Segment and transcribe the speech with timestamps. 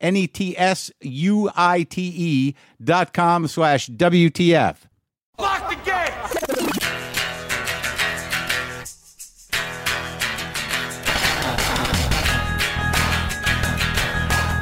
[0.00, 4.76] N E T S U I T E dot com slash WTF.
[5.38, 6.10] Lock the gate!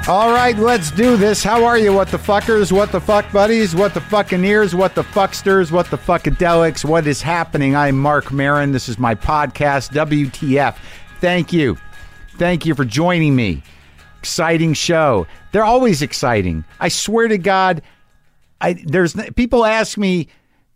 [0.09, 1.45] All right, let's do this.
[1.45, 4.95] How are you, what the fuckers, what the fuck buddies, what the fucking ears, what
[4.95, 7.77] the fucksters, what the fuckadelics, what is happening?
[7.77, 8.73] I'm Marc Maron.
[8.73, 10.79] This is my podcast, WTF.
[11.21, 11.77] Thank you.
[12.39, 13.63] Thank you for joining me.
[14.21, 15.27] Exciting show.
[15.53, 16.65] They're always exciting.
[16.81, 17.83] I swear to God,
[18.61, 20.29] I there's people ask me,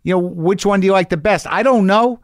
[0.03, 1.47] you know, which one do you like the best?
[1.47, 2.19] I don't know.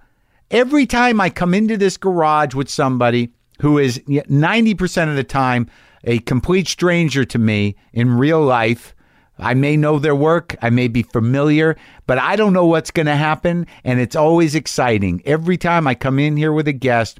[0.52, 5.70] Every time I come into this garage with somebody who is 90% of the time
[6.06, 8.95] a complete stranger to me in real life,
[9.38, 13.06] I may know their work, I may be familiar, but I don't know what's going
[13.06, 13.67] to happen.
[13.84, 15.22] And it's always exciting.
[15.25, 17.20] Every time I come in here with a guest,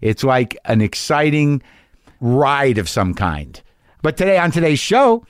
[0.00, 1.62] it's like an exciting
[2.20, 3.60] ride of some kind.
[4.02, 5.24] But today, on today's show,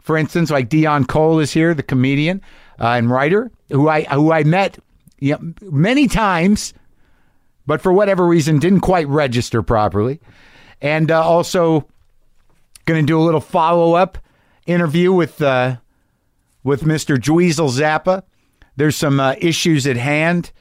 [0.00, 2.40] for instance, like Deon Cole is here, the comedian
[2.80, 4.78] uh, and writer who I who I met
[5.18, 6.74] you know, many times,
[7.66, 10.20] but for whatever reason didn't quite register properly,
[10.80, 11.88] and uh, also
[12.84, 14.18] going to do a little follow up
[14.66, 15.76] interview with uh,
[16.62, 17.16] with Mr.
[17.16, 18.22] Dweezil Zappa.
[18.76, 20.52] There's some uh, issues at hand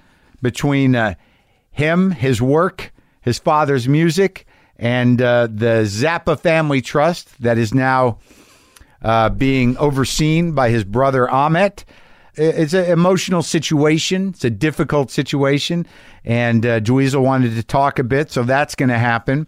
[0.41, 1.15] between uh,
[1.71, 8.19] him, his work, his father's music, and uh, the Zappa Family Trust that is now
[9.01, 11.85] uh, being overseen by his brother Ahmet.
[12.33, 14.29] It's an emotional situation.
[14.29, 15.87] It's a difficult situation,
[16.25, 19.47] and uh, wanted to talk a bit, so that's going to happen.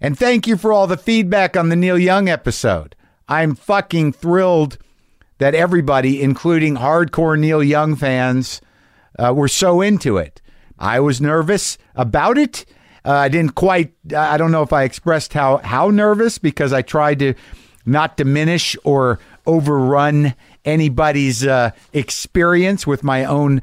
[0.00, 2.96] And thank you for all the feedback on the Neil Young episode.
[3.28, 4.78] I'm fucking thrilled
[5.36, 8.62] that everybody, including hardcore Neil Young fans,
[9.18, 10.40] uh, were so into it.
[10.78, 12.64] I was nervous about it
[13.04, 13.92] uh, I didn't quite.
[14.16, 17.34] I don't know if I expressed how how nervous because I tried to
[17.86, 20.34] not diminish or overrun
[20.64, 23.62] anybody's uh, experience with my own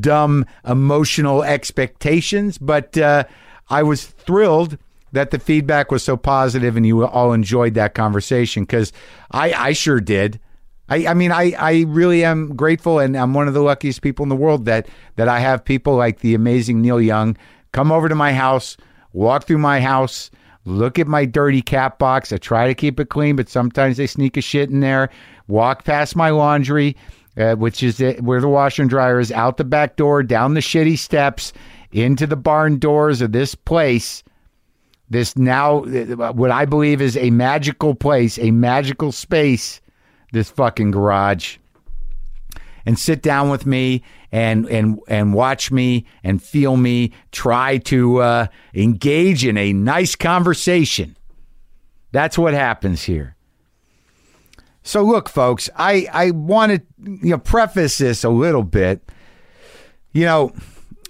[0.00, 2.58] dumb emotional expectations.
[2.58, 3.24] But uh,
[3.68, 4.78] I was thrilled
[5.12, 8.92] that the feedback was so positive and you all enjoyed that conversation because
[9.30, 10.40] I, I sure did.
[10.88, 14.22] I, I mean, I, I really am grateful, and I'm one of the luckiest people
[14.22, 17.38] in the world that that I have people like the amazing Neil Young
[17.74, 18.78] come over to my house,
[19.12, 20.30] walk through my house,
[20.64, 22.32] look at my dirty cat box.
[22.32, 25.10] I try to keep it clean, but sometimes they sneak a shit in there.
[25.48, 26.96] Walk past my laundry,
[27.36, 30.60] uh, which is where the washer and dryer is, out the back door, down the
[30.60, 31.52] shitty steps,
[31.92, 34.22] into the barn doors of this place.
[35.10, 39.80] This now, uh, what I believe is a magical place, a magical space,
[40.32, 41.58] this fucking garage
[42.86, 44.02] and sit down with me
[44.32, 50.14] and and and watch me and feel me try to uh, engage in a nice
[50.14, 51.16] conversation.
[52.12, 53.36] That's what happens here.
[54.82, 56.82] So look, folks, I I want to
[57.22, 59.02] you know preface this a little bit.
[60.12, 60.52] You know,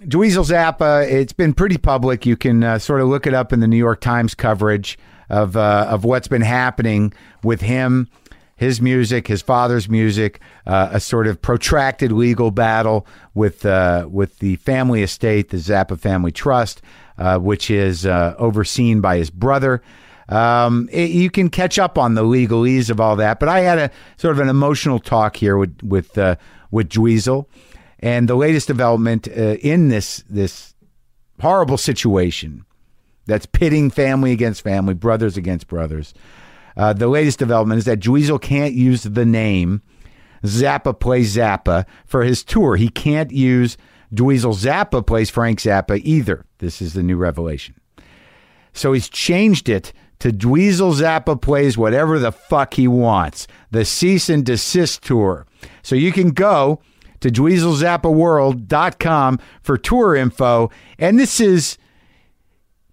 [0.00, 2.24] Dweezil Zappa, it's been pretty public.
[2.24, 4.98] You can uh, sort of look it up in the New York Times coverage
[5.28, 7.12] of uh, of what's been happening
[7.42, 8.08] with him
[8.56, 14.38] his music, his father's music, uh, a sort of protracted legal battle with uh, with
[14.38, 16.82] the family estate, the Zappa Family Trust,
[17.18, 19.82] uh, which is uh, overseen by his brother.
[20.28, 23.78] Um, it, you can catch up on the legalese of all that, but I had
[23.78, 26.36] a sort of an emotional talk here with with uh,
[26.70, 27.46] with Dweezil,
[28.00, 30.74] and the latest development uh, in this this
[31.40, 32.64] horrible situation
[33.26, 36.14] that's pitting family against family, brothers against brothers.
[36.76, 39.82] Uh, the latest development is that Dweezil can't use the name
[40.42, 42.76] Zappa Plays Zappa for his tour.
[42.76, 43.76] He can't use
[44.12, 46.44] Dweezil Zappa Plays Frank Zappa either.
[46.58, 47.74] This is the new revelation.
[48.72, 53.46] So he's changed it to Dweezil Zappa Plays whatever the fuck he wants.
[53.70, 55.46] The cease and desist tour.
[55.82, 56.80] So you can go
[57.20, 60.70] to dweezilzappaworld.com for tour info.
[60.98, 61.78] And this is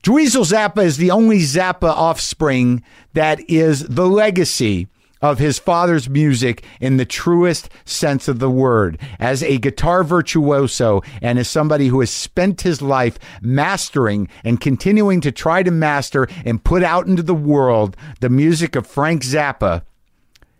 [0.03, 2.83] Dweezil Zappa is the only Zappa offspring
[3.13, 4.88] that is the legacy
[5.21, 8.98] of his father's music in the truest sense of the word.
[9.19, 15.21] As a guitar virtuoso and as somebody who has spent his life mastering and continuing
[15.21, 19.83] to try to master and put out into the world the music of Frank Zappa,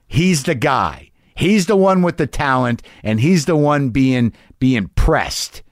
[0.08, 1.10] he's the guy.
[1.36, 5.64] He's the one with the talent and he's the one being being pressed.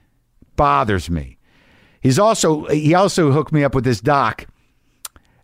[0.56, 1.36] Bothers me.
[2.00, 4.46] He's also he also hooked me up with this doc.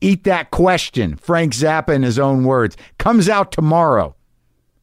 [0.01, 1.17] Eat that question.
[1.17, 4.15] Frank Zappa, in his own words, comes out tomorrow.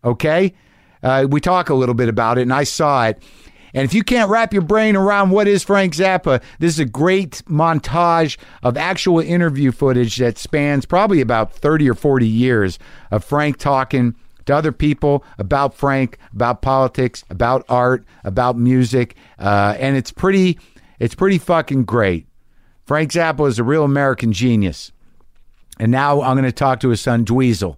[0.04, 0.54] Okay,
[1.02, 3.22] uh, we talk a little bit about it, and I saw it.
[3.76, 6.86] And if you can't wrap your brain around what is Frank Zappa, this is a
[6.86, 12.78] great montage of actual interview footage that spans probably about 30 or 40 years
[13.10, 14.16] of Frank talking
[14.46, 20.60] to other people about Frank, about politics, about art, about music, uh, and it's pretty
[21.00, 22.28] it's pretty fucking great.
[22.86, 24.92] Frank Zappa is a real American genius.
[25.80, 27.78] And now I'm going to talk to his son, Dweezil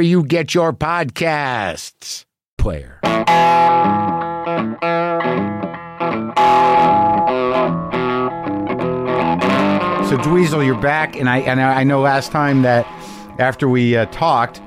[0.00, 2.24] you get your podcasts.
[2.58, 2.98] Player.
[10.10, 12.84] So Dweezil, you're back, and I and I know last time that
[13.38, 14.60] after we uh, talked,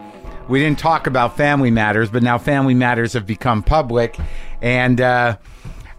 [0.48, 4.18] we didn't talk about family matters, but now family matters have become public,
[4.62, 5.38] and uh,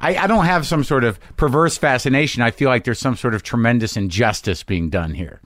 [0.00, 2.42] I, I don't have some sort of perverse fascination.
[2.42, 5.40] I feel like there's some sort of tremendous injustice being done here.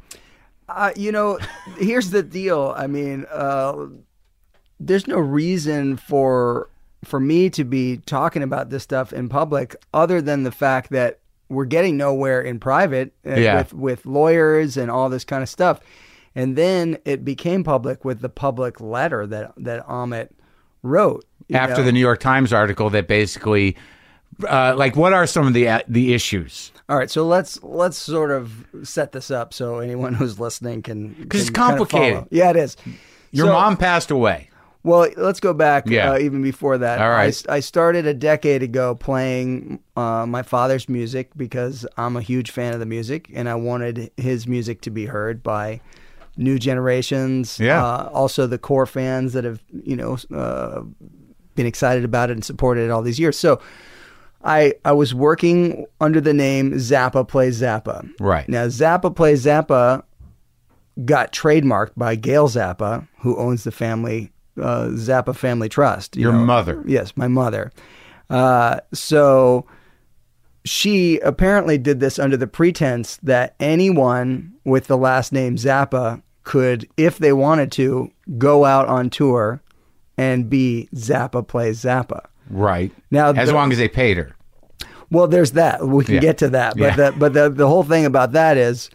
[0.68, 1.38] Uh, you know,
[1.78, 2.74] here's the deal.
[2.76, 3.86] I mean, uh,
[4.78, 6.68] there's no reason for
[7.04, 11.20] for me to be talking about this stuff in public, other than the fact that
[11.48, 13.58] we're getting nowhere in private uh, Yeah.
[13.58, 15.80] with with lawyers and all this kind of stuff.
[16.34, 20.34] And then it became public with the public letter that that Ahmet
[20.82, 21.84] wrote After know?
[21.84, 23.76] the New York Times article that basically,
[24.48, 26.72] uh, like, what are some of the uh, the issues?
[26.88, 31.14] All right, so let's let's sort of set this up so anyone who's listening can
[31.28, 32.24] 'Cause it's can kind of complicated.
[32.30, 32.76] yeah, it is.
[33.30, 34.50] Your So- mom passed away.
[34.84, 36.12] Well, let's go back Yeah.
[36.12, 37.00] uh, even before that.
[37.00, 37.42] All right.
[37.48, 42.52] I, I started a decade ago playing uh, my father's music because I'm a huge
[42.52, 45.80] fan of the music and I wanted his music to be heard by
[46.38, 47.58] new generations.
[47.58, 47.84] Yeah.
[47.84, 50.82] Uh, also, the core fans that have, you know, uh,
[51.56, 53.36] been excited about it and supported it all these years.
[53.36, 53.60] So
[54.44, 58.08] I, I was working under the name Zappa Plays Zappa.
[58.20, 58.48] Right.
[58.48, 60.02] Now, Zappa Plays Zappa
[61.04, 66.16] got trademarked by Gail Zappa, who owns the family uh, Zappa Family Trust.
[66.16, 66.44] you Your know.
[66.44, 66.82] mother.
[66.86, 67.72] Yes, my mother.
[68.30, 69.66] Uh, so
[70.64, 76.88] she apparently did this under the pretense that anyone with the last name Zappa could,
[76.96, 79.62] if they wanted to, go out on tour
[80.16, 82.26] and be Zappa Plays Zappa.
[82.50, 82.92] Right.
[83.10, 84.30] Now, as the- long as they paid her.
[85.10, 85.86] Well, there's that.
[85.86, 86.20] We can Yeah.
[86.20, 86.74] get to that.
[86.76, 87.10] But Yeah.
[87.10, 88.90] the, but the the whole thing about that is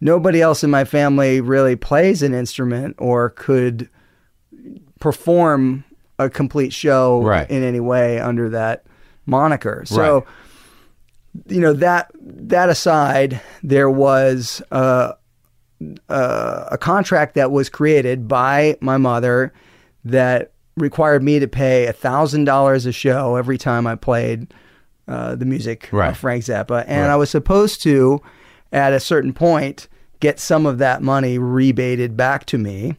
[0.00, 3.88] nobody else in my family really plays an instrument or could
[5.00, 5.84] perform
[6.18, 7.48] a complete show Right.
[7.50, 8.84] in any way under that
[9.26, 9.82] moniker.
[9.86, 10.24] So Right.
[11.48, 15.12] you know that that aside, there was uh,
[16.08, 19.52] uh, a contract that was created by my mother
[20.04, 24.52] that required me to pay a thousand dollars a show every time I played
[25.08, 26.10] uh, the music Right.
[26.10, 27.10] of Frank Zappa, and Right.
[27.12, 28.20] I was supposed to,
[28.72, 29.88] at a certain point,
[30.20, 32.96] get some of that money rebated back to me.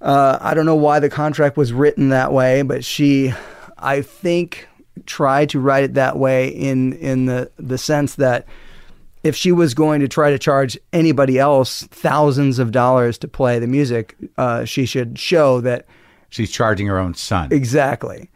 [0.00, 3.32] Uh, I don't know why the contract was written that way, but she,
[3.78, 4.68] I think,
[5.06, 8.46] tried to write it that way in in the the sense that
[9.22, 13.58] if she was going to try to charge anybody else thousands of dollars to play
[13.58, 15.86] the music, uh, she should show that
[16.36, 17.48] She's charging her own son.
[17.50, 18.30] exactly.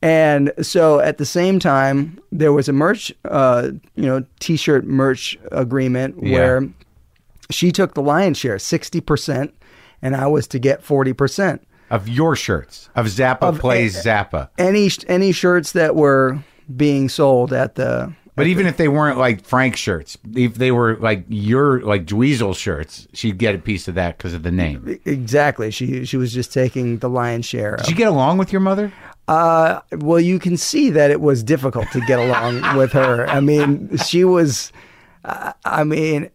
[0.00, 5.38] And so at the same time, there was a merch, uh, you know, t-shirt merch
[5.52, 6.32] agreement Yeah.
[6.32, 6.68] where
[7.50, 9.54] she took the lion's share, sixty percent,
[10.00, 11.66] and I was to get forty percent.
[11.90, 12.88] Of your shirts.
[12.96, 14.48] Of Zappa Of- plays Zappa.
[14.58, 16.38] Any any shirts that were
[16.76, 20.96] being sold at the But even if they weren't like Frank shirts, if they were
[20.96, 24.98] like your like Dweezil shirts, she'd get a piece of that because of the name.
[25.04, 27.76] exactly, she she was just taking the lion's share.
[27.76, 28.90] Did you get along with your mother?
[29.28, 33.26] Uh, well, you can see that it was difficult to get along with her.
[33.28, 34.72] I mean, she was.
[35.24, 36.30] Uh, I mean,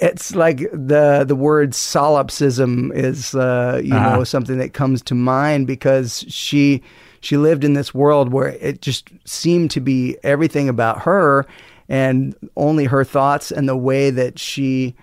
[0.00, 4.16] it's like the the word solipsism is uh, you Uh-huh.
[4.18, 6.82] know something that comes to mind because she
[7.26, 11.44] she lived in this world where it just seemed to be everything about her
[11.88, 14.94] and only her thoughts and the way that she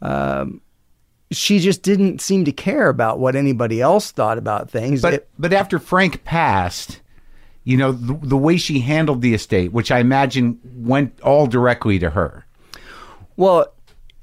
[0.00, 0.60] um,
[1.32, 5.02] she just didn't seem to care about what anybody else thought about things.
[5.02, 7.00] But It- but after Frank passed,
[7.64, 11.98] you know the, the way she handled the estate, which I imagine went all directly
[11.98, 12.46] to her.
[13.36, 13.66] Well,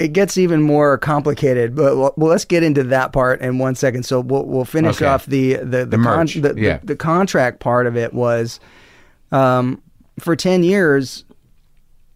[0.03, 4.03] it gets even more complicated, but well, let's get into that part in one second.
[4.03, 5.05] So we'll we'll finish Okay.
[5.05, 6.77] off the the the, merch, the, yeah.
[6.79, 8.60] the, the contract part of it was
[9.31, 9.81] um,
[10.19, 11.24] for ten years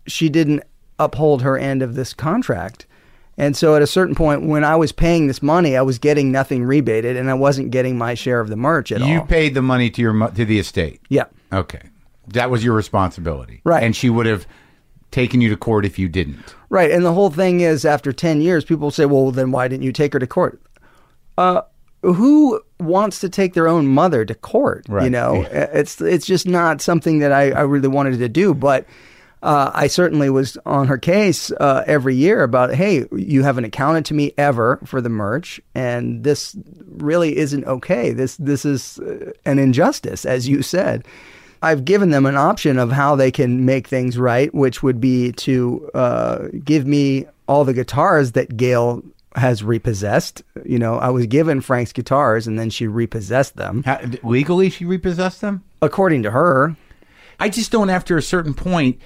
[0.06, 0.64] she didn't
[1.00, 2.86] uphold her end of this contract.
[3.38, 6.32] And so at a certain point when I was paying this money, I was getting
[6.32, 9.12] nothing rebated and I wasn't getting my share of the merch at You all.
[9.12, 11.02] You paid the money to your to the estate.
[11.10, 11.26] yeah.
[11.54, 11.82] Okay,
[12.30, 13.84] that was your responsibility, Right.
[13.84, 14.46] And she would have
[15.18, 16.54] taken you to court if you didn't.
[16.70, 16.92] Right.
[16.92, 19.92] And the whole thing is after 10 years, people say, well, then why didn't you
[19.92, 20.62] take her to court?
[21.40, 21.62] Uh,
[22.04, 24.86] who wants to take their own mother to court?
[24.88, 25.12] You Right.
[25.12, 28.54] know, it's, it's just not something that I, I really wanted to do.
[28.54, 28.86] But
[29.42, 34.06] uh, I certainly was on her case uh, every year about, hey, you haven't accounted
[34.06, 36.56] to me ever for the merch, and this
[36.86, 38.12] really isn't okay.
[38.14, 41.06] This this is uh, an injustice, as you said.
[41.62, 45.32] I've given them an option of how they can make things right, which would be
[45.34, 49.04] to uh, give me all the guitars that Gail
[49.36, 50.44] has repossessed.
[50.66, 54.86] You know, I was given Frank's guitars, and then she repossessed them, How, legally, she
[54.86, 55.64] repossessed them.
[55.82, 56.76] according to her.
[57.40, 57.90] I just don't.
[57.92, 59.00] After a certain point,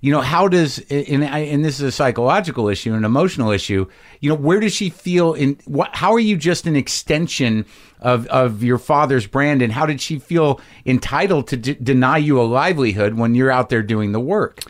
[0.00, 3.86] you know, how does and and this is a psychological issue, an emotional issue.
[4.20, 5.94] You know, where does she feel in what?
[5.94, 7.66] How are you just an extension
[8.00, 12.40] of of your father's brand, and how did she feel entitled to d- deny you
[12.40, 14.62] a livelihood when you're out there doing the work?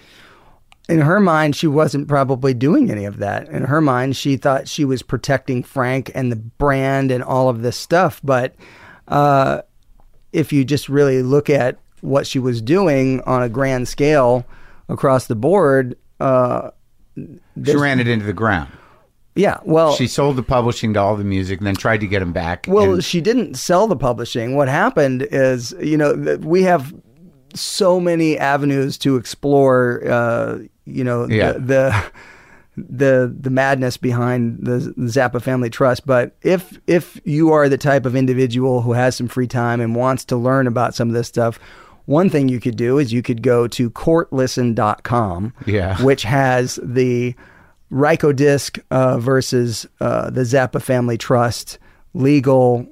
[0.89, 3.49] in her mind, she wasn't probably doing any of that.
[3.49, 7.63] In her mind, she thought she was protecting Frank and the brand and all of
[7.63, 8.21] this stuff.
[8.23, 8.55] But
[9.09, 9.63] uh,
[10.33, 14.47] if you just really look at what she was doing on a grand scale
[14.89, 16.71] across the board, uh,
[17.17, 18.69] She ran it into the ground.
[19.35, 22.23] yeah, well, She sold the publishing to all the music, and then tried to get
[22.23, 22.67] him back.
[22.69, 24.55] Well, and- she didn't sell the publishing.
[24.57, 26.95] What happened is, you know, we have
[27.55, 30.03] so many avenues to explore.
[30.07, 31.53] Uh, you know, Yeah.
[31.53, 31.95] the, the
[32.79, 36.07] the the madness behind the Zappa Family Trust.
[36.07, 39.95] But if if you are the type of individual who has some free time and
[39.97, 41.59] wants to learn about some of this stuff.
[42.07, 46.03] One thing you could do is you could go to courtlisten.com, Yeah.
[46.03, 47.35] which has the
[47.93, 51.79] Rykodisc uh, versus uh, the Zappa Family Trust
[52.15, 52.87] legal.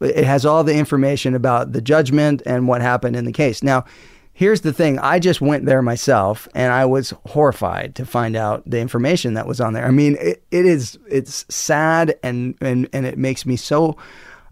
[0.00, 3.62] It has all the information about the judgment and what happened in the case.
[3.62, 3.84] Now,
[4.32, 8.62] here's the thing: I just went there myself, and I was horrified to find out
[8.68, 9.84] the information that was on there.
[9.86, 13.98] I mean, it, it is it's sad and and and it makes me so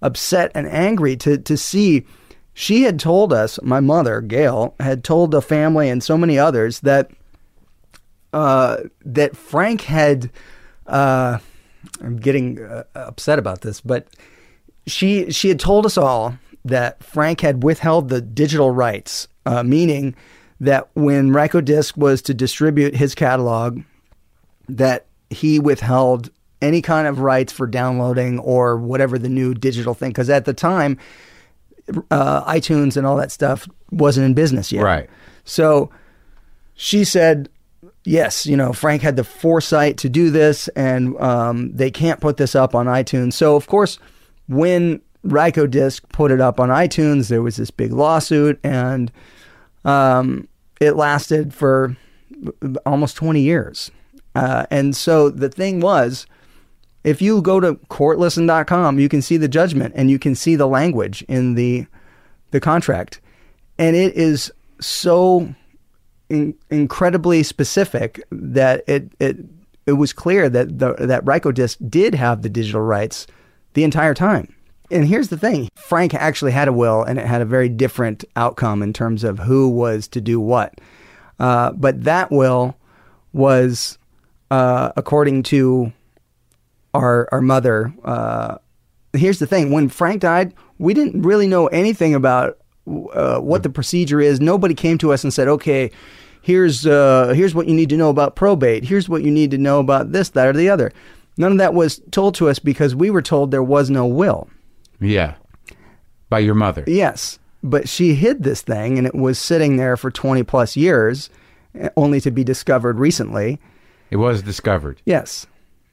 [0.02, 2.04] upset and angry to to see.
[2.60, 6.80] She had told us, my mother, Gail, had told the family and so many others
[6.80, 7.08] that
[8.32, 10.28] uh, that Frank had.
[10.84, 11.38] Uh,
[12.02, 14.08] I'm getting uh, upset about this, but
[14.88, 20.16] she she had told us all that Frank had withheld the digital rights, uh, meaning
[20.58, 23.82] that when Rykodisc was to distribute his catalog,
[24.68, 30.10] that he withheld any kind of rights for downloading or whatever the new digital thing.
[30.10, 30.98] Because at the time,
[32.10, 34.82] uh, iTunes and all that stuff wasn't in business yet.
[34.82, 35.08] Right.
[35.44, 35.90] So
[36.74, 37.48] she said,
[38.04, 42.36] yes, you know, Frank had the foresight to do this and um, they can't put
[42.36, 43.34] this up on iTunes.
[43.34, 43.98] So, of course,
[44.48, 49.10] when Rykodisc put it up on iTunes, there was this big lawsuit and
[49.84, 50.48] um,
[50.80, 51.96] it lasted for
[52.86, 53.90] almost 20 years.
[54.34, 56.26] Uh, and so the thing was,
[57.04, 60.66] if you go to courtlisten.com, you can see the judgment and you can see the
[60.66, 61.86] language in the
[62.50, 63.20] the contract,
[63.78, 64.50] and it is
[64.80, 65.54] so
[66.28, 69.36] in, incredibly specific that it it
[69.86, 73.26] it was clear that the that Rykodisc did have the digital rights
[73.74, 74.54] the entire time.
[74.90, 78.24] And here's the thing Frank actually had a will, and it had a very different
[78.36, 80.80] outcome in terms of who was to do what.
[81.38, 82.76] Uh, but that will
[83.32, 83.98] was,
[84.50, 85.92] uh, according to
[86.94, 88.58] our, our mother, uh,
[89.12, 93.70] here's the thing when Frank died, we didn't really know anything about uh, what the
[93.70, 94.40] procedure is.
[94.40, 95.90] Nobody came to us and said, okay,
[96.40, 98.84] here's uh, here's what you need to know about probate.
[98.84, 100.92] Here's what you need to know about this, that, or the other.
[101.36, 104.48] None of that was told to us because we were told there was no will.
[105.00, 105.34] Yeah.
[106.28, 106.84] By your mother.
[106.86, 111.30] Yes, but she hid this thing, and it was sitting there for twenty plus years,
[111.74, 113.60] eh, only to be discovered recently.
[114.10, 115.00] It was discovered.
[115.04, 115.46] Yes,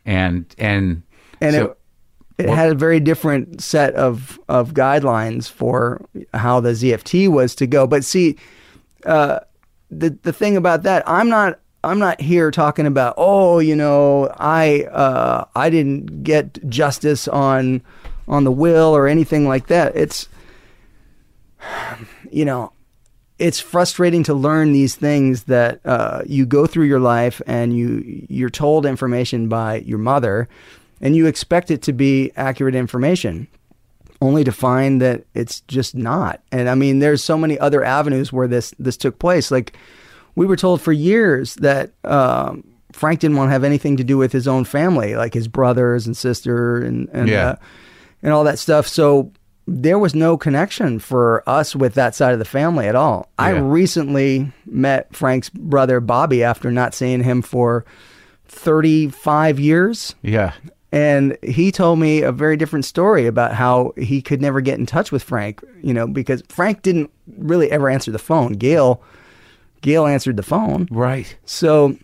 [0.06, 1.04] And and
[1.42, 1.78] and so, it
[2.38, 7.68] it had a very different set of of guidelines for how the ZFT was to
[7.68, 7.88] go.
[7.88, 8.36] But see,
[9.06, 9.40] uh,
[9.90, 14.34] the the thing about that, I'm not I'm not here talking about oh you know
[14.38, 17.82] I uh, I didn't get justice on
[18.28, 19.96] on the will or anything like that.
[19.96, 20.28] It's
[22.32, 22.74] you know
[23.38, 28.26] it's frustrating to learn these things that uh, you go through your life and you
[28.30, 30.48] you're told information by your mother
[31.02, 33.48] and you expect it to be accurate information
[34.22, 36.42] only to find that it's just not.
[36.52, 39.52] And i mean there's so many other avenues where this this took place.
[39.52, 39.76] Like
[40.36, 42.64] we were told for years that um,
[42.94, 46.08] frank didn't want to have anything to do with his own family like his brothers
[46.08, 47.48] and sister and and, Yeah.
[47.50, 47.56] uh,
[48.24, 48.88] and all that stuff.
[48.88, 49.32] So
[49.68, 53.50] there was no connection for us with that side of the family at all i
[53.50, 57.86] recently met frank's brother bobby after not seeing him for
[58.48, 60.54] 35 years yeah.
[60.92, 64.86] and he told me a very different story about how he could never get in
[64.86, 68.54] touch with Frank, you know, because Frank didn't really ever answer the phone.
[68.54, 69.02] Gail
[69.82, 70.88] Gail answered the phone.
[70.90, 71.36] Right.
[71.46, 71.96] So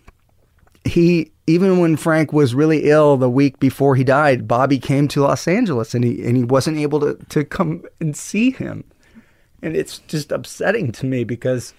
[0.84, 5.22] he even when Frank was really ill the week before he died, Bobby came to
[5.22, 8.84] Los Angeles and he and he wasn't able to, to come and see him.
[9.62, 11.74] And it's just upsetting to me because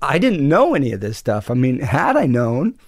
[0.00, 1.50] I didn't know any of this stuff.
[1.50, 2.78] I mean, had I known,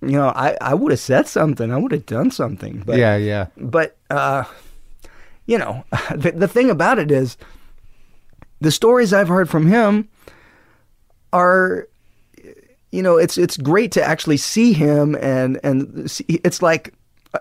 [0.00, 1.72] you know, I, I would have said something.
[1.72, 2.82] I would have done something.
[2.84, 3.46] But yeah, yeah.
[3.56, 4.44] but uh,
[5.46, 7.36] you know, the, the thing about it is,
[8.60, 10.08] the stories I've heard from him
[11.32, 11.88] are,
[12.96, 16.94] you know, it's it's great to actually see him and and see, it's like
[17.34, 17.40] uh,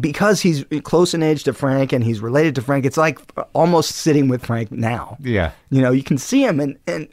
[0.00, 2.84] because he's close in age to Frank and he's related to Frank.
[2.86, 3.18] It's like
[3.52, 5.16] almost sitting with Frank now.
[5.20, 5.52] Yeah.
[5.70, 7.08] You know, you can see him and and.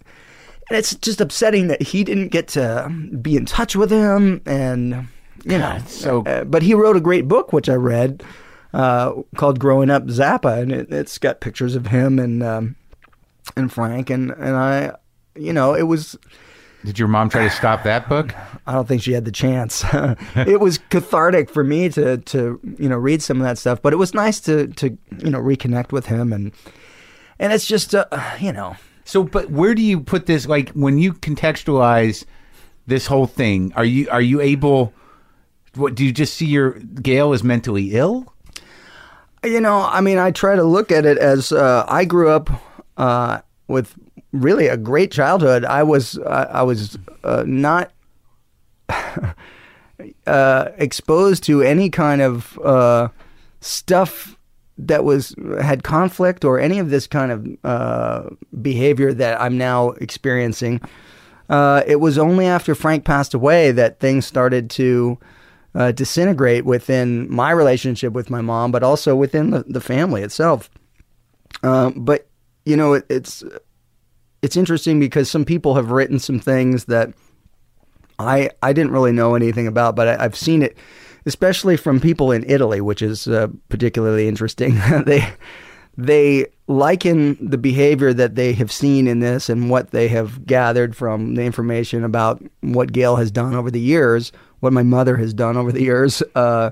[0.69, 2.87] And it's just upsetting that he didn't get to
[3.21, 5.09] be in touch with him, and
[5.43, 5.73] you know.
[5.79, 8.23] God, so- uh, but he wrote a great book, which I read,
[8.73, 12.77] uh, called "Growing Up Zappa," and it, it's got pictures of him and um,
[13.57, 14.95] and Frank, and and I,
[15.35, 16.15] you know, it was.
[16.83, 18.33] Did your mom try to stop that book?
[18.67, 19.83] I don't think she had the chance.
[20.35, 23.93] it was cathartic for me to to you know read some of that stuff, but
[23.93, 26.51] it was nice to to you know reconnect with him and
[27.39, 28.05] and it's just uh,
[28.39, 30.45] you know So, but where do you put this?
[30.47, 32.23] Like, when you contextualize
[32.87, 34.93] this whole thing, are you are you able?
[35.75, 38.33] What do you just see your Gail is mentally ill?
[39.43, 42.49] You know, I mean, I try to look at it as uh, I grew up
[42.97, 43.95] uh, with
[44.31, 45.65] really a great childhood.
[45.65, 47.91] I was I, I was uh, not
[50.27, 53.09] uh, exposed to any kind of uh,
[53.59, 54.37] stuff
[54.77, 58.29] that was had conflict or any of this kind of uh,
[58.61, 60.81] behavior that I'm now experiencing.
[61.49, 65.19] Uh, it was only after Frank passed away that things started to
[65.75, 70.69] uh, disintegrate within my relationship with my mom, but also within the, the family itself.
[71.63, 72.27] Um, but
[72.65, 73.43] you know, it, it's
[74.41, 77.13] it's interesting because some people have written some things that
[78.19, 80.77] I I didn't really know anything about, but I, I've seen it,
[81.25, 84.75] especially from people in Italy, which is uh, particularly interesting.
[85.05, 85.33] they
[85.97, 90.95] they liken the behavior that they have seen in this and what they have gathered
[90.95, 95.33] from the information about what Gail has done over the years, what my mother has
[95.33, 96.23] done over the years.
[96.33, 96.71] Uh,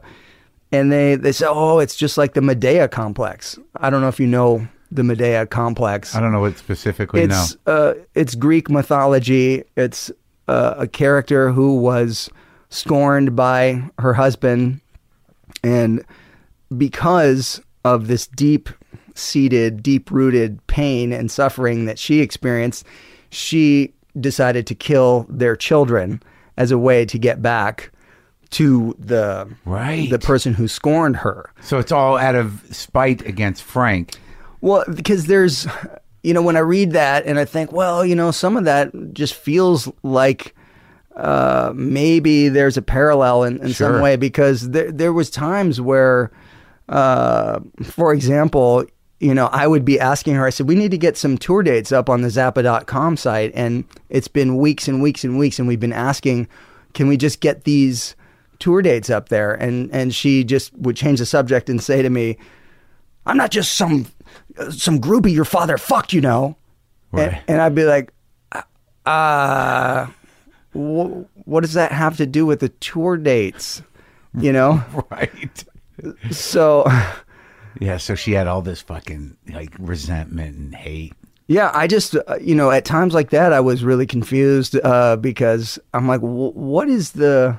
[0.71, 3.59] and they, they say, oh, it's just like the Medea complex.
[3.75, 6.15] I don't know if you know the Medea complex.
[6.15, 7.21] I don't know what specifically.
[7.21, 7.73] It's no.
[7.73, 9.63] uh, it's Greek mythology.
[9.75, 10.11] It's
[10.47, 12.29] uh, a character who was
[12.69, 14.81] scorned by her husband,
[15.63, 16.03] and
[16.75, 18.69] because of this deep
[19.15, 22.85] seated, deep rooted pain and suffering that she experienced,
[23.29, 26.21] she decided to kill their children
[26.57, 27.91] as a way to get back
[28.51, 30.09] to the Right.
[30.09, 31.51] the person who scorned her.
[31.61, 34.15] So it's all out of spite against Frank.
[34.61, 35.67] Well, because there's,
[36.23, 38.91] you know, when I read that and I think, well, you know, some of that
[39.13, 40.55] just feels like
[41.15, 43.93] uh, maybe there's a parallel in, in Sure.
[43.93, 46.31] some way because there there was times where
[46.87, 48.85] uh, for example,
[49.19, 51.61] you know, I would be asking her, I said, we need to get some tour
[51.61, 53.51] dates up on the Zappa.com site.
[53.53, 55.59] And it's been weeks and weeks and weeks.
[55.59, 56.47] And we've been asking,
[56.93, 58.15] can we just get these
[58.59, 59.53] tour dates up there?
[59.53, 62.37] And, and she just would change the subject and say to me,
[63.25, 64.07] I'm not just some,
[64.71, 66.55] some groupie your father fucked, you know.
[67.11, 67.33] Right.
[67.33, 68.11] And, and I'd be like,
[69.05, 70.05] uh,
[70.73, 73.81] wh- what does that have to do with the tour dates?
[74.37, 74.83] You know?
[75.11, 75.63] right.
[76.31, 76.85] so,
[77.79, 81.13] Yeah, so she had all this fucking like resentment and hate.
[81.47, 85.15] yeah, I just, uh, you know, at times like that, I was really confused uh,
[85.15, 87.57] because I'm like, wh- what is the,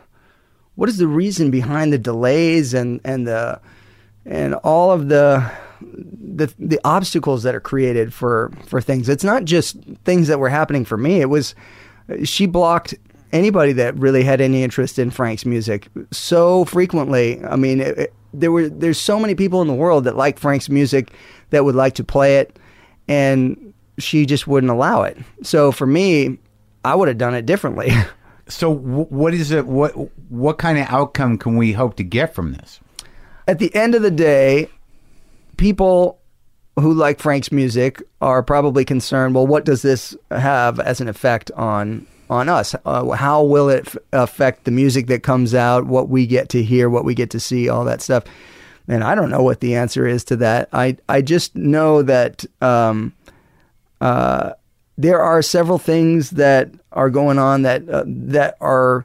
[0.75, 3.61] what is the reason behind the delays and and the,
[4.27, 5.51] and all of the,
[5.83, 9.09] the the obstacles that are created for for things?
[9.09, 11.21] It's not just things that were happening for me.
[11.21, 11.55] It was,
[12.25, 12.95] she blocked
[13.33, 17.45] anybody that really had any interest in Frank's music so frequently.
[17.45, 20.39] I mean, it, it- there were there's so many people in the world that like
[20.39, 21.13] Frank's music
[21.51, 22.57] that would like to play it,
[23.09, 25.19] and she just wouldn't allow it.
[25.43, 26.39] So for me,
[26.85, 27.91] I would have done it differently.
[28.49, 29.65] So w- what is it?
[29.69, 29.93] What
[30.29, 32.81] what kind of outcome can we hope to get from this?
[33.47, 34.69] At the end of the day,
[35.61, 36.19] people
[36.77, 39.35] who like Frank's music are probably concerned.
[39.35, 42.75] Well, what does this have as an effect on on us?
[42.87, 45.85] Uh, how will it f- affect the music that comes out?
[45.85, 48.25] What we get to hear, what we get to see, all that stuff.
[48.89, 50.71] And I don't know what the answer is to that.
[50.73, 53.13] I I just know that um,
[54.01, 54.53] uh,
[54.97, 59.05] there are several things that are going on that uh, that are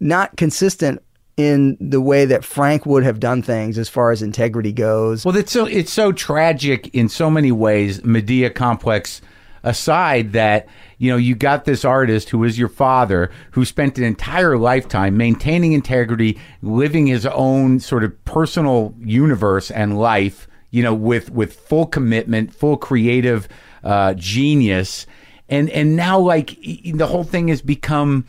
[0.00, 1.02] not consistent
[1.36, 5.24] in the way that Frank would have done things as far as integrity goes.
[5.24, 8.02] Well, it's so it's so tragic in so many ways.
[8.04, 9.20] Medea complex
[9.66, 14.04] aside, that you know you got this artist who is your father, who spent an
[14.04, 20.48] entire lifetime maintaining integrity, living his own sort of personal universe and life.
[20.70, 23.48] You know, with with full commitment, full creative
[23.84, 25.06] uh, genius,
[25.48, 28.24] and and now like the whole thing has become.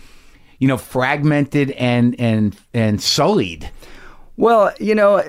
[0.60, 3.70] You know, fragmented and and and sullied.
[4.38, 5.24] Well, you know,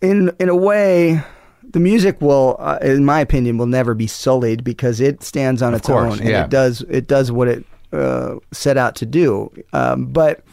[0.00, 1.22] in in a way,
[1.62, 5.74] the music will, uh, in my opinion, will never be sullied because it stands on
[5.74, 6.44] its course, own and yeah.
[6.44, 9.52] it does it does what it uh, set out to do.
[9.72, 10.44] Um, but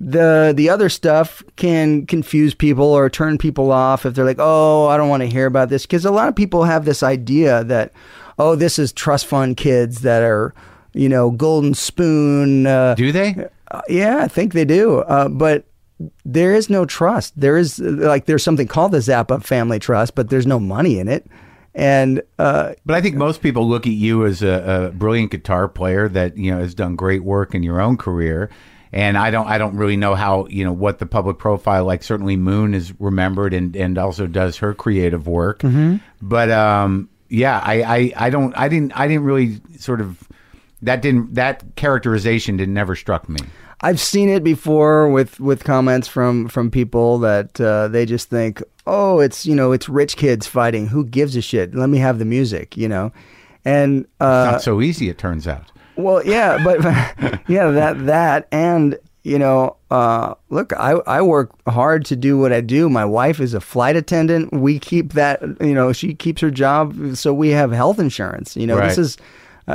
[0.00, 4.86] the the other stuff can confuse people or turn people off if they're like, oh,
[4.86, 7.64] I don't want to hear about this because a lot of people have this idea
[7.64, 7.92] that,
[8.38, 10.54] oh, this is trust fund kids that are,
[10.94, 12.66] you know, golden spoon.
[12.66, 13.48] Uh, Do they?
[13.70, 14.98] uh, yeah, I think they do.
[15.00, 15.64] Uh, but
[16.24, 17.38] there is no trust.
[17.38, 21.08] There is like there's something called the Zappa Family Trust, but there's no money in
[21.08, 21.26] it.
[21.74, 25.68] And uh, But I think most people look at you as a, a brilliant guitar
[25.68, 28.50] player that you know has done great work in your own career.
[28.92, 32.02] And I don't, I don't really know how you know what the public profile like.
[32.02, 35.62] Certainly, Moon is remembered and and also does her creative work.
[36.20, 40.18] But um, yeah, I, I I don't, I didn't, I didn't really sort of
[40.82, 43.40] that didn't that characterization did never struck me.
[43.82, 48.62] I've seen it before with with comments from from people that uh, they just think,
[48.86, 50.86] oh, it's you know, it's rich kids fighting.
[50.88, 51.74] Who gives a shit?
[51.74, 53.10] Let me have the music, you know.
[53.64, 55.70] And uh, Not so easy, it turns out.
[55.96, 56.82] Well, yeah, but
[57.48, 62.52] yeah, that that and you know, uh, look, I I work hard to do what
[62.52, 62.88] I do.
[62.90, 64.52] My wife is a flight attendant.
[64.52, 68.56] We keep that, you know, she keeps her job, so we have health insurance.
[68.56, 68.88] You know, Right.
[68.88, 69.16] this is.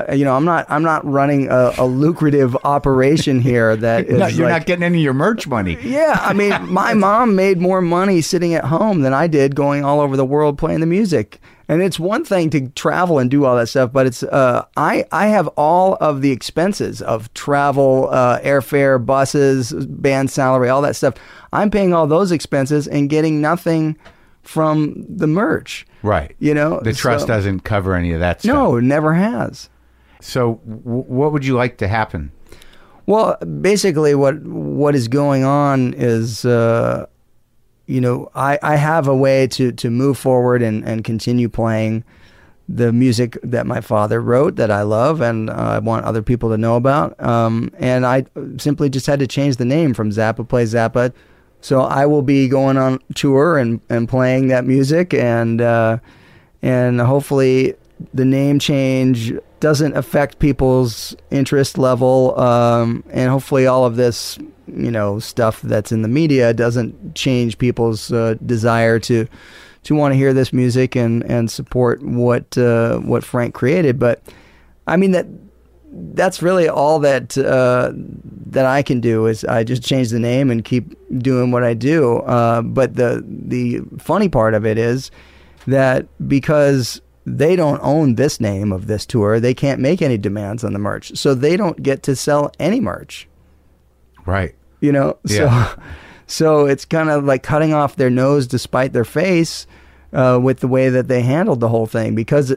[0.09, 0.65] Uh, you know, I'm not.
[0.69, 3.75] I'm not running a, a lucrative operation here.
[3.75, 5.77] That is No, you're like- not getting any of your merch money.
[5.81, 9.83] yeah, I mean, my mom made more money sitting at home than I did going
[9.85, 11.39] all over the world playing the music.
[11.67, 15.05] And it's one thing to travel and do all that stuff, but it's uh, I
[15.11, 20.95] I have all of the expenses of travel, uh, airfare, buses, band salary, all that
[20.95, 21.15] stuff.
[21.51, 23.97] I'm paying all those expenses and getting nothing
[24.43, 25.87] from the merch.
[26.03, 26.35] Right.
[26.37, 28.53] You know, The trust so- doesn't cover any of that stuff.
[28.53, 29.67] No, it never has.
[30.25, 32.31] So, w- what would you like to happen?
[33.05, 37.05] Well, basically, what what is going on is, uh,
[37.85, 42.03] you know, I, I have a way to, to move forward and, and continue playing
[42.67, 46.49] the music that my father wrote that I love and uh, I want other people
[46.49, 47.21] to know about.
[47.23, 48.25] Um, and I
[48.57, 51.13] simply just had to change the name from Zappa Play Zappa.
[51.61, 55.99] So I will be going on tour and, and playing that music and uh,
[56.63, 57.75] and hopefully
[58.13, 59.31] the name change
[59.65, 65.91] doesn't affect people's interest level um, and hopefully all of this you know stuff that's
[65.91, 69.27] in the media doesn't change people's uh, desire to
[69.81, 74.21] to want to hear this music and and support what uh, what Frank created but
[74.85, 75.25] I mean that
[76.13, 80.51] that's really all that uh, that I can do is I just change the name
[80.51, 82.17] and keep doing what I do.
[82.19, 85.09] Uh, but the the funny part of it is
[85.67, 90.63] that because they don't own this name of this tour, they can't make any demands
[90.63, 93.27] on the merch, so they don't get to sell any merch.
[94.25, 94.55] Right.
[94.81, 95.69] You know, Yeah.
[95.75, 95.81] so
[96.27, 99.67] so it's kind of like cutting off their nose despite their face
[100.13, 102.55] uh, with the way that they handled the whole thing because.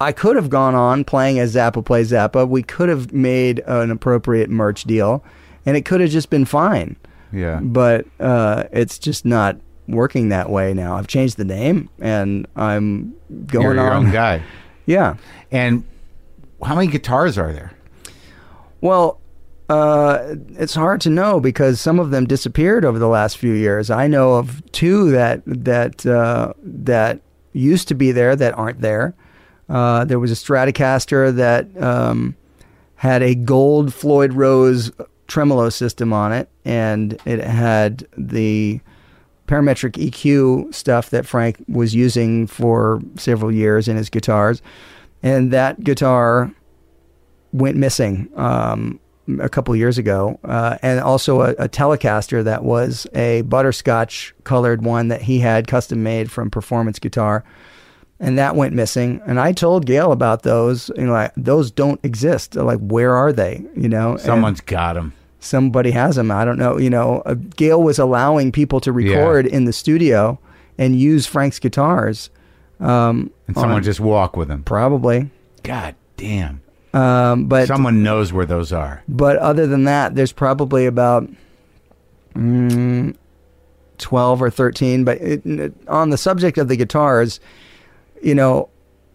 [0.00, 2.48] I could have gone on playing as Zappa Play Zappa.
[2.48, 5.22] We could have made an appropriate merch deal,
[5.64, 6.96] and it could have just been fine.
[7.32, 7.60] Yeah.
[7.62, 10.96] But uh, it's just not working that way now.
[10.96, 13.14] I've changed the name, and I'm
[13.46, 14.06] going You're your on.
[14.06, 14.42] own guy.
[14.86, 15.16] Yeah.
[15.50, 15.84] And
[16.64, 17.72] how many guitars are there?
[18.80, 19.20] Well,
[19.68, 23.90] uh, it's hard to know because some of them disappeared over the last few years.
[23.90, 27.20] I know of two that that uh, that
[27.52, 29.14] used to be there that aren't there.
[29.68, 32.36] Uh, there was a Stratocaster that um,
[32.96, 34.90] had a gold Floyd Rose
[35.26, 38.80] tremolo system on it, and it had the
[39.52, 44.62] parametric EQ stuff that Frank was using for several years in his guitars.
[45.22, 46.50] And that guitar
[47.52, 48.98] went missing um,
[49.40, 54.84] a couple years ago, uh, and also a, a Telecaster that was a butterscotch colored
[54.84, 57.44] one that he had custom made from Performance Guitar,
[58.18, 59.20] and that went missing.
[59.26, 62.54] And I told Gail about those, you know, like those don't exist.
[62.56, 63.64] Like, where are they?
[63.76, 65.12] You know, And Someone's got them.
[65.44, 66.30] Somebody has them.
[66.30, 66.78] I don't know.
[66.78, 70.38] You know, uh, Gail was allowing people to record in the studio
[70.78, 72.30] and use Frank's guitars.
[72.80, 74.62] Um, And someone on- just walk with them.
[74.64, 75.30] probably.
[75.62, 76.60] God damn.
[76.94, 79.02] Um, but Someone knows where those are.
[79.08, 81.28] But other than that, there's probably about
[82.34, 83.14] mm,
[83.98, 85.04] 12 or 13.
[85.04, 87.40] But it, it- on the subject of the guitars,
[88.22, 88.68] you know,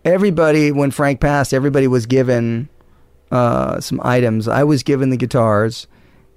[0.05, 2.69] everybody, when Frank passed, everybody was given
[3.31, 4.47] uh, some items.
[4.47, 5.87] I was given the guitars.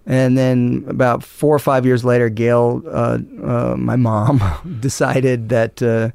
[0.07, 4.41] And then about four or five years later, Gail, uh, uh, my mom,
[4.81, 6.11] decided that uh,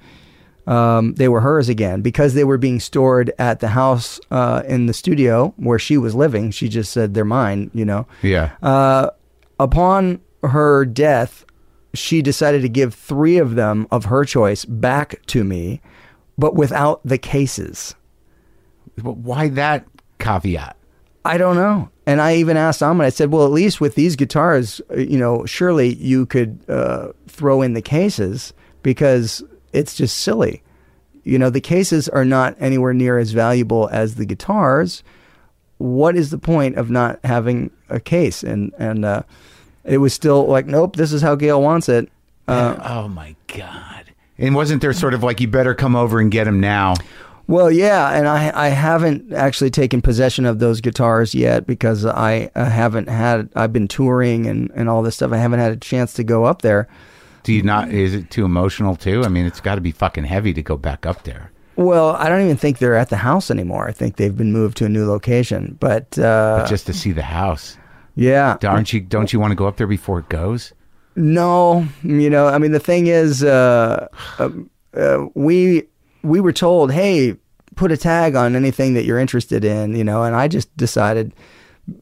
[0.69, 4.87] um, they were hers again because they were being stored at the house uh, in
[4.87, 6.51] the studio where she was living.
[6.51, 8.07] She just said they're mine, you know.
[8.21, 8.55] Yeah.
[8.63, 9.11] Uh,
[9.59, 11.45] upon her death,
[11.93, 15.81] she decided to give three of them of her choice back to me,
[16.37, 17.95] but without the cases.
[18.97, 19.85] But why that
[20.19, 20.74] caveat?
[21.25, 21.89] I don't know.
[22.05, 25.17] And I even asked Ahmet, I said, well, at least with these guitars, uh, you
[25.17, 30.61] know, surely you could uh, throw in the cases because it's just silly.
[31.23, 35.03] You know, the cases are not anywhere near as valuable as the guitars.
[35.79, 38.43] What is the point of not having a case?
[38.43, 39.23] And, and, uh,
[39.85, 42.09] it was still like, nope, this is how Gail wants it.
[42.47, 44.05] Uh, oh my god!
[44.37, 46.95] And wasn't there sort of like you better come over and get him now?
[47.47, 52.49] Well, yeah, and I I haven't actually taken possession of those guitars yet because I,
[52.55, 55.31] I haven't had I've been touring and, and all this stuff.
[55.31, 56.87] I haven't had a chance to go up there.
[57.43, 57.89] Do you not?
[57.89, 59.23] Is it too emotional too?
[59.23, 61.51] I mean, it's got to be fucking heavy to go back up there.
[61.75, 63.87] Well, I don't even think they're at the house anymore.
[63.87, 65.77] I think they've been moved to a new location.
[65.79, 67.77] But, uh, But just to see the house,
[68.15, 69.01] yeah, aren't you?
[69.01, 70.73] Don't you want to go up there before it goes?
[71.15, 74.07] no, you know, I mean, the thing is, uh,
[74.39, 75.83] um, uh, we
[76.25, 77.35] we were told, hey,
[77.75, 81.33] put a tag on anything that you're interested in, you know, and I just decided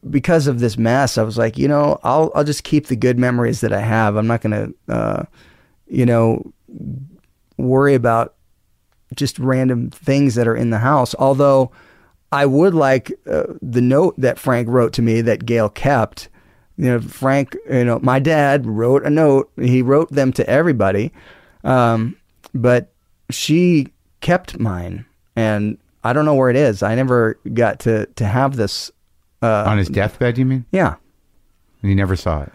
[0.08, 3.18] because of this mess, I was like, you know, I'll I'll just keep the good
[3.18, 4.16] memories that I have.
[4.16, 5.24] I'm not gonna, uh,
[5.86, 6.52] you know,
[7.58, 8.34] worry about
[9.14, 11.14] just random things that are in the house.
[11.18, 11.70] Although
[12.32, 16.28] I would like uh, the note that Frank wrote to me that Gail kept.
[16.76, 19.52] You know, Frank, you know, my dad wrote a note.
[19.60, 21.12] He wrote them to everybody,
[21.62, 22.16] um,
[22.52, 22.92] but
[23.30, 23.93] she
[24.24, 25.04] kept mine,
[25.36, 26.82] and I don't know where it is.
[26.82, 28.90] I never got to to have this.
[29.42, 30.64] Uh, On his deathbed, you mean?
[30.72, 30.94] yeah,
[31.82, 32.52] You never saw it.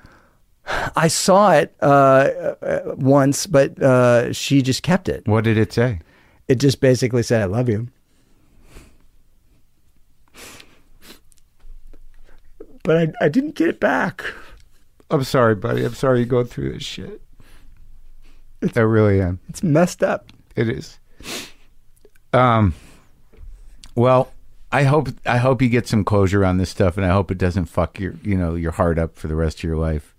[0.95, 5.27] I saw it uh, uh, once, but uh, she just kept it.
[5.27, 5.99] What did it say?
[6.47, 7.87] It just basically said, "I love you."
[12.83, 14.23] But I, I didn't get it back.
[15.11, 15.85] I'm sorry, buddy.
[15.85, 17.21] I'm sorry you go through this shit.
[18.75, 19.39] I really am.
[19.47, 20.31] It's messed up.
[20.55, 20.97] It is.
[22.33, 22.73] Um.
[23.95, 24.31] Well,
[24.71, 27.37] I hope I hope you get some closure on this stuff, and I hope it
[27.37, 30.15] doesn't fuck your you know your heart up for the rest of your life.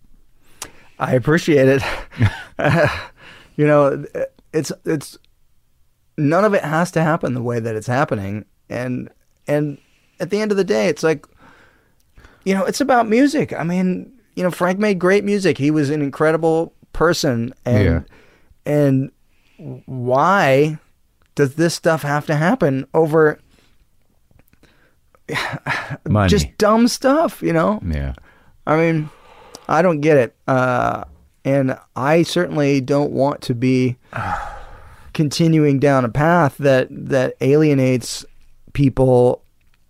[0.99, 1.83] I appreciate it.
[3.57, 4.05] you know,
[4.53, 5.17] it's it's
[6.19, 9.09] none of it has to happen the way that it's happening, and
[9.47, 9.79] and
[10.19, 11.25] at the end of the day, it's like,
[12.45, 13.55] you know, it's about music.
[13.55, 15.57] I mean, you know, Frank made great music.
[15.57, 18.01] He was an incredible person, and Yeah.
[18.67, 19.11] and
[19.87, 20.79] why
[21.41, 23.41] does this stuff have to happen over?
[26.07, 26.29] Money.
[26.29, 27.81] just dumb stuff, you know.
[27.83, 28.13] yeah.
[28.67, 29.09] I mean,
[29.67, 30.37] I don't get it.
[30.47, 31.05] Uh,
[31.43, 33.97] and I certainly don't want to be
[35.15, 38.27] continuing down a path that that alienates
[38.75, 39.43] people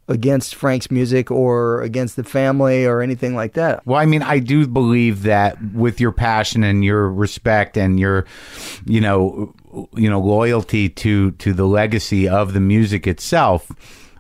[0.06, 3.84] against Frank's music or against the family or anything like that.
[3.86, 8.24] Well, I mean, I do believe that with your passion and your respect and your,
[8.86, 9.52] you know,
[9.94, 13.70] you know, loyalty to to the legacy of the music itself,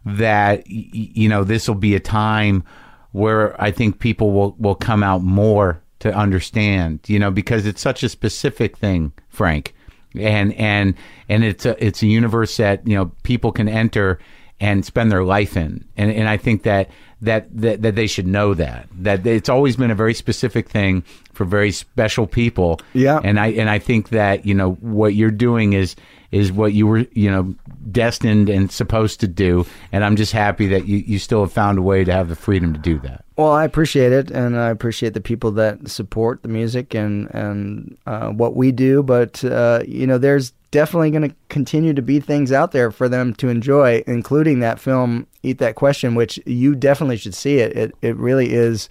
[0.04, 2.64] that you know this will be a time
[3.12, 7.80] where I think people will will come out more to understand, you know, because it's
[7.80, 9.74] such a specific thing, Frank,
[10.18, 10.94] and and
[11.28, 14.18] and it's a it's a universe that you know people can enter
[14.60, 15.84] and spend their life in.
[15.96, 16.90] And and I think that
[17.22, 21.02] that that, that they should know that that it's always been a very specific thing
[21.32, 22.80] for very special people.
[22.92, 23.20] Yeah.
[23.22, 25.96] And I and I think that you know what you're doing is
[26.30, 27.54] is what you were you know
[27.90, 29.66] destined and supposed to do.
[29.92, 32.36] And I'm just happy that you you still have found a way to have the
[32.36, 33.24] freedom to do that.
[33.40, 37.96] Well, I appreciate it, and I appreciate the people that support the music and and
[38.04, 39.02] uh, what we do.
[39.02, 43.08] But uh, you know, there's definitely going to continue to be things out there for
[43.08, 47.74] them to enjoy, including that film "Eat That Question," which you definitely should see it.
[47.74, 48.90] It it really is.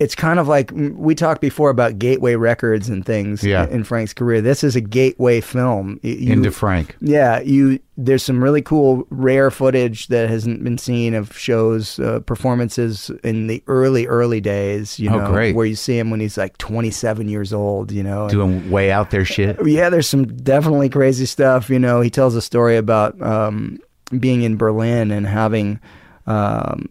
[0.00, 3.68] It's kind of like we talked before about gateway records and things Yeah.
[3.68, 4.40] in Frank's career.
[4.40, 6.00] This is a gateway film.
[6.02, 6.96] You- Into Frank.
[7.00, 7.78] yeah, you.
[7.96, 13.46] There's some really cool, rare footage that hasn't been seen of shows, uh, performances in
[13.46, 14.98] the early, early days.
[14.98, 15.54] You Oh, know, great.
[15.54, 17.92] where you see him when he's like 27 years old.
[17.92, 19.56] You know, and- Doing way out there shit.
[19.64, 21.70] yeah, there's some definitely crazy stuff.
[21.70, 23.78] You know, he tells a story about um,
[24.18, 25.78] being in Berlin and having
[26.26, 26.88] um,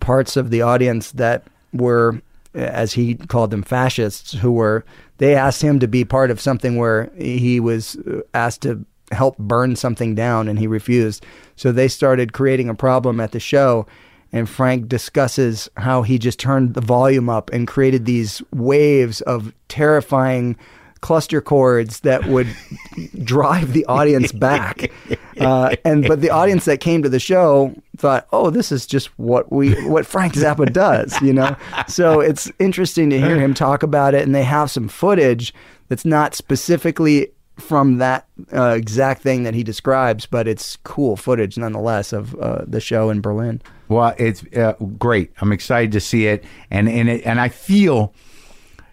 [0.00, 1.44] parts of the audience that
[1.76, 2.20] were,
[2.54, 4.84] as he called them, fascists, who were.
[5.18, 9.38] They asked him to be part of something where he was uh, asked to help
[9.38, 11.24] burn something down, and he refused.
[11.54, 13.86] So they started creating a problem at the show.
[14.32, 19.54] And Frank discusses how he just turned the volume up and created these waves of
[19.68, 20.56] terrifying
[21.00, 22.48] cluster chords that would
[23.24, 24.90] drive the audience back.
[25.38, 29.06] Uh, and but the audience that came to the show thought, "Oh, this is just
[29.18, 31.56] what we what Frank Zappa does," you know.
[31.88, 35.54] So it's interesting to hear him talk about it, and they have some footage
[35.88, 41.56] that's not specifically from that uh, exact thing that he describes, but it's cool footage
[41.56, 43.62] nonetheless of uh, the show in Berlin.
[43.88, 45.32] Well, it's uh, great.
[45.40, 48.12] I'm excited to see it, and and it, and I feel,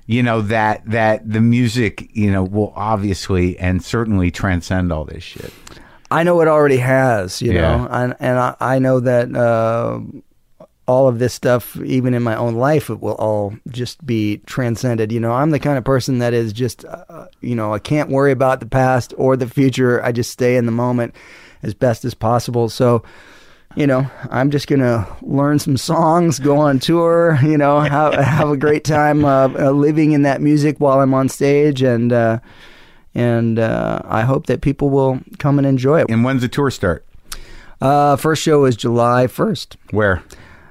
[0.05, 5.23] you know, that that the music, you know, will obviously and certainly transcend all this
[5.23, 5.53] shit.
[6.11, 7.61] I know it already has, you Yeah.
[7.61, 9.99] know, and and I, I know that uh,
[10.85, 15.11] all of this stuff, even in my own life, it will all just be transcended.
[15.11, 18.09] You know, I'm the kind of person that is just, uh, you know, I can't
[18.09, 20.03] worry about the past or the future.
[20.03, 21.15] I just stay in the moment
[21.63, 22.67] as best as possible.
[22.69, 23.03] So.
[23.75, 27.39] You know, I'm just gonna learn some songs, go on tour.
[27.41, 31.13] You know, have have a great time uh, uh, living in that music while I'm
[31.15, 32.39] on stage, and uh,
[33.15, 36.09] and uh, I hope that people will come and enjoy it.
[36.09, 37.05] And when's the tour start?
[37.81, 39.75] Uh, first show is July 1st.
[39.91, 40.23] Where?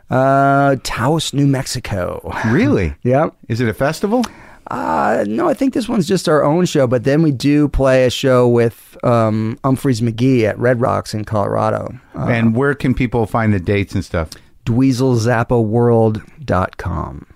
[0.08, 2.32] Uh, Taos, New Mexico.
[2.46, 2.94] Really?
[3.02, 3.36] Yep.
[3.48, 4.24] Is it a festival?
[4.72, 8.06] Uh, no, I think this one's just our own show, but then we do play
[8.06, 11.94] a show with um, Umphrey's McGee at Red Rocks in Colorado.
[12.14, 14.30] Uh, and where can people find the dates and stuff?
[14.64, 17.26] DweezilZappaWorld.com.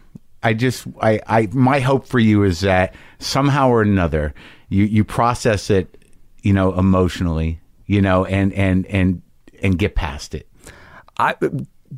[0.42, 4.33] I just, I, I, my hope for you is that somehow or another,
[4.70, 5.94] you, you process it,
[6.40, 9.20] you know, emotionally, you know, and, and, and,
[9.62, 10.49] and get past it.
[11.18, 11.35] I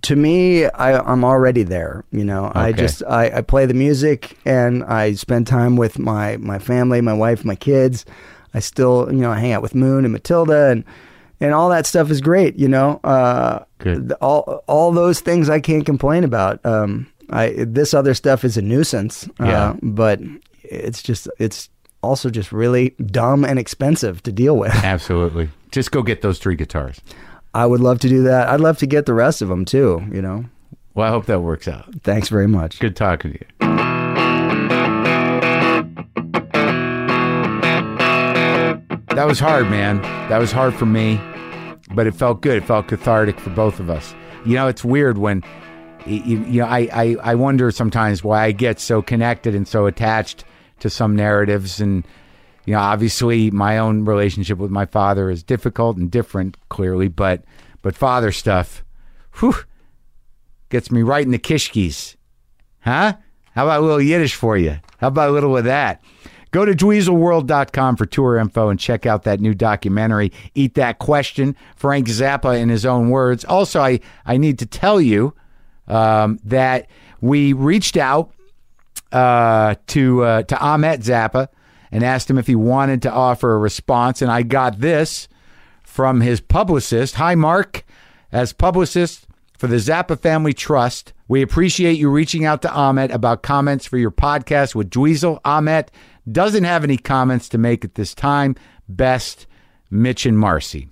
[0.02, 2.04] to me, I, I'm already there.
[2.10, 6.36] You know, I just I, I play the music and I spend time with my
[6.38, 8.04] my family, my wife, my kids.
[8.54, 10.84] I still you know hang out with Moon and Matilda and
[11.40, 12.56] and all that stuff is great.
[12.56, 14.12] You know, uh, Good.
[14.20, 16.64] all all those things I can't complain about.
[16.64, 19.28] Um, I this other stuff is a nuisance.
[19.40, 19.70] Yeah.
[19.70, 20.20] Uh, but
[20.62, 21.70] it's just it's
[22.02, 24.72] also just really dumb and expensive to deal with.
[24.84, 25.50] Absolutely.
[25.70, 27.00] Just go get those three guitars.
[27.58, 28.48] I would love to do that.
[28.48, 30.06] I'd love to get the rest of them too.
[30.12, 30.44] You know.
[30.94, 31.92] Well, I hope that works out.
[32.04, 32.78] Thanks very much.
[32.78, 33.46] Good talking to you.
[39.16, 40.00] That was hard, man.
[40.28, 41.20] That was hard for me,
[41.92, 42.58] but it felt good.
[42.58, 44.14] It felt cathartic for both of us.
[44.46, 45.42] You know, it's weird when,
[46.06, 49.86] you, you know, I, I, I wonder sometimes why I get so connected and so
[49.86, 50.44] attached
[50.78, 51.80] to some narratives.
[51.80, 52.06] And,
[52.68, 57.42] you know, obviously my own relationship with my father is difficult and different, clearly, but,
[57.80, 58.84] but father stuff,
[59.38, 59.54] whew,
[60.68, 62.16] gets me right in the kishkis.
[62.80, 63.14] Huh?
[63.54, 64.80] How about a little Yiddish for you?
[64.98, 66.02] How about a little of that?
[66.50, 71.56] Go to dweezilworld.com for tour info and check out that new documentary, Eat That Question,
[71.74, 73.46] Frank Zappa in his own words.
[73.46, 75.32] Also, I, I need to tell you
[75.86, 76.86] um, that
[77.22, 78.30] we reached out
[79.10, 81.48] uh, to uh, to Ahmet Zappa
[81.90, 85.28] and asked him if he wanted to offer a response, and I got this
[85.82, 87.16] from his publicist.
[87.16, 87.84] Hi, Marc.
[88.30, 89.26] As publicist
[89.56, 93.98] for the Zappa Family Trust, we appreciate you reaching out to Ahmet about comments for
[93.98, 95.40] your podcast with Dweezil.
[95.44, 95.90] Ahmet
[96.30, 98.54] doesn't have any comments to make at this time.
[98.88, 99.46] Best,
[99.90, 100.90] Mitch and Marcy.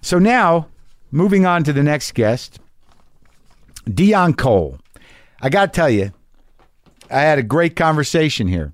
[0.00, 0.68] So now,
[1.10, 2.58] moving on to the next guest,
[3.84, 4.78] Deon Cole.
[5.42, 6.12] I got to tell you,
[7.10, 8.72] I had a great conversation here.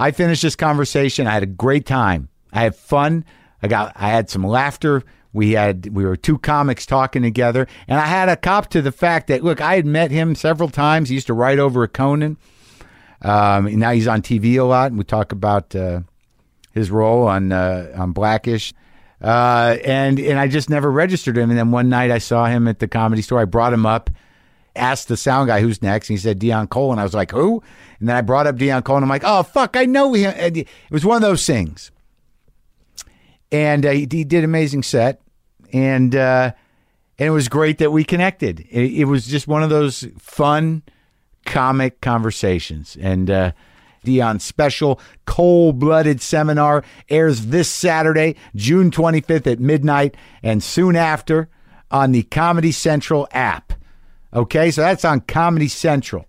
[0.00, 1.26] I finished this conversation.
[1.26, 2.30] I had a great time.
[2.52, 3.24] I had fun.
[3.62, 3.92] I got.
[3.94, 5.02] I had some laughter.
[5.32, 5.94] We had.
[5.94, 9.44] We were two comics talking together, and I had a cop to the fact that
[9.44, 11.10] look, I had met him several times.
[11.10, 12.38] He used to write over at Conan.
[13.22, 16.00] Um, now he's on TV a lot, and we talk about uh,
[16.72, 18.72] his role on uh, on Blackish.
[19.20, 21.50] Uh, and and I just never registered him.
[21.50, 23.40] And then one night I saw him at the comedy store.
[23.40, 24.08] I brought him up,
[24.80, 27.30] asked the sound guy who's next, and he said Deon Cole, and I was like,
[27.30, 27.62] who?
[28.00, 30.32] And then I brought up Deon Cole, and I'm like, oh fuck, I know him.
[30.36, 31.90] And it was one of those things.
[33.52, 35.20] And uh, he, he did an amazing set,
[35.72, 36.52] and uh,
[37.18, 38.60] and it was great that we connected.
[38.70, 40.82] It, it was just one of those fun
[41.46, 43.30] comic conversations, and.
[43.30, 43.52] Uh,
[44.02, 51.50] Deon's special Cole Blooded Seminar airs this Saturday, June 25th at midnight, and soon after
[51.90, 53.74] on the Comedy Central app.
[54.32, 56.26] Okay, so that's on Comedy Central.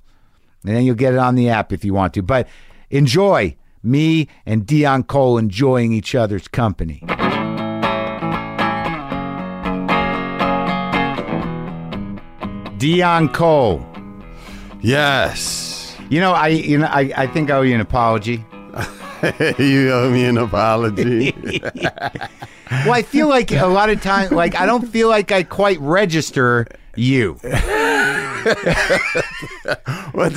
[0.66, 2.24] And then you'll get it on the app if you want to.
[2.24, 2.47] But
[2.89, 7.04] enjoy me and Deon Cole enjoying each other's company.
[12.78, 13.86] Deon Cole.
[14.82, 15.95] Yes.
[16.10, 18.43] You know, I you know I, I think I owe you an apology.
[19.60, 21.62] you owe me an apology.
[22.86, 25.78] Well, I feel like a lot of times, like I don't feel like I quite
[25.82, 27.39] register you.
[30.12, 30.34] what?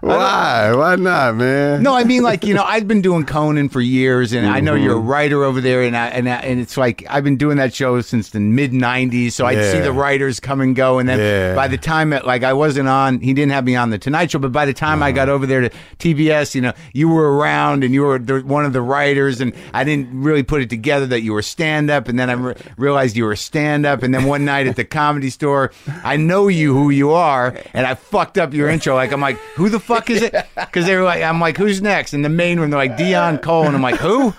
[0.00, 0.72] Why?
[0.74, 1.82] Why not, man?
[1.82, 4.74] No, I mean like you know I've been doing Conan for years, and I know
[4.74, 5.08] you're a mm-hmm.
[5.08, 8.00] writer over there, and I, and I, and it's like I've been doing that show
[8.00, 9.32] since the mid '90s.
[9.32, 9.84] So I'd see Yeah.
[9.84, 11.54] the writers come and go, and then Yeah.
[11.56, 14.30] by the time it, like I wasn't on, he didn't have me on the Tonight
[14.30, 15.34] Show, but by the time I got uh-huh.
[15.34, 18.72] over there to TBS, you know, you were around, and you were the, one of
[18.72, 22.18] the writers, and I didn't really put it together that you were stand up, and
[22.18, 25.30] then I re- realized you were stand up, and then one night at the comedy
[25.30, 25.72] store,
[26.04, 28.94] I know you who you are, and I fucked up your intro.
[28.94, 30.34] Like I'm like, who the fuck is it?
[30.54, 32.12] Because they were like, I'm like, who's next?
[32.14, 34.34] In the main room, they're like Deon Cole, and I'm like, who?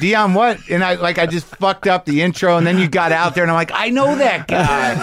[0.00, 0.58] Deon what?
[0.68, 3.44] And I like I just fucked up the intro, and then you got out there,
[3.44, 4.94] and I'm like, I know that guy.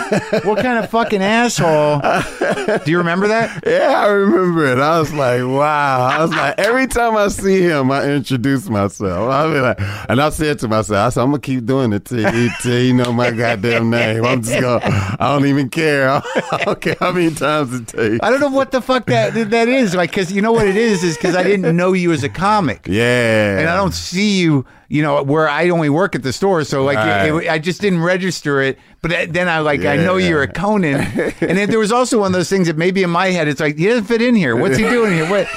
[0.44, 2.00] what kind of fucking asshole?
[2.00, 3.64] Do you remember that?
[3.66, 4.80] Yeah, I remember it.
[4.80, 6.08] I was like, wow.
[6.08, 9.30] I was like, every time I see him, I introduce myself.
[9.30, 9.80] I be like,
[10.10, 12.80] and I said to myself, I said, I'm gonna keep doing it till you, till
[12.80, 14.26] you know my goddamn name.
[14.26, 14.82] I'm just gonna,
[15.20, 16.10] I don't even care.
[16.52, 18.20] I don't care how many times it takes.
[18.22, 19.96] I don't know what the fuck that that is.
[19.96, 22.30] Like, because you know what it is is because I didn't know you as a
[22.30, 22.88] comic.
[22.88, 23.60] Yeah.
[23.60, 26.64] and I don't see you, you know, where I only work at the store.
[26.64, 27.26] So like, Right.
[27.44, 28.78] it- I just didn't register it.
[29.02, 30.96] But then I like, I know you're a Conan,
[31.42, 33.60] and then there was also one of those things that maybe in my head it's
[33.60, 34.56] like he doesn't fit in here.
[34.56, 35.30] What's he doing here?
[35.30, 35.48] What?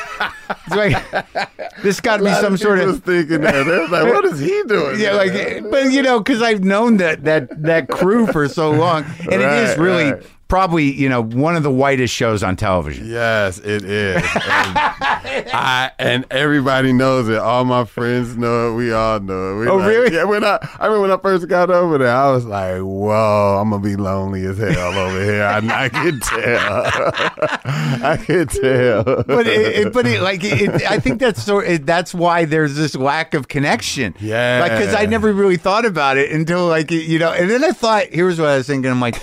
[0.66, 3.64] It's like this got to be some sort of was thinking that.
[3.64, 4.98] They was like, what is he doing?
[4.98, 9.04] yeah, like, but you know, because I've known that that that crew for so long,
[9.20, 10.22] and it is really right.
[10.48, 13.08] Probably you know one of the whitest shows on television.
[13.08, 14.16] Yes, it is.
[14.16, 14.24] And,
[15.52, 17.38] I, and everybody knows it.
[17.38, 18.76] All my friends know it.
[18.76, 19.60] We all know it.
[19.60, 20.14] We Oh, like- really?
[20.14, 20.24] Yeah.
[20.24, 23.70] When I, I remember when I first got over there, I was like, "Whoa, I'm
[23.70, 26.84] gonna be lonely as hell over here." I, I can tell.
[27.64, 29.04] I can tell.
[29.24, 32.76] But it, it, but it, like it, I think that's so it, that's why there's
[32.76, 34.14] this lack of connection.
[34.20, 34.60] Yeah.
[34.62, 37.70] like because I never really thought about it until like you know, and then I
[37.72, 38.90] thought here's what I was thinking.
[38.90, 39.16] I'm like,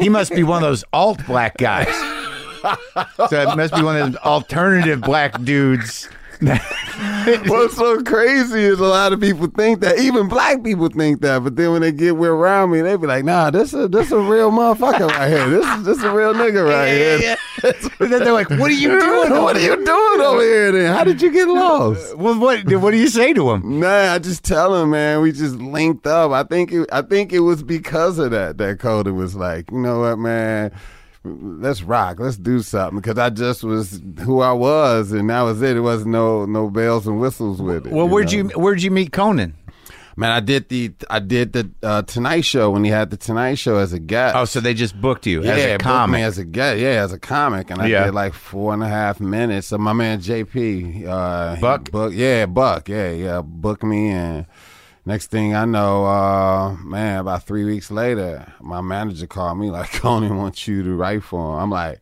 [0.00, 1.86] he must be one of those alt black guys.
[3.28, 6.08] so it must be one of those alternative black dudes.
[7.46, 9.98] What's so crazy is a lot of people think that.
[9.98, 11.44] Even black people think that.
[11.44, 14.10] But then when they get with around me, they be like, "Nah, this is this
[14.10, 15.48] a real motherfucker right here.
[15.50, 17.36] This is this a real nigga right here."
[18.00, 19.30] and then they're like, "What are you doing?
[19.42, 20.72] what are you doing over here?
[20.72, 22.16] Then how did you get lost?
[22.16, 23.80] Well, what what do you say to him?
[23.80, 25.20] Nah, I just tell him, man.
[25.20, 26.32] We just linked up.
[26.32, 29.78] I think it, I think it was because of that that Coda was like, you
[29.78, 30.72] know what, man.
[31.22, 32.18] Let's rock.
[32.18, 35.76] Let's do something because I just was who I was, and that was it.
[35.76, 37.92] It wasn't no no bells and whistles with it.
[37.92, 38.38] Well, where'd know?
[38.38, 39.54] you where'd you meet Conan?
[40.16, 43.56] Man, I did the I did the uh, Tonight Show when he had the Tonight
[43.56, 44.34] Show as a guest.
[44.34, 46.14] Oh, so they just booked you yeah, as a booked comic.
[46.18, 48.06] me as a guest, yeah, as a comic, and I Yeah.
[48.06, 49.68] did like four and a half minutes.
[49.68, 51.90] So my man JP, uh, Buck?
[51.90, 54.46] book, yeah, Buck, yeah, yeah, booked me, and
[55.10, 59.92] next thing I know, uh, man, about three weeks later, my manager called me like,
[60.00, 61.60] Conan wants you to write for him.
[61.62, 62.00] I'm like.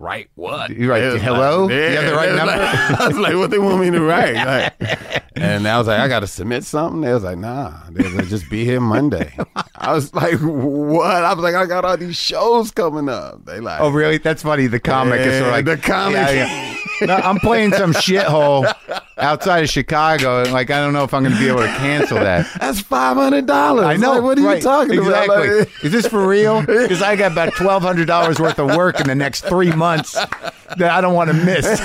[0.00, 0.70] Write what?
[0.70, 2.54] You write, It "Hello?" like- You have the right number?
[2.56, 4.36] like- I was like, what they want me to write?
[4.78, 7.00] Like, and I was like, I got to submit something.
[7.00, 9.36] They was like, nah, they was like, just be here Monday.
[9.74, 11.24] I was like, what?
[11.24, 13.44] I was like, I got all these shows coming up.
[13.44, 14.18] They like, Oh, really?
[14.18, 14.68] That's funny.
[14.68, 16.14] The comic is sort of like the comic.
[16.16, 16.74] Yeah, yeah.
[17.02, 18.72] No, I'm playing some shithole
[19.16, 21.68] outside of Chicago, and like I don't know if I'm going to be able to
[21.68, 22.46] cancel that.
[22.58, 23.86] that's five hundred dollars.
[23.86, 24.12] I know.
[24.12, 24.56] Like, what are right.
[24.56, 25.48] you talking exactly.
[25.48, 25.58] about?
[25.58, 26.64] Like, Is this for real?
[26.88, 30.12] Because I got about twelve hundred dollars worth of work in the next three months
[30.12, 31.80] that I don't want to miss.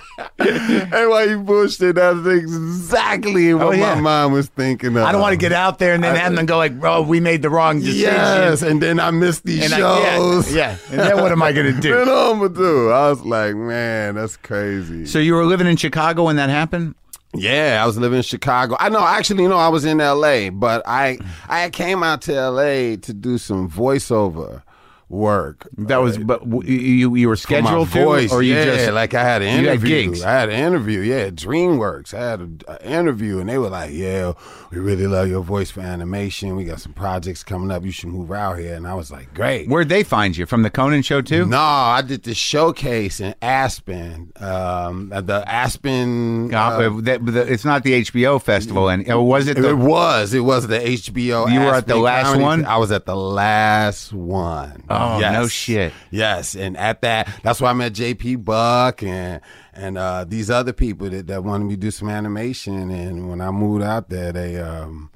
[0.38, 1.94] hey, why you bullshit?
[1.96, 3.94] That's exactly oh, what Oh, yeah.
[3.94, 5.02] my mind was thinking of.
[5.04, 7.20] I don't want to get out there and then have them go like, "Bro, we
[7.20, 10.52] made the wrong decision." Yes, and then I missed these And I, shows.
[10.54, 10.90] yeah, yeah.
[10.90, 11.94] And then what am I going to What do?
[11.94, 12.90] am I gonna do?
[12.92, 15.06] I was like, man, that's crazy.
[15.06, 16.94] So you were living in Chicago when that happened?
[17.34, 18.76] Yeah, I was living in Chicago.
[18.80, 21.18] I know, actually, you know, I was in L.A., but I
[21.48, 22.96] I came out to L.A.
[22.98, 24.62] to do some voiceover
[25.08, 25.68] work.
[25.78, 28.90] That was, but w- you you were For scheduled to, voice, or you yeah, just
[28.92, 29.88] like I had an had interview.
[30.10, 30.22] gigs?
[30.24, 32.12] I had an interview, yeah, DreamWorks.
[32.12, 34.32] I had an interview, and they were like, "Yeah,
[34.72, 36.56] we really love your voice for animation.
[36.56, 37.84] We got some projects coming up.
[37.84, 40.44] You should move out here." And I was like, "Great." Where'd they find you?
[40.44, 41.46] From the Conan show too?
[41.46, 46.52] No, I did the showcase in Aspen, um, at the Aspen.
[46.52, 50.34] Uh, uh, that- the- it's not the HBO festival, and was it it was.
[50.34, 51.46] It was the HBO.
[51.46, 52.64] You were at the last Comedy- one?
[52.64, 54.82] I was at the last one.
[54.90, 54.95] Oh,
[55.32, 55.92] no shit.
[56.10, 59.40] Yes, and at that, that's why I met JP Buck and
[59.72, 62.90] and uh, these other people that, that wanted me to do some animation.
[62.90, 65.10] And when I moved out there, they um,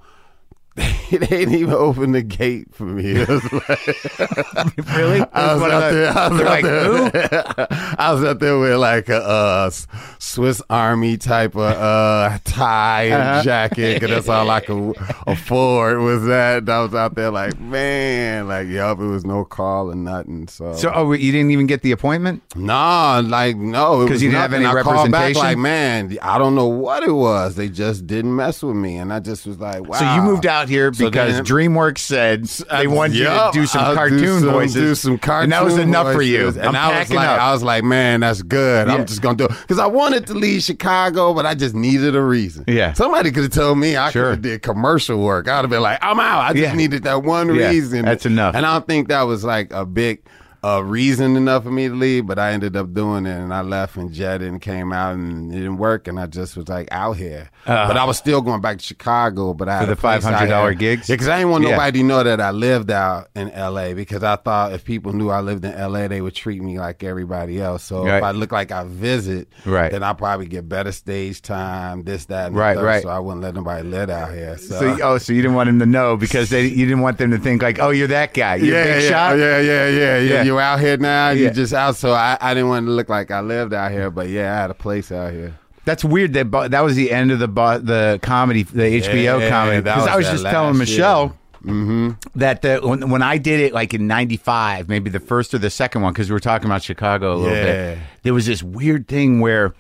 [1.11, 3.11] they didn't even open the gate for me.
[3.21, 5.21] It was like, really?
[5.33, 6.13] I was out there.
[6.17, 7.67] I was out like, there.
[7.99, 9.71] I was out there with like a uh,
[10.19, 13.43] Swiss Army type of uh, tie and Uh-huh.
[13.43, 14.97] jacket, because that's all I could
[15.27, 16.59] afford was that.
[16.59, 20.47] And I was out there like, man, like, yup, it was no call or nothing.
[20.49, 22.43] So, So, oh, you didn't even get the appointment?
[22.55, 25.43] no, like, no, because you didn't have any I called back representation?
[25.43, 27.57] like, man, I don't know what it was.
[27.57, 29.99] They just didn't mess with me, and I just was like, wow.
[29.99, 33.61] So you moved out here So because then- DreamWorks said uh, they wanted Yup, you
[33.63, 36.23] to do some I'll cartoon some- voices, Do some cartoon and that was enough for
[36.23, 36.49] you.
[36.49, 37.41] And I'm I was like, up.
[37.41, 38.89] I was like, man, that's good.
[38.89, 38.95] Yeah.
[38.95, 42.15] I'm just gonna do it because I wanted to leave Chicago, but I just needed
[42.17, 42.65] a reason.
[42.67, 42.93] Yeah.
[42.93, 44.23] somebody could have told me I Sure.
[44.25, 45.49] could have did commercial work.
[45.49, 46.41] I'd have been like, I'm out.
[46.43, 46.75] I just Yeah.
[46.75, 48.05] needed that one Yeah, reason.
[48.05, 48.55] that's enough.
[48.55, 50.21] And I don't think that was like a big.
[50.63, 53.63] Uh, reason enough for me to leave, but I ended up doing it, and I
[53.63, 56.87] left and jetted and came out, and it didn't work, and I just was like
[56.91, 57.49] out here.
[57.65, 60.69] but I was still going back to Chicago, but I had the a I $500
[60.69, 61.09] had- gigs?
[61.09, 61.71] Yeah, because I didn't want Yeah.
[61.71, 63.95] nobody to know that I lived out in L.A.
[63.95, 67.03] because I thought if people knew I lived in L.A., they would treat me like
[67.05, 67.83] everybody else.
[67.85, 68.19] So Right.
[68.19, 69.91] if I look like I visit, Right.
[69.91, 72.85] then I probably get better stage time, this, that, and Right, third.
[72.85, 73.03] right.
[73.03, 74.59] So I wouldn't let nobody live out here.
[74.59, 77.17] So, So, oh, so you didn't want him to know because they, you didn't want
[77.17, 79.39] them to think like, oh, you're that guy, you're yeah, big yeah, shot.
[79.39, 80.43] yeah, yeah, yeah, yeah.
[80.43, 80.50] Yeah.
[80.51, 81.29] You're out here now.
[81.31, 81.43] Yeah.
[81.45, 81.95] You're just out.
[81.95, 84.61] So I, I didn't want to look like I lived out here, but yeah, I
[84.63, 85.57] had a place out here.
[85.85, 86.33] That's weird.
[86.33, 89.81] That bu- that was the end of the bu- the comedy, the HBO comedy.
[89.81, 92.13] Because I was that just telling Michelle Mm-hmm.
[92.39, 95.69] that the, when when I did it, like in '95, maybe the first or the
[95.71, 97.95] second one, because we were talking about Chicago a little Yeah.
[97.95, 97.99] bit.
[98.23, 99.75] There was this weird thing where,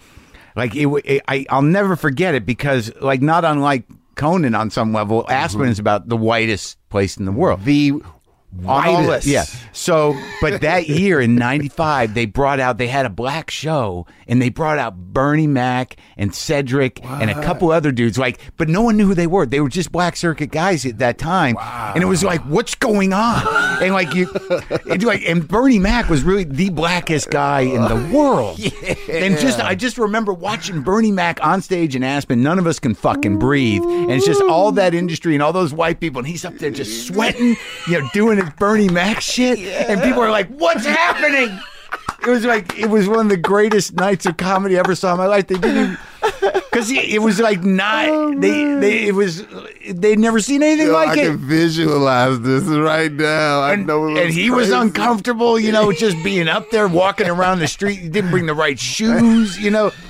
[0.56, 4.68] like, it, w- it I I'll never forget it because, like, not unlike Conan on
[4.70, 7.64] some level, Aspen is about the whitest place in the world.
[7.64, 7.94] The
[8.66, 9.44] All yeah.
[9.72, 12.78] So, but that year in '95, they brought out.
[12.78, 17.42] They had a black show, and they brought out Bernie Mac and Cedric and a
[17.42, 18.18] couple other dudes.
[18.18, 19.46] Like, but no one knew who they were.
[19.46, 23.12] They were just black circuit guys at that time, and it was like, what's going
[23.12, 23.46] on?
[23.82, 24.28] And like you,
[24.90, 28.58] and like, and Bernie Mac was really the blackest guy in the world.
[28.58, 28.94] yeah.
[29.08, 32.42] And just, I just remember watching Bernie Mac on stage in Aspen.
[32.42, 35.72] None of us can fucking breathe, and it's just all that industry and all those
[35.72, 37.56] white people, and he's up there just sweating,
[37.88, 41.58] you know, doing his Bernie Mac shit, and people are like, "What's happening?"
[42.22, 45.12] It was like it was one of the greatest nights of comedy I ever saw
[45.12, 45.46] in my life.
[45.46, 49.46] They didn't because it was like not oh, they they it was
[49.90, 51.18] they'd never seen anything Yo, like I it.
[51.18, 53.60] I can visualize this right now.
[53.60, 57.28] I and, know it and he was uncomfortable, you know, just being up there walking
[57.28, 58.00] around the street.
[58.00, 59.90] He didn't bring the right shoes, you know.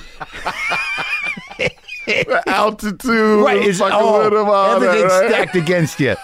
[2.47, 3.43] altitude.
[3.43, 5.29] Right, it's all with him, all that, everything's right?
[5.29, 6.15] stacked against you.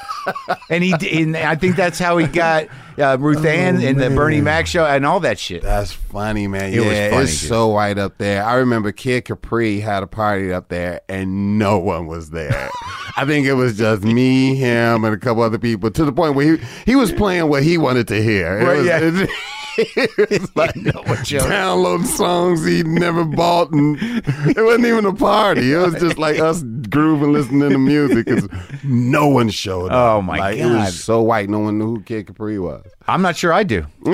[0.69, 2.67] And he and I think that's how he got
[2.97, 5.61] uh, Ruth Ann and the Bernie Mac show and all that shit.
[5.63, 6.73] That's funny, man.
[6.73, 7.49] It was yeah, funny, it's dude.
[7.49, 8.43] so white up there.
[8.43, 12.69] I remember Kid Capri had a party up there, and no one was there.
[13.15, 15.89] I think it was just me, him, and a couple other people.
[15.91, 18.59] To the point where he he was playing what he wanted to hear.
[18.59, 19.27] It Right, was- yeah.
[19.77, 24.85] it- it was like know what you- downloading songs he never bought, and it wasn't
[24.85, 25.73] even a party.
[25.73, 28.27] It was just like us grooving, listening to music.
[28.27, 28.47] 'cause
[28.83, 30.17] no one showed up.
[30.17, 32.85] Oh, my like, It was so white, no one knew who Kid Capri was.
[33.07, 33.85] I'm not sure I do.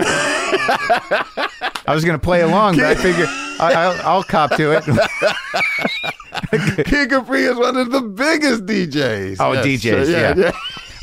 [1.86, 3.26] I was going to play along, but I figure
[3.60, 4.84] I, I'll, I'll cop to it.
[6.86, 9.38] Kid Capri is one of the biggest DJs.
[9.40, 10.52] Oh, Yes, DJs, sure, yeah.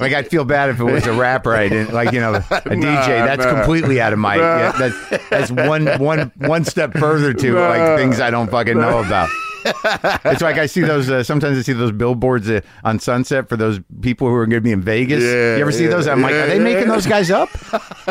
[0.00, 1.54] Like I'd feel bad if it was a rapper.
[1.54, 3.06] I didn't like you know a DJ.
[3.06, 3.54] That's nah.
[3.54, 4.36] completely out of my.
[4.36, 7.68] Yeah, that's that's one one one step further to Nah.
[7.68, 9.28] like things I don't fucking know about.
[9.64, 11.08] It's like I see those.
[11.08, 14.58] Uh, sometimes I see those billboards uh, on Sunset for those people who are going
[14.58, 15.22] to be in Vegas.
[15.22, 16.06] Yeah, you ever see those?
[16.06, 16.94] I'm like, are they making yeah.
[16.94, 17.48] those guys up?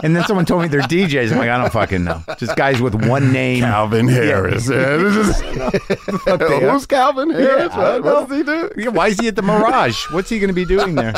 [0.04, 1.32] And then someone told me they're DJs.
[1.32, 2.24] I'm like, I don't fucking know.
[2.38, 3.62] Just guys with one name.
[3.62, 4.70] Calvin Harris.
[4.80, 5.42] Yeah, is-.
[6.62, 7.74] Who's Calvin Harris?
[7.74, 8.72] I what, does he do?
[8.78, 10.06] Yeah, why is he at the Mirage?
[10.12, 11.14] What's he going to be doing there?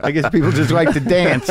[0.00, 1.46] I guess people just like to dance.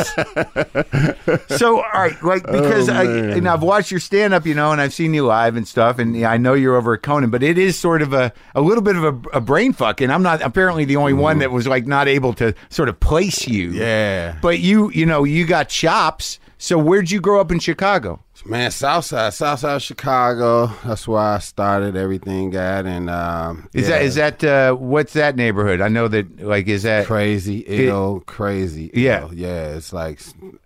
[1.48, 4.72] So, all right, like because Oh, I, and I've watched your stand up, you know,
[4.72, 7.30] and I've seen you live and stuff, and yeah, I know you're over at Conan,
[7.30, 10.12] but it is sort of a a little bit of a, a brain fuck, and
[10.12, 13.46] I'm not apparently the only one that was like not able to sort of place
[13.46, 13.70] you.
[13.70, 14.38] Yeah.
[14.40, 16.38] But you, you know, you got chops.
[16.58, 18.22] So where'd you grow up in Chicago?
[18.46, 20.68] Man, Southside, Southside Chicago.
[20.84, 22.86] That's where I started everything at.
[22.86, 25.80] And um, Is yeah, that is that uh, what's that neighborhood?
[25.80, 28.90] I know that like is that crazy, ill, crazy?
[28.94, 29.22] Yeah.
[29.22, 29.34] ill.
[29.34, 29.74] yeah.
[29.74, 30.20] It's like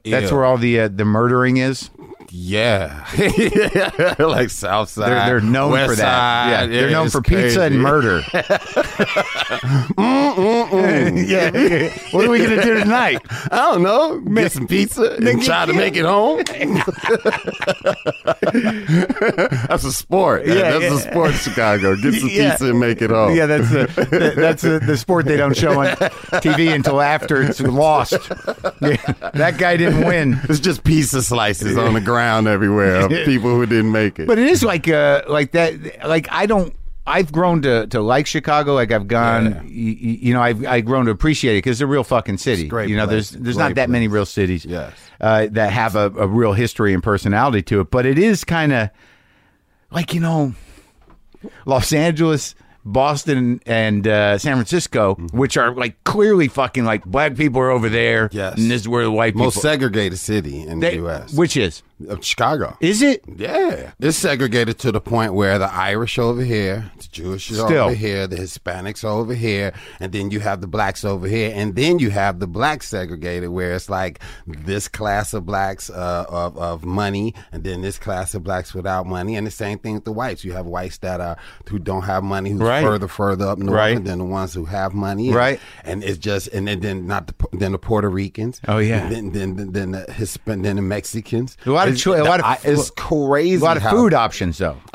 [0.05, 1.91] that's where all the uh, the murdering is.
[2.33, 3.05] Yeah,
[4.21, 5.11] like Southside.
[5.11, 6.05] They're, they're known West for that.
[6.05, 6.51] Side.
[6.51, 7.83] Yeah, they're known for pizza and crazy.
[7.83, 8.23] murder.
[11.27, 11.51] yeah.
[12.13, 13.21] What are we gonna do tonight?
[13.51, 14.21] I don't know.
[14.21, 16.45] Get some pizza and try to make it home.
[19.67, 20.47] that's a sport.
[20.47, 20.95] Yeah, that's yeah.
[20.95, 21.97] a sport, Chicago.
[21.97, 22.51] Get some Yeah.
[22.53, 23.35] pizza and make it home.
[23.35, 25.87] Yeah, that's the that's the, the sport they don't show on
[26.39, 28.13] TV until after it's lost.
[28.81, 28.99] Yeah,
[29.35, 30.39] that guy didn't win.
[30.49, 34.27] It's just pizza slices on the ground everywhere of people who didn't make it.
[34.27, 36.75] But it is like uh like that like I don't
[37.07, 38.75] I've grown to, to like Chicago.
[38.75, 39.53] Like I've gone, Yeah.
[39.63, 42.39] y- y- you know, I've I've grown to appreciate it because it's a real fucking
[42.39, 42.69] city.
[42.69, 43.31] great you know, place.
[43.31, 44.93] there's there's Great not that many real cities, Yes.
[45.21, 47.91] uh, that have a, a real history and personality to it.
[47.91, 48.91] But it is kind of
[49.91, 50.55] like you know,
[51.67, 52.55] Los Angeles,
[52.85, 57.89] Boston, and uh, San Francisco, which are like clearly fucking like black people are over
[57.89, 58.29] there.
[58.31, 58.59] Yes.
[58.59, 59.47] and this is where the white people.
[59.47, 61.33] Most segregated city in They- the U.S.
[61.33, 62.77] which is Of Chicago.
[62.81, 63.23] is it?
[63.37, 67.55] Yeah, it's segregated to the point where the Irish are over here, the Jewish are
[67.55, 67.85] Still.
[67.87, 71.53] over here, the Hispanics are over here, and then you have the blacks over here,
[71.55, 76.25] and then you have the blacks segregated, where it's like this class of blacks uh,
[76.29, 79.95] of of money, and then this class of blacks without money, and the same thing
[79.95, 80.45] with the whites.
[80.45, 81.37] You have whites that are
[81.69, 82.83] who don't have money, who's Right.
[82.83, 84.03] further further up north, Right.
[84.05, 85.61] than the ones who have money, Right.
[85.85, 89.09] And it's just and then, then not the then the Puerto Ricans, Oh, yeah.
[89.09, 91.57] then then then, the Hispan, then the Mexicans.
[91.67, 93.57] Lot of It's- a lot of- I- it's crazy.
[93.63, 94.77] A lot of food options though.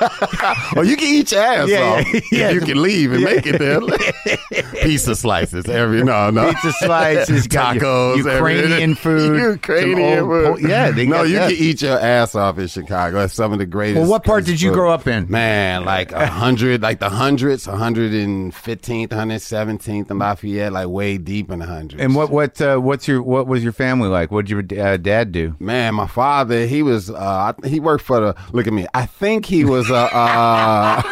[0.76, 2.14] Oh, you can eat your ass Yeah, off.
[2.14, 2.50] yeah, yeah.
[2.50, 3.80] You can leave and make it there.
[4.82, 10.44] Pizza slices every no no Pizza slices, your tacos, Ukrainian food, Ukrainian food.
[10.60, 11.50] po- yeah, they no, you that.
[11.50, 13.18] can eat your ass off in Chicago.
[13.18, 14.00] That's some of the greatest.
[14.02, 14.74] Well, what part did you food.
[14.76, 15.26] grow up in?
[15.30, 20.88] Man, like a hundred, like the hundreds, hundred and fifteenth, hundred seventeenth in Lafayette, like
[20.88, 22.02] way deep in the hundreds.
[22.02, 24.30] And what what uh, what's your what was your family like?
[24.30, 25.56] What did your uh, dad do?
[25.58, 29.44] Man, my father, he was, uh, he worked for the, look at me, I think
[29.46, 31.02] he was, uh, uh,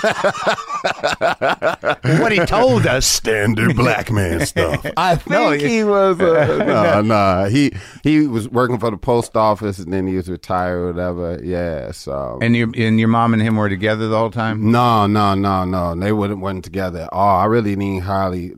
[2.20, 3.06] what he told us.
[3.06, 4.84] standard black man stuff.
[4.96, 7.72] I think No, he was, uh, no, no, he,
[8.02, 11.40] he was working for the post office and then he was retired or whatever.
[11.42, 12.38] Yeah, so.
[12.40, 14.70] And your and your mom and him were together the whole time.
[14.70, 15.94] no, no, no, no.
[15.94, 17.40] They wouldn't wasn't together at all.
[17.40, 18.52] I really didn't hardly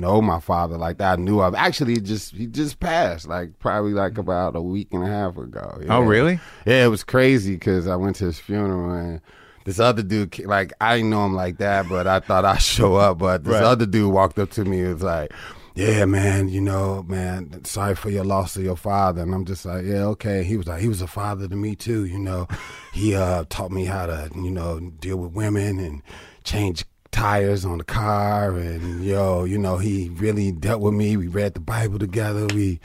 [0.00, 1.18] know my father like that.
[1.18, 1.54] I knew of.
[1.54, 5.36] Actually, he just he just passed like probably like about a week and a half
[5.36, 5.80] ago.
[5.88, 6.40] Oh, really?
[6.66, 9.20] Yeah, it was crazy because I went to his funeral and
[9.64, 12.96] this other dude, like I didn't know him like that, but I thought I'd show
[12.96, 13.18] up.
[13.18, 13.62] But this Right.
[13.62, 15.32] other dude walked up to me and was like,
[15.74, 19.66] "Yeah, man, you know, man, sorry for your loss of your father." And I'm just
[19.66, 22.48] like, "Yeah, okay." He was like, "He was a father to me too, you know.
[22.94, 26.02] He uh, taught me how to, you know, deal with women and
[26.42, 31.16] change." Tires on the car and yo you know he really dealt with me.
[31.16, 32.46] We read the bible together.
[32.54, 32.80] We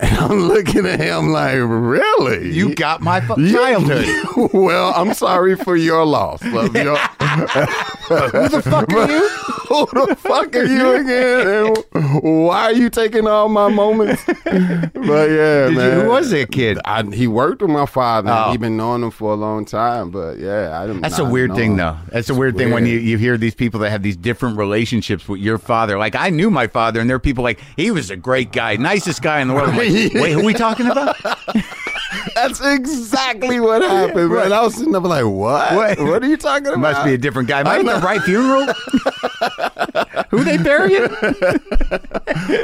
[0.00, 4.06] and i'm looking at him like really You got my fu- childhood.
[4.52, 6.42] well, I'm sorry for your loss.
[6.44, 9.28] Love your, Who the fuck are you?
[9.72, 11.74] Who the fuck are you again?
[11.94, 14.22] And why are you taking all my moments?
[14.26, 16.00] But yeah, Did you- man.
[16.02, 16.78] who was that kid?
[16.84, 18.30] I, he worked with my father.
[18.30, 18.50] Oh.
[18.50, 20.10] He been knowing him for a long time.
[20.10, 21.00] But yeah, I didn't.
[21.02, 21.96] That's a weird thing, though.
[22.08, 23.04] That's a weird thing when you, weird.
[23.04, 25.96] you hear these people that have these different relationships with your father.
[25.98, 28.76] Like, I knew my father, and there are people like, he was a great guy,
[28.76, 29.71] nicest guy in the world.
[29.72, 31.16] I'm like, wait, who are we talking about?
[32.34, 34.52] That's exactly what happened, man.
[34.52, 35.74] I was sitting up like, what?
[35.74, 35.98] What?
[36.00, 36.78] What, are you talking about?
[36.78, 37.60] Must be a different guy.
[37.60, 38.66] Am I at the right funeral?
[40.30, 41.10] who they burying?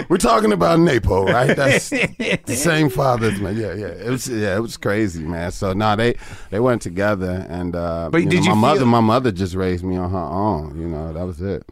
[0.08, 1.56] We're talking about Napo, right?
[1.56, 3.56] That's the same fathers, man.
[3.56, 3.86] Yeah, yeah.
[3.86, 5.50] It was yeah, it was crazy, man.
[5.50, 6.16] So no, they
[6.50, 8.86] they went together, and uh, But did know, you my mother?
[8.86, 10.80] My mother just raised me on her own.
[10.80, 11.64] You know, that was it.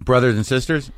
[0.00, 0.90] Brothers and sisters?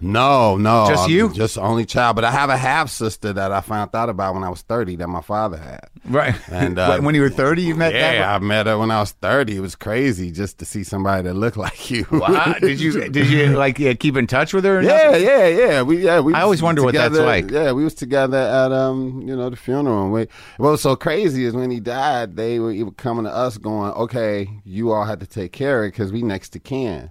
[0.00, 1.32] No, no, Just I'm you?
[1.32, 2.14] just only child.
[2.14, 4.94] But I have a half sister that I found out about when I was thirty
[4.96, 5.88] that my father had.
[6.04, 6.36] Right.
[6.52, 8.14] And, uh, When- you were 30, you met that?
[8.14, 9.56] Yeah, I met her when I was thirty.
[9.56, 12.06] It was crazy just to see somebody that looked like you.
[12.12, 12.54] Wow.
[12.60, 14.78] Did you did you like yeah, keep in touch with her?
[14.78, 15.22] or Yeah, nothing?
[15.24, 15.82] yeah, yeah.
[15.82, 16.32] We yeah we.
[16.34, 17.50] I always wonder what that's together- like.
[17.50, 20.04] Yeah, we was together at um you know the funeral.
[20.04, 20.28] And we,
[20.58, 23.90] what was so crazy is when he died, they were, were coming to us going,
[23.92, 27.10] okay, you all had to take care of it because we next to Ken.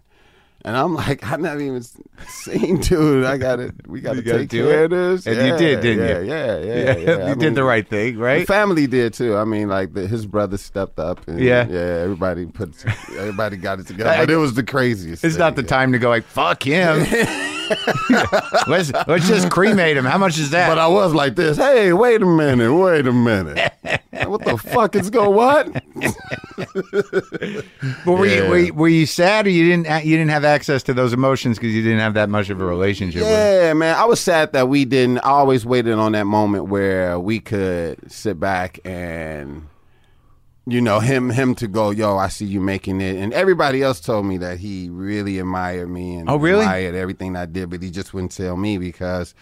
[0.68, 1.82] And I'm like, I never even
[2.28, 3.24] seen dude.
[3.24, 4.92] I got to We got to take do care it?
[4.92, 5.26] of this.
[5.26, 6.26] And you did, didn't yeah, you?
[6.28, 7.16] Yeah, yeah, Yeah, yeah.
[7.20, 8.46] you I did mean, the right thing, the right?
[8.46, 9.38] family did too.
[9.38, 11.26] I mean, like the, his brother stepped up.
[11.26, 11.66] And, Yeah.
[11.70, 11.80] yeah.
[12.04, 12.74] Everybody put,
[13.18, 14.14] everybody got it together.
[14.18, 15.24] But it was the craziest.
[15.24, 15.70] It's not the thing.
[15.70, 17.06] time to go like fuck him.
[18.68, 20.06] let's let's just cremate him.
[20.06, 20.68] How much is that?
[20.68, 21.58] But I was like this.
[21.58, 22.74] Hey, wait a minute.
[22.74, 23.72] Wait a minute.
[24.26, 25.36] what the fuck is going?
[25.36, 25.84] What?
[28.04, 30.82] But were, you, were, you, were you sad or you didn't you didn't have access
[30.84, 33.30] to those emotions because you didn't have that much of a relationship with?
[33.30, 33.96] Yeah, man.
[33.96, 35.20] I was sad that we didn't.
[35.20, 39.68] I always waited on that moment where we could sit back and,
[40.70, 44.00] you know, him him to go, yo, I see you making it, and everybody else
[44.00, 46.62] told me that he really admired me and Oh, really?
[46.62, 49.34] admired everything I did, but he just wouldn't tell me because.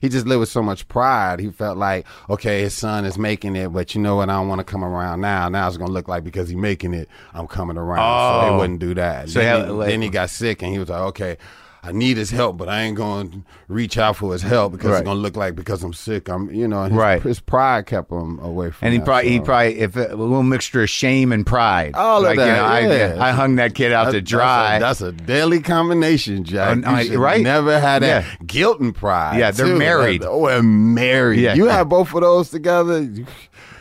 [0.00, 1.40] He just lived with so much pride.
[1.40, 4.28] He felt like, okay, his son is making it, but you know what?
[4.28, 5.48] I don't want to come around now.
[5.48, 8.00] Now it's gonna look like because he's making it, I'm coming around.
[8.00, 8.02] oh.
[8.02, 8.50] So Oh.
[8.50, 9.30] they wouldn't do that.
[9.30, 11.38] So then, yeah, he, like- then he got sick, and he was like, okay,
[11.86, 14.90] I need his help, but I ain't going to reach out for his help because
[14.90, 14.98] Right.
[15.00, 16.28] it's going to look like because I'm sick.
[16.30, 17.22] I'm, you know, his, Right.
[17.22, 18.86] his pride kept him away from.
[18.86, 21.94] And he that, probably he probably if a little mixture of shame and pride.
[21.94, 23.16] All of that, You know, yeah.
[23.22, 24.78] I, I hung that kid out to dry.
[24.78, 26.78] That's a, that's a deadly combination, Jack.
[26.86, 27.42] Uh, I- right?
[27.42, 28.44] Never had that Yeah.
[28.46, 29.38] guilt and pride.
[29.38, 29.76] Yeah, they're too.
[29.76, 30.24] married.
[30.24, 31.40] Oh, and married.
[31.40, 31.54] Yeah.
[31.54, 33.06] You have both of those together.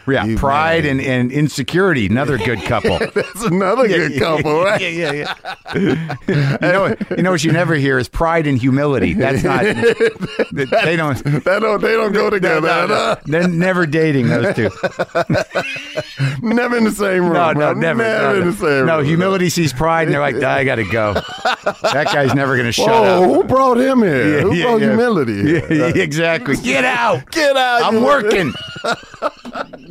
[0.08, 2.08] Yeah, you pride and, and insecurity.
[2.08, 3.00] Another good couple.
[3.14, 4.82] That's another good couple, right?
[4.82, 5.36] Yeah, yeah,
[5.76, 6.16] yeah.
[6.28, 9.14] you know, you know what you never hear is pride and humility.
[9.14, 9.64] That's not.
[10.52, 11.24] they don't.
[11.24, 11.82] They don't.
[11.82, 12.68] They don't go together.
[12.68, 14.70] No, no, They're never dating those two.
[16.42, 17.34] Never in the same room.
[17.34, 18.04] No, no, never.
[18.04, 18.86] Never no, in the same room.
[18.86, 21.14] No, humility sees pride, and they're like, I got to go.
[21.14, 23.30] That guy's never going to shut Whoa, up.
[23.30, 24.36] who brought him here?
[24.36, 24.88] Yeah, who yeah, brought yeah.
[24.90, 25.74] humility here?
[25.74, 26.56] Yeah, exactly.
[26.58, 27.30] Get out.
[27.32, 27.84] Get out.
[27.84, 28.54] I'm working.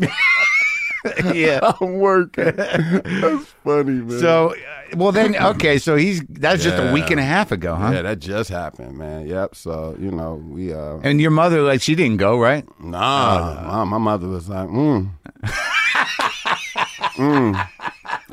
[1.34, 1.72] yeah.
[1.80, 2.56] I'm working.
[2.56, 4.20] That's funny, man.
[4.20, 5.78] So, uh, well, then, okay.
[5.78, 7.92] So he's that's just a week and a half ago, huh?
[7.94, 9.26] yeah, that just happened, man.
[9.26, 9.54] Yep.
[9.54, 12.64] So you know, we uh, And your mother, like, she didn't go, right?
[12.80, 13.62] nah.
[13.66, 15.10] my, my mother was like, mm.
[17.16, 17.68] mm.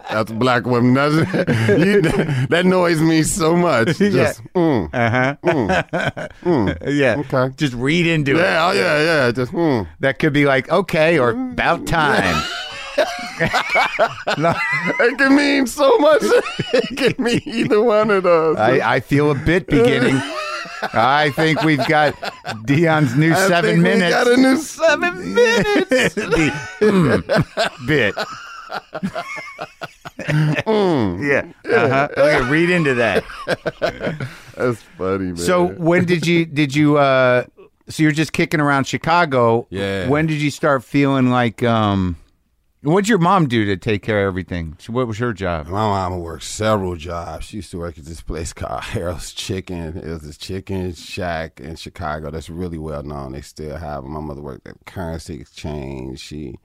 [0.10, 1.28] That's a black woman, doesn't?
[1.80, 3.97] You, that annoys me so much.
[3.97, 4.89] Just, mm.
[4.93, 6.78] Uh huh.
[6.89, 7.18] yeah.
[7.20, 7.53] Okay.
[7.57, 8.39] Just read into it.
[8.41, 9.32] Yeah, oh, yeah, yeah.
[9.32, 9.88] Just, mm.
[9.99, 12.43] That could be like okay or about time.
[14.38, 14.53] no,
[14.99, 16.22] It can mean so much.
[16.24, 18.57] it can mean either one of those.
[18.57, 20.20] I, I feel a bit beginning.
[20.93, 22.14] I think we've got
[22.66, 24.05] Deon's new I seven think minutes.
[24.05, 26.16] We got a new seven minutes.
[26.82, 28.16] Mm, bit.
[30.28, 31.45] Yeah.
[31.65, 32.07] Uh-huh.
[32.17, 33.24] Okay, read into that.
[34.55, 35.38] That's funny, man.
[35.38, 37.45] So when did you did you uh
[37.88, 39.67] so you're just kicking around Chicago.
[39.70, 40.07] Yeah.
[40.07, 42.17] When did you start feeling like um
[42.82, 44.78] what'd your mom do to take care of everything?
[44.88, 45.67] What was her job?
[45.67, 47.45] My mama worked several jobs.
[47.45, 49.97] She used to work at this place called Harold's Chicken.
[49.97, 53.32] It was this chicken shack in Chicago that's really well known.
[53.34, 54.13] They still have them.
[54.13, 56.20] My mother worked at Currency Exchange.
[56.20, 56.59] She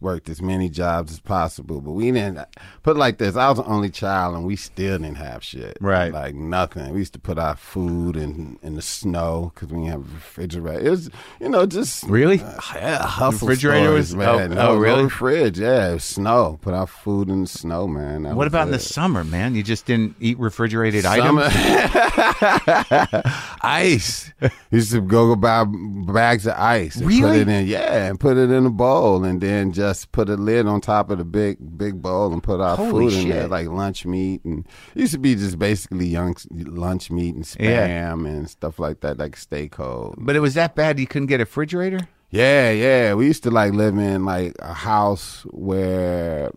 [0.00, 1.80] worked as many jobs as possible.
[1.80, 2.38] But we didn't
[2.82, 3.36] put it like this.
[3.36, 5.76] I was the only child, and we still didn't have shit.
[5.80, 6.12] Right.
[6.12, 6.92] like nothing.
[6.92, 10.14] We used to put our food in in the snow because we didn't have a
[10.14, 10.86] refrigerator.
[10.86, 12.40] It was, you know, just Really?
[12.40, 14.52] uh, yeah, hustle Refrigerator stories, was- man.
[14.52, 15.02] oh, no, oh, really?
[15.04, 16.58] No fridge, yeah, it was snow.
[16.62, 18.24] Put our food in the snow, man.
[18.24, 19.54] That What about in the summer, man?
[19.54, 22.06] You just didn't eat refrigerated Summer- items?
[23.62, 24.32] ice.
[24.70, 25.64] Used to go go buy
[26.12, 26.96] bags of ice.
[26.96, 30.12] And Put it in, yeah, and put it in a bowl, and then just just
[30.12, 33.22] put a lid on top of the big big bowl and put our Holy food
[33.24, 37.34] in there, like lunch meat, and it used to be just basically young lunch meat
[37.34, 38.12] and spam Yeah.
[38.12, 40.14] and stuff like that, like stay cold.
[40.18, 42.08] But it was that bad you couldn't get a refrigerator?
[42.30, 43.14] Yeah, yeah.
[43.14, 46.50] We used to like live in like a house where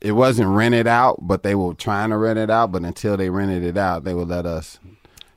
[0.00, 2.72] it wasn't rented out, but they were trying to rent it out.
[2.72, 4.80] But until they rented it out, they would let us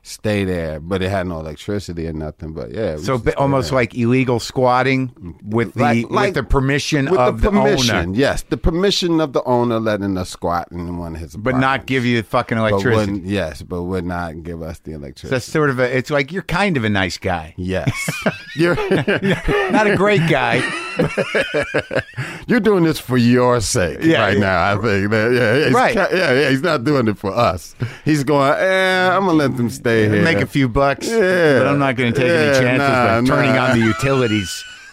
[0.06, 0.80] stay there.
[0.80, 2.52] But it had no electricity or nothing.
[2.52, 3.76] But yeah, So used to bi- stay almost there.
[3.78, 8.06] like illegal squatting with the Like- like- with the permission with of the the, owner,
[8.14, 11.86] Yes, the permission of the owner letting us squat in one of his, but not
[11.86, 12.96] give you the fucking electricity.
[13.12, 15.30] wouldn't- yes, but would not give us the electricity.
[15.30, 15.96] That's sort of a.
[15.96, 17.90] It's like you're kind of a nice guy, yes,
[18.56, 18.76] you're
[19.70, 20.62] not a great guy.
[22.46, 24.40] you're doing this for your sake Yeah, right yeah.
[24.40, 24.72] now.
[24.72, 25.94] I think that yeah, he's Right.
[25.94, 26.50] yeah, yeah.
[26.50, 27.74] He's not doing it for us.
[28.04, 28.52] He's going.
[28.58, 30.22] Eh, I'm gonna let them stay here.
[30.22, 31.58] Make a few bucks, Yeah.
[31.58, 33.70] but I'm not going to take any chances nah, by turning nah.
[33.70, 34.64] on the utilities.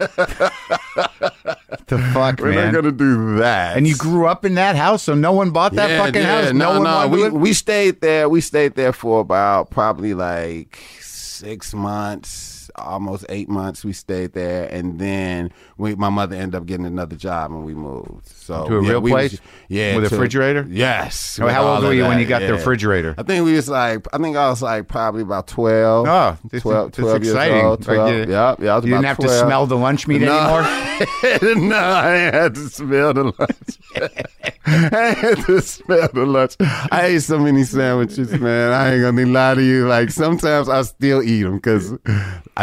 [1.87, 2.65] the fuck, We're man!
[2.65, 3.77] not gonna do that.
[3.77, 6.41] and you grew up in that house, so no one bought that Yeah, fucking yeah.
[6.45, 6.53] house.
[6.53, 7.07] No, one no.
[7.07, 8.27] We we stayed there.
[8.27, 13.83] We stayed there for about probably like six months, almost eight months.
[13.85, 17.73] We stayed there, and then we, my mother ended up getting another job, and we
[17.73, 18.27] moved.
[18.27, 19.31] So To a yeah, real we place?
[19.31, 20.65] was- yeah, With a refrigerator?
[20.69, 21.39] Yes.
[21.41, 23.15] Oh, how old were you when you got the refrigerator?
[23.17, 26.07] I think we was like, I think I was like probably about twelve.
[26.07, 27.65] Oh, this is- 12, this 12 years exciting.
[27.65, 27.79] old.
[27.87, 28.75] Like, 12, you- yeah, yeah.
[28.75, 29.31] You didn't have 12.
[29.31, 30.31] to smell the lunch meat No.
[30.31, 30.63] anymore.
[31.69, 33.79] no, I had to smell the lunch.
[34.65, 36.55] I had to smell the lunch.
[36.59, 38.71] I ate so many sandwiches, man.
[38.71, 39.87] I ain't gonna lie to you.
[39.87, 41.93] Like sometimes I still eat them because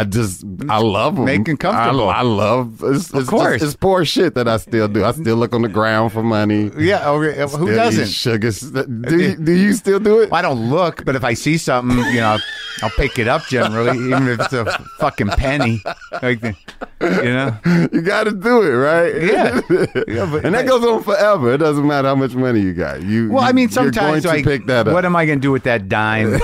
[0.01, 1.25] I just I love them.
[1.25, 2.09] Make 'em comfortable.
[2.09, 2.81] I, I love.
[2.83, 3.61] It's, it's course.
[3.61, 5.05] just, it's poor shit that I still do.
[5.05, 6.71] I still look on the ground for money.
[6.75, 8.07] Yeah, oh, yeah, who doesn't?
[8.07, 8.47] Sugar.
[8.47, 10.31] Uh, do uh, you, do you still do it?
[10.31, 12.39] Well, I don't look, but if I see something, you know,
[12.81, 14.65] I'll pick it up generally, even if it's a
[14.97, 15.83] fucking penny.
[16.21, 16.55] Like, the-
[17.01, 17.57] you know,
[17.93, 19.21] You got to do it, right?
[19.21, 19.61] Yeah.
[20.07, 21.53] Yeah, and that goes on forever.
[21.53, 23.03] It doesn't matter how much money you got.
[23.03, 23.31] You.
[23.31, 24.93] well, I mean, sometimes like, pick that up.
[24.93, 26.39] what am I going to do with that dime?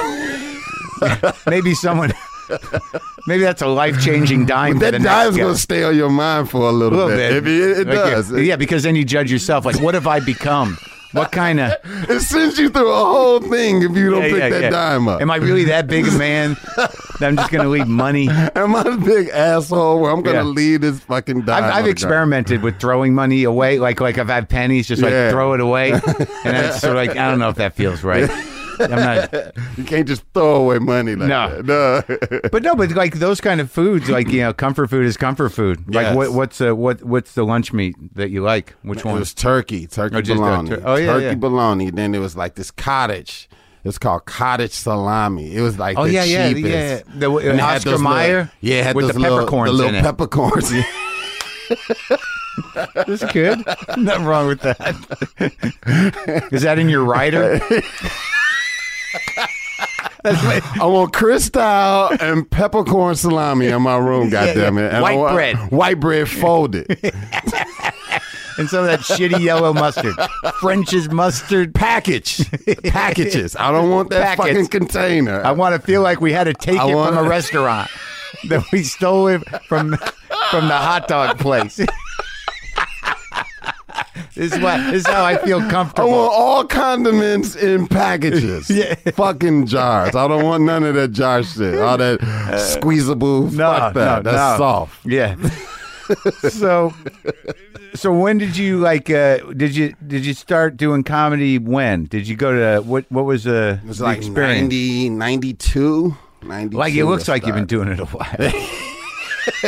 [1.47, 2.13] maybe someone,
[3.27, 4.73] maybe that's a life changing dime.
[4.79, 7.43] for that dime's going to stay on your mind for a a little, little bit.
[7.43, 7.53] bit.
[7.53, 8.31] It, it Like, does.
[8.31, 9.65] Yeah, because then you judge yourself.
[9.65, 10.77] Like, what have I become?
[11.13, 11.71] What kind of?
[12.09, 14.69] It sends you through a whole thing if you don't Yeah, pick yeah, that yeah.
[14.69, 15.21] dime up.
[15.21, 18.27] Am I really that big a man that I'm just going to leave money?
[18.29, 21.63] Am I a big asshole where I'm going to leave this fucking dime?
[21.63, 23.79] I've, I've experimented with throwing money away.
[23.79, 27.05] Like like I've had pennies, just like throw it away, and then it's sort of
[27.07, 28.29] like I don't know if that feels right.
[28.91, 29.33] I'm not.
[29.77, 31.61] You can't just throw away money like No.
[31.61, 31.65] that.
[32.41, 32.49] No.
[32.51, 35.49] but no, but like those kind of foods, like you know, comfort food is comfort
[35.49, 35.79] food.
[35.93, 36.15] Like Yes.
[36.15, 38.73] what what's uh, what what's the lunch meat that you like?
[38.83, 39.19] Which It one?
[39.19, 40.69] was turkey, turkey Oh, bologna.
[40.69, 41.35] tur- oh, yeah, turkey yeah.
[41.35, 41.89] bologna.
[41.91, 43.49] Then it was like this cottage.
[43.83, 45.55] It's called cottage salami.
[45.55, 46.67] It was like Oh the yeah, yeah, cheapest.
[46.73, 47.01] yeah.
[47.19, 49.95] The, And Oscar Mayer, little- yeah, it had with the little, peppercorns the little in
[49.95, 50.03] it.
[50.03, 50.71] peppercorns.
[52.95, 53.63] That's good.
[53.97, 56.47] Nothing wrong with that.
[56.51, 57.59] is that in your rider?
[60.23, 64.29] That's what- I want Cristal and peppercorn salami in my room.
[64.29, 64.85] Yeah, Goddamn yeah.
[64.87, 64.93] it!
[64.93, 65.57] And White I want bread.
[65.71, 66.87] white bread folded.
[68.57, 70.15] and some of that shitty yellow mustard,
[70.59, 71.73] French's mustard.
[71.75, 72.49] Package
[72.83, 73.55] packages.
[73.55, 74.47] I don't want that Packets.
[74.47, 75.41] fucking container.
[75.43, 77.89] I want to feel like we had to take I it wanna- from a restaurant
[78.49, 79.95] that we stole it from
[80.49, 81.79] from the hot dog place.
[84.35, 86.09] This is what this is how I feel comfortable.
[86.13, 88.69] I want all condiments in packages.
[88.77, 88.93] Yeah.
[89.13, 90.15] Fucking jars.
[90.15, 91.79] I don't want none of that jar shit.
[91.79, 92.19] All that
[92.77, 93.43] squeezable.
[93.51, 94.23] no, Fuck that.
[94.23, 94.63] no, That's no.
[94.65, 95.05] soft.
[95.05, 95.35] Yeah.
[96.49, 96.93] so,
[97.93, 99.09] so when did you like?
[99.09, 101.57] Uh, did you did you start doing comedy?
[101.57, 103.05] When did you go to what?
[103.09, 104.61] What was uh, It was the like experience?
[104.61, 106.15] 90, 92.
[106.43, 108.86] 92 Like it looks like you've been doing it a while.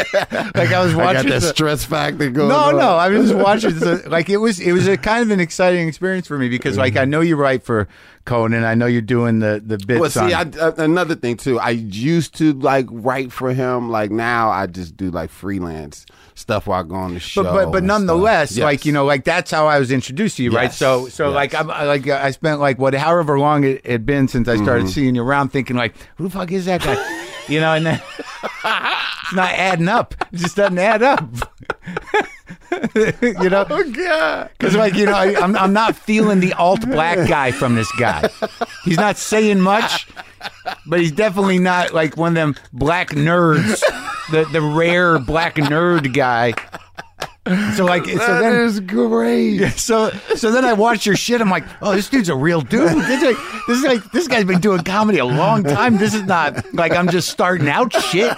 [0.55, 1.29] like I was I got watching.
[1.29, 2.77] that the- stress factor going no, on.
[2.77, 3.79] no, I was just watching.
[3.79, 6.77] The, like it was, it was a kind of an exciting experience for me because,
[6.77, 7.87] like, I know you write for
[8.25, 8.63] Conan.
[8.63, 9.99] I know you're doing the the bits.
[9.99, 11.59] Well, see, I, uh, another thing too.
[11.59, 13.89] I used to like write for him.
[13.89, 16.05] Like now, I just do like freelance
[16.35, 17.43] stuff while I go on the show.
[17.43, 18.51] but but but nonetheless.
[18.55, 18.63] Yes.
[18.63, 20.71] like you know, like that's how I was introduced to you, right?
[20.71, 21.35] So so yes.
[21.35, 24.55] like I'm I- like I spent like what however long it had been since I
[24.57, 24.87] started Mm-hmm.
[24.91, 26.95] seeing you around, thinking like, who the fuck is that guy?
[27.49, 28.01] you know, and then
[28.43, 30.13] it's not adding up.
[30.31, 31.23] It just doesn't add up.
[33.21, 34.49] you know, Oh God!
[34.57, 37.91] because like you know, I, I'm I'm not feeling the alt black guy from this
[37.93, 38.29] guy.
[38.85, 40.07] He's not saying much,
[40.85, 43.81] but he's definitely not like one of them black nerds,
[44.31, 46.53] the the rare black nerd guy.
[47.75, 49.67] So like, so That then is great.
[49.77, 51.41] so so then I watch your shit.
[51.41, 52.89] I'm like, oh, this dude's a real dude.
[53.09, 53.37] This is, like,
[53.67, 55.97] this is like this guy's been doing comedy a long time.
[55.97, 58.35] This is not like I'm just starting out shit.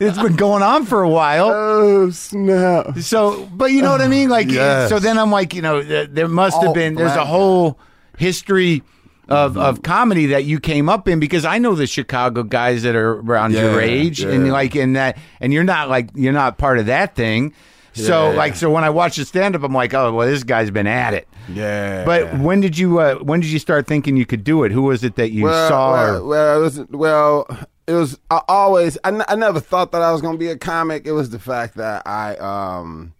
[0.00, 1.50] It's been going on for a while.
[1.52, 2.98] Oh snap!
[2.98, 4.28] So, but you know what I mean?
[4.28, 4.88] Like, Yes.
[4.88, 6.94] so then I'm like, you know, there must have been.
[6.94, 7.78] There's a whole
[8.18, 8.82] history.
[9.28, 12.96] Of, of comedy that you came up in because I know the Chicago guys that
[12.96, 16.58] are around your Yeah, age and like in that and you're not like you're not
[16.58, 17.54] part of that thing.
[17.92, 18.36] So Yeah.
[18.36, 20.86] like so when I watch the stand up I'm like oh well this guy's been
[20.86, 21.26] at it.
[21.52, 22.04] Yeah.
[22.04, 24.72] But when did you uh, when did you start thinking you could do it?
[24.72, 25.92] Who was it that you well, saw?
[25.92, 27.46] well, or, well, it was well,
[27.86, 28.18] it was.
[28.30, 28.96] I always.
[29.02, 31.06] I, n- I never thought that I was going to be a comic.
[31.06, 33.12] It was the fact that I um.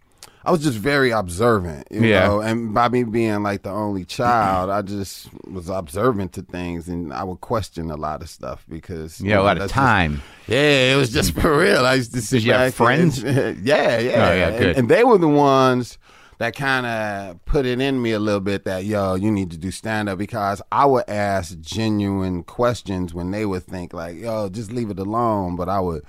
[0.45, 2.27] I was just very observant, you Yeah.
[2.27, 6.89] know, and by me being like the only child, I just was observant to things,
[6.89, 9.59] and I would question a lot of stuff because yeah, a you lot know, of
[9.69, 10.23] that's just- time.
[10.49, 11.85] yeah, it was just for real.
[11.85, 13.23] I used to sit Did you have back and- friends?
[13.23, 14.29] yeah, yeah.
[14.31, 14.77] Oh, yeah, And- good.
[14.79, 15.99] And, they were the ones
[16.39, 19.59] that kind of put it in me a little bit that yo, you need to
[19.59, 24.49] do stand up because I would ask genuine questions when they would think like, yo,
[24.49, 26.03] just leave it alone, but I would.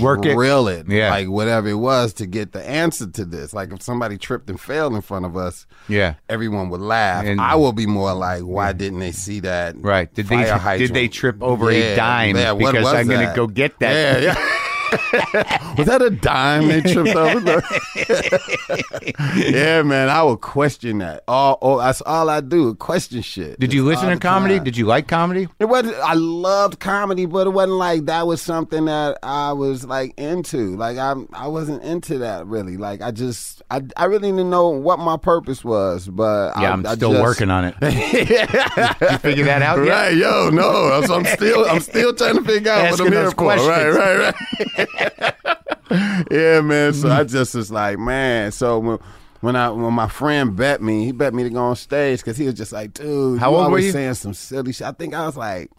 [0.00, 0.34] Work it.
[0.34, 1.10] drill it, Yeah.
[1.10, 3.52] like whatever it was to get the answer to this.
[3.54, 6.14] Like if somebody tripped and failed in front of us, Yeah.
[6.28, 7.24] everyone would laugh.
[7.24, 9.76] And- I will be more like, why didn't they see that?
[9.78, 10.12] Right.
[10.12, 10.44] Did they
[10.78, 14.22] did they trip over a dime yeah, because I'm going to go get that?
[14.22, 14.48] Yeah, yeah.
[15.78, 17.62] was that a dime they tripped over?
[19.36, 21.22] yeah, man, I would question that.
[21.28, 22.74] All, oh, that's all I do.
[22.74, 23.58] Question shit.
[23.60, 24.56] Did you listen to comedy?
[24.56, 24.64] time.
[24.64, 25.48] Did you like comedy?
[25.58, 25.96] It wasn't.
[25.96, 30.76] I loved comedy, but it wasn't like that was something that I was like into.
[30.76, 32.76] Like I, I wasn't into that really.
[32.76, 36.08] Like I just, I, I really didn't know what my purpose was.
[36.08, 37.74] But Yeah, I, I'm I still just- working on it.
[37.82, 39.90] you figure that out yet?
[39.90, 43.20] Right, yo, no, so I'm still, I'm still trying to figure out Asking what I'm
[43.22, 43.44] here for.
[43.46, 43.96] Right, questions.
[43.96, 44.34] right,
[44.78, 44.79] right.
[46.30, 46.92] yeah, man.
[46.94, 48.52] So I just was like, man.
[48.52, 48.98] So when,
[49.40, 52.36] when I when my friend bet me, he bet me to go on stage because
[52.36, 53.92] he was just like, dude, How you old were you?
[53.92, 54.86] Saying some silly shit.
[54.86, 55.70] I think I was like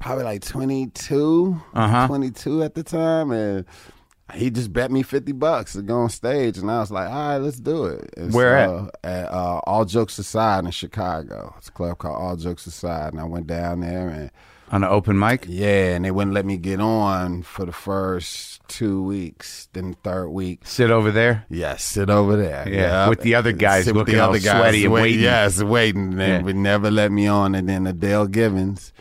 [0.00, 2.06] probably like 22, Uh-huh.
[2.08, 3.64] 22 at the time, and.
[4.32, 7.14] He just bet me fifty bucks to go on stage, and I was like, "All
[7.14, 9.30] right, let's do it." And Where so, at?
[9.30, 11.54] uh, All Jokes Aside in Chicago.
[11.58, 14.30] It's a club called All Jokes Aside, and I went down there, and
[14.74, 15.46] On an open mic?
[15.48, 19.68] yeah, and they wouldn't let me get on for the first two weeks.
[19.72, 21.46] Then the third week, Sit over there?
[21.48, 22.68] yeah, sit over there.
[22.68, 25.20] Yeah, with the other guys Sit with looking all sweaty and wait- waiting.
[25.20, 26.16] Yes, waiting.
[26.16, 26.42] They Yeah.
[26.42, 27.54] would never let me on.
[27.54, 28.92] And then Adele Givens,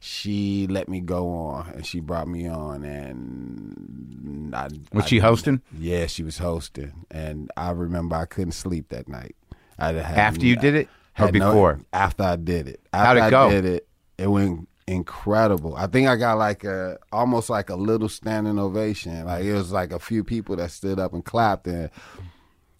[0.00, 2.84] she let me go on, and she brought me on.
[2.84, 5.62] And I, Was I- she hosting?
[5.78, 9.34] Yeah, she was hosting, and I remember I couldn't sleep that night.
[9.78, 10.88] I had After you did it?
[11.18, 11.80] Or had no- before?
[11.92, 12.80] after I did it.
[12.92, 13.48] How'd it go?
[13.48, 15.74] I did it, it went incredible.
[15.76, 19.24] I think I got like a almost like a little standing ovation.
[19.24, 21.90] Like it was like a few people that stood up and clapped and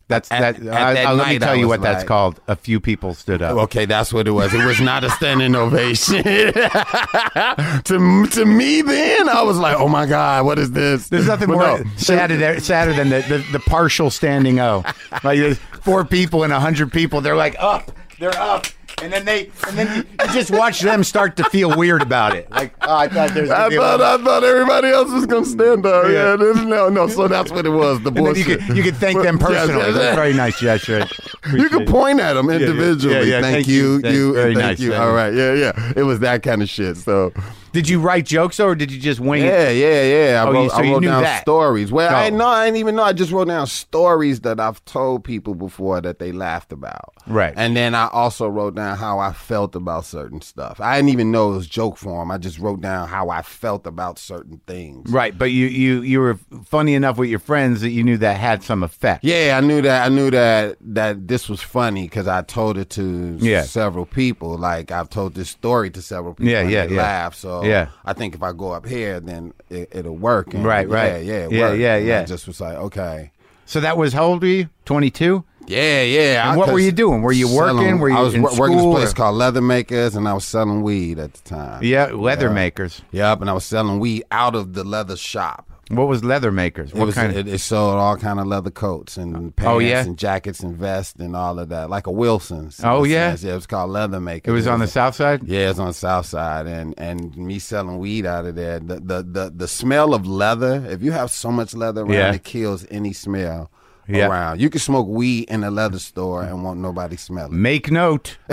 [0.08, 0.66] That's At- that.
[0.66, 2.40] at I, that I- let me tell you was what that's called.
[2.46, 3.56] A few people stood up.
[3.56, 4.52] Okay, that's what it was.
[4.52, 6.22] It was not a standing ovation.
[7.84, 11.48] to to me, then I was like, "Oh my god, what is this?" There's nothing
[11.48, 11.90] But more no.
[11.96, 14.84] sadder, sadder than the, the, the partial standing O.
[15.24, 17.20] Like there's four people and a hundred people.
[17.20, 18.66] They're like up, they're up,
[19.02, 22.34] and then they and then you, you just watch them start to feel weird about
[22.36, 22.50] it.
[22.50, 23.50] Like oh, I thought there's.
[23.50, 26.04] I gonna be a thought I thought everybody else was gonna stand up.
[26.06, 26.10] Yeah.
[26.30, 27.06] Yeah, this- no, no.
[27.08, 28.00] So that's what it was.
[28.02, 29.78] The and then you could you could thank them Yes, personally.
[29.84, 30.14] yes, That's yes.
[30.14, 31.06] very nice gesture.
[31.52, 33.14] You could point at them individually.
[33.14, 34.00] yeah, yeah, Thank, thank you, you.
[34.00, 34.90] Thank- you, very thank nice, you.
[34.90, 35.14] thank All you.
[35.16, 35.92] right, yeah, yeah.
[35.96, 36.96] It was that kind of shit.
[36.96, 37.32] So
[37.72, 39.46] Did you write jokes or did you just wing it?
[39.46, 40.02] yeah, yeah,
[40.32, 40.42] yeah.
[40.44, 41.40] I Oh, wrote, you- so I wrote down that.
[41.42, 41.90] stories.
[41.92, 42.36] Well, I Oh.
[42.36, 43.02] know I didn't even know.
[43.04, 47.14] I just wrote down stories that I've told people before that they laughed about.
[47.26, 47.54] Right.
[47.56, 50.80] And then I also wrote down how I felt about certain stuff.
[50.80, 52.30] I didn't even know it was joke form.
[52.30, 55.10] I just wrote down how I felt about certain things.
[55.10, 58.36] Right, but you you you were funny enough with your friends that you knew that
[58.36, 59.24] had some effect.
[59.24, 60.06] Yeah, I knew that.
[60.06, 63.62] I knew that that this was funny because I told it to Yeah.
[63.62, 64.58] several people.
[64.58, 66.50] Like I've told this story to several people.
[66.52, 67.02] Yeah, and yeah, they yeah.
[67.02, 67.34] Laugh.
[67.34, 67.88] So Yeah.
[68.04, 70.54] I think if I go up here, then it, it'll work.
[70.54, 71.24] And Right, right.
[71.24, 71.78] Yeah, yeah, Yeah, worked.
[71.80, 72.20] yeah, yeah.
[72.20, 73.32] I just was like, okay.
[73.66, 74.68] So that was how old were you?
[74.84, 75.44] Twenty two.
[75.66, 76.42] Yeah, yeah.
[76.42, 77.22] And I- what were you doing?
[77.22, 77.78] Were you working?
[77.78, 80.26] selling- Were you I was in wor- working this place or- called Leather Makers, and
[80.28, 81.82] I was selling weed at the time.
[81.84, 83.00] Yeah, leather makers.
[83.12, 85.68] Yep, and I was selling weed out of the leather shop.
[85.96, 86.90] What was leather makers?
[86.92, 89.68] It What was kind it, it sold all kind of leather coats and oh, pants
[89.68, 90.02] Oh, yeah?
[90.04, 92.80] and jackets and vests and all of that, like a Wilson's.
[92.84, 93.30] Oh, yeah?
[93.30, 93.42] sense.
[93.44, 93.52] yeah.
[93.52, 94.50] It was called Leather Maker.
[94.50, 95.42] It was on the south side.
[95.44, 98.78] Yeah, it was on the south side, and and me selling weed out of there.
[98.78, 100.84] The the the, the smell of leather.
[100.88, 102.32] If you have so much leather around, Yeah.
[102.34, 103.70] it kills any smell
[104.08, 104.28] Yeah.
[104.28, 104.60] around.
[104.60, 107.52] You can smoke weed in a leather store and won't nobody smell it.
[107.52, 108.36] Make note.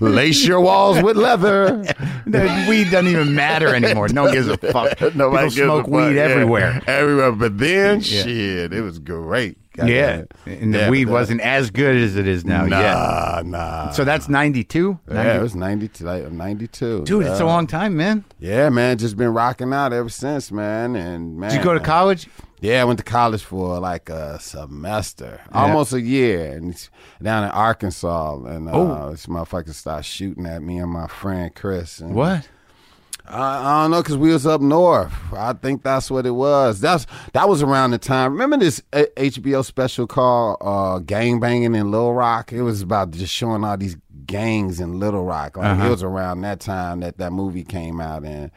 [0.00, 1.84] Lace your walls with leather.
[2.26, 4.08] The weed doesn't even matter anymore.
[4.08, 4.98] No one gives a fuck.
[5.14, 5.92] Nobody People smoke fuck.
[5.92, 6.22] weed Yeah.
[6.22, 6.82] everywhere.
[6.86, 7.32] Everywhere.
[7.32, 9.58] But then, shit, it was great.
[9.76, 12.64] God Yeah, and the Yeah, weed wasn't as good as it is now.
[12.64, 13.42] Nah, Yeah.
[13.44, 13.90] nah.
[13.90, 14.98] So that's 92?
[15.12, 16.04] yeah, it was 92.
[16.04, 17.02] Like 92.
[17.04, 18.24] Dude, it's a long time, man.
[18.38, 20.96] Yeah, man, just been rocking out ever since, man.
[20.96, 22.26] And man, Did you go to college?
[22.64, 26.88] Yeah, I went to college for like a semester, almost a year, and it's
[27.22, 28.42] down in Arkansas.
[28.44, 29.10] And uh, Oh.
[29.10, 32.00] this motherfucker started shooting at me and my friend Chris.
[32.00, 32.48] And What?
[33.26, 33.38] I,
[33.80, 35.12] I don't know because we was up north.
[35.34, 36.80] I think that's what it was.
[36.80, 38.32] That's that was around the time.
[38.32, 42.50] Remember this uh, HBO special called uh, "Gang Banging in Little Rock"?
[42.50, 43.96] It was about just showing all these
[44.26, 45.58] gangs in Little Rock.
[45.58, 45.86] Like Uh-huh.
[45.86, 48.50] it was around that time that that movie came out, and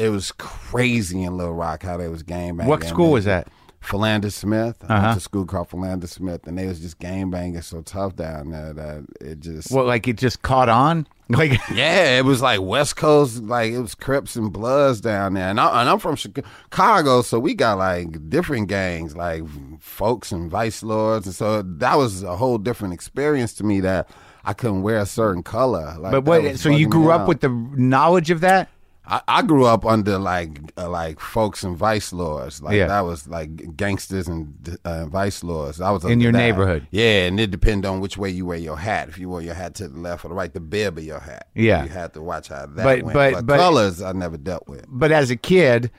[0.00, 2.70] it was crazy in Little Rock how they was gang banging.
[2.70, 3.48] What school was that?
[3.80, 4.76] Philander Smith.
[4.82, 5.02] Uh-huh.
[5.02, 8.50] went to school called Philander Smith, and they was just gang banging so tough down
[8.50, 11.06] there that it just What, like it just caught on?
[11.30, 15.48] Like, yeah, it was like West Coast, like it was Crips and Bloods down there,
[15.48, 19.44] and, I, and I'm from Chicago, so we got like different gangs, like
[19.78, 24.10] folks and vice lords, and so that was a whole different experience to me that
[24.44, 25.94] I couldn't wear a certain color.
[26.00, 26.58] Like, but what?
[26.58, 28.68] So you grew up with the knowledge of that?
[29.10, 32.62] I, I grew up under like uh, like folks and vice lords.
[32.62, 32.86] Like Yeah.
[32.86, 35.80] that was like gangsters and uh, vice lords.
[35.80, 36.38] I was In under your that.
[36.38, 36.86] neighborhood.
[36.92, 39.08] Yeah, and it depended on which way you wear your hat.
[39.08, 41.20] If you wore your hat to the left or the right, the bib of your
[41.20, 41.48] hat.
[41.54, 41.82] Yeah.
[41.82, 43.12] you had to watch how that But- went.
[43.14, 44.84] but- But, but- colors, I never dealt with.
[44.88, 45.90] But as a kid,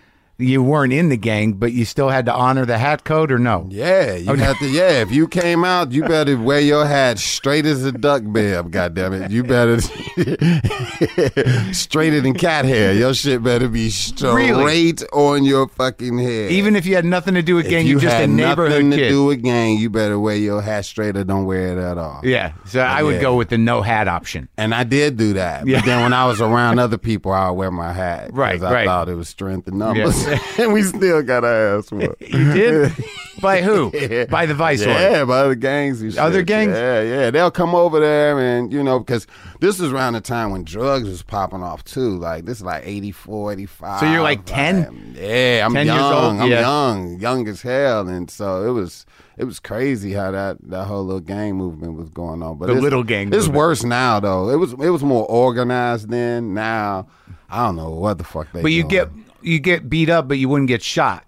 [0.42, 3.40] you weren't in the gang, but you still had to honor the hat code, or
[3.40, 3.68] no?
[3.70, 4.68] Yeah, you had to.
[4.70, 8.72] Yeah, if you came out, you better wear your hat straight as a duck bib.
[8.72, 9.80] God damn it, you better
[11.74, 12.94] straighter than cat hair.
[12.94, 14.94] Your shit better be straight Really?
[15.14, 16.52] on your fucking head.
[16.52, 18.84] Even if you had nothing to do with gang, you you're just had a neighborhood
[18.86, 21.82] nothing to do with gang, you better wear your hat straight or don't wear it
[21.82, 22.22] at all.
[22.24, 22.54] yeah.
[22.66, 23.22] So I would Yeah.
[23.22, 24.48] go with the no hat option.
[24.58, 25.68] And I did do that.
[25.68, 25.80] Yeah.
[25.80, 28.30] But then when I was around other people, I would wear my hat.
[28.34, 28.86] Right, because I right.
[28.86, 30.26] thought it was strength in numbers.
[30.26, 30.31] Yeah.
[30.58, 32.22] and we still got our ass whooped.
[32.32, 32.94] You did?
[33.42, 33.90] By who?
[34.28, 34.84] By the vice.
[34.86, 36.20] Yeah, by the gangs and shit.
[36.20, 36.74] Other gangs?
[36.76, 37.32] Yeah, yeah.
[37.32, 39.26] They'll come over there and, you know, because
[39.60, 42.18] this is around the time when drugs was popping off too.
[42.20, 44.00] Like, this is like 84, 85.
[44.00, 44.78] So you're like 10?
[45.16, 46.14] Like, yeah, I'm 10 years young.
[46.14, 46.42] old?
[46.42, 46.60] I'm Yeah.
[46.60, 48.08] young, young as hell.
[48.08, 49.06] And so it was.
[49.38, 52.74] It was crazy how that, that whole little gang movement was going on, but The
[52.76, 53.56] little gang It's movement.
[53.56, 54.50] worse now, though.
[54.50, 56.54] It was it was more organized then.
[56.54, 57.08] Now,
[57.50, 58.62] I don't know what the fuck they.
[58.62, 58.90] But you doing.
[58.90, 59.10] get
[59.44, 61.26] you get beat up, but you wouldn't get shot.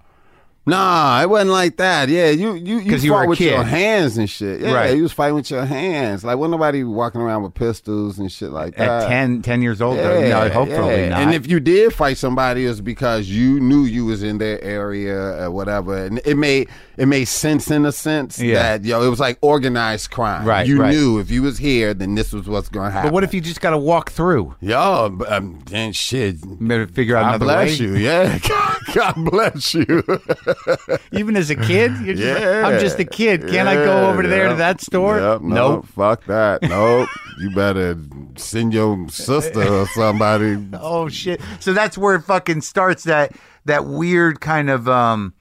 [0.66, 2.08] Nah, it wasn't like that.
[2.08, 4.62] Yeah, you you you 'Cause you fought were with your hands and shit.
[4.62, 4.96] Yeah, Right.
[4.96, 6.24] you was fighting with your hands.
[6.24, 9.04] Like, wasn't nobody walking around with pistols and shit like that.
[9.04, 10.20] At 10, 10 years old, though.
[10.20, 11.10] Yeah, no, hopefully yeah.
[11.10, 11.20] not.
[11.22, 15.44] And if you did fight somebody, it's because you knew you was in their area
[15.44, 18.78] or whatever, and it made it made sense in a sense Yeah.
[18.78, 20.46] that yo, it was like organized crime.
[20.46, 20.94] Right, you right.
[20.94, 23.10] knew if you was here, then this was what's going to happen.
[23.10, 24.56] but what if you just got to walk through?
[24.62, 26.38] yo, um, then shit.
[26.66, 27.86] Better figure out God another bless way.
[27.88, 27.96] you.
[27.96, 30.04] Yeah, God, God bless you.
[31.12, 32.64] Even as a kid, just like, Yeah.
[32.68, 33.48] I'm just a kid.
[33.48, 35.20] Can't I go over there to that store?
[35.20, 35.86] Yep, nope.
[35.88, 36.62] Fuck that.
[36.64, 37.10] Nope.
[37.40, 37.98] you better
[38.36, 40.58] send your sister or somebody.
[40.74, 41.40] Oh shit!
[41.60, 43.04] So that's where it fucking starts.
[43.04, 43.36] That
[43.66, 45.34] that weird kind of um,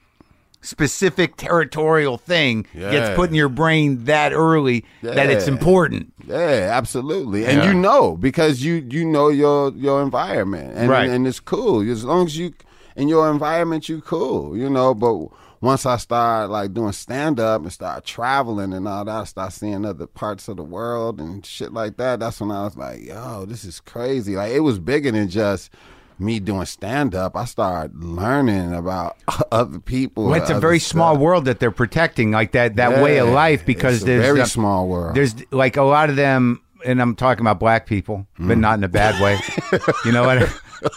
[0.61, 6.13] specific territorial thing gets put in your brain that early that it's important.
[6.25, 7.45] Yeah, absolutely.
[7.45, 7.67] And Yeah.
[7.67, 11.09] you know because you you know your your environment and Right.
[11.09, 12.53] and it's cool as long as you
[12.95, 14.93] in your environment you cool, you know.
[14.93, 15.27] But
[15.61, 19.53] once I start like doing stand up and start traveling and all that, I start
[19.53, 22.19] seeing other parts of the world and shit like that.
[22.19, 24.35] That's when I was like, yo, this is crazy.
[24.35, 25.71] Like it was bigger than just
[26.19, 27.35] me doing stand up.
[27.35, 29.17] I started learning about
[29.51, 30.25] other people.
[30.25, 30.91] Well, it's a very stuff.
[30.91, 34.41] small world that they're protecting, like that that way of life, because a there's very
[34.41, 35.15] uh, small world.
[35.15, 38.47] There's like a lot of them, and I'm talking about black people, Mm.
[38.49, 39.39] but not in a bad way.
[40.05, 40.61] you know what?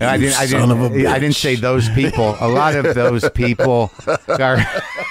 [0.00, 0.38] And I didn't.
[0.38, 1.06] I didn't.
[1.06, 2.36] I didn't say those people.
[2.40, 3.90] A lot of those people
[4.28, 4.58] are.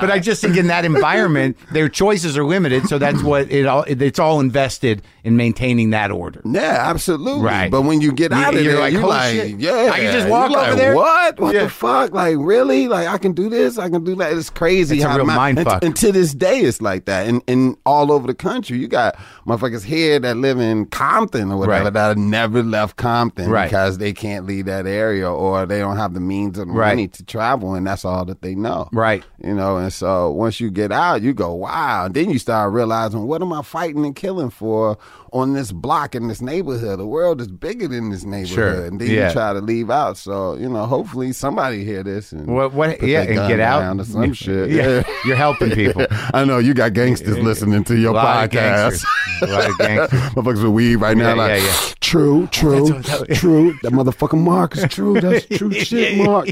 [0.00, 3.66] But I just think in that environment, their choices are limited, so that's what it
[3.66, 3.84] all.
[3.86, 6.40] It's all invested in maintaining that order.
[6.44, 7.42] Yeah, absolutely.
[7.44, 7.70] Right.
[7.70, 9.98] But when you get out of you're there, like, you "Holy like, shit, yeah, I
[10.00, 11.38] can just walk like, over there?" What?
[11.40, 11.64] What Yeah.
[11.64, 12.12] the fuck?
[12.12, 12.88] Like, really?
[12.88, 13.78] Like, I can do this?
[13.78, 14.32] I can do that?
[14.32, 14.96] It's crazy.
[14.96, 15.84] It's a real my- mind and, fuck.
[15.84, 17.26] And to this day, it's like that.
[17.28, 19.16] And and all over the country, you got
[19.46, 21.92] motherfuckers here that live in Compton or whatever Right.
[21.92, 23.64] that have never left Compton Right.
[23.66, 26.88] because they can't leave that area or they don't have the means of Right.
[26.88, 28.88] money to travel, and that's all that they know.
[28.92, 29.22] Right.
[29.42, 32.08] You know, and so uh, once you get out, you go, wow.
[32.08, 34.96] Then you start realizing, what am I fighting and killing for
[35.32, 36.98] on this block in this neighborhood?
[36.98, 38.54] The world is bigger than this neighborhood.
[38.54, 38.84] Sure.
[38.84, 39.28] And then Yeah.
[39.28, 40.16] you try to leave out.
[40.16, 42.72] So, you know, hopefully somebody hear this and What?
[42.74, 43.02] What?
[43.02, 43.98] Yeah, and get out.
[43.98, 44.70] or some shit.
[44.70, 46.06] Yeah, you're helping people.
[46.34, 49.02] I know you got gangsters listening to your podcast.
[49.42, 50.20] A lot of gangsters.
[50.32, 51.34] Motherfuckers with weed right now.
[51.34, 53.02] Yeah, like, true, true,
[53.34, 53.72] true.
[53.82, 55.20] That motherfucking Marc is true.
[55.20, 56.48] That's true shit, Marc.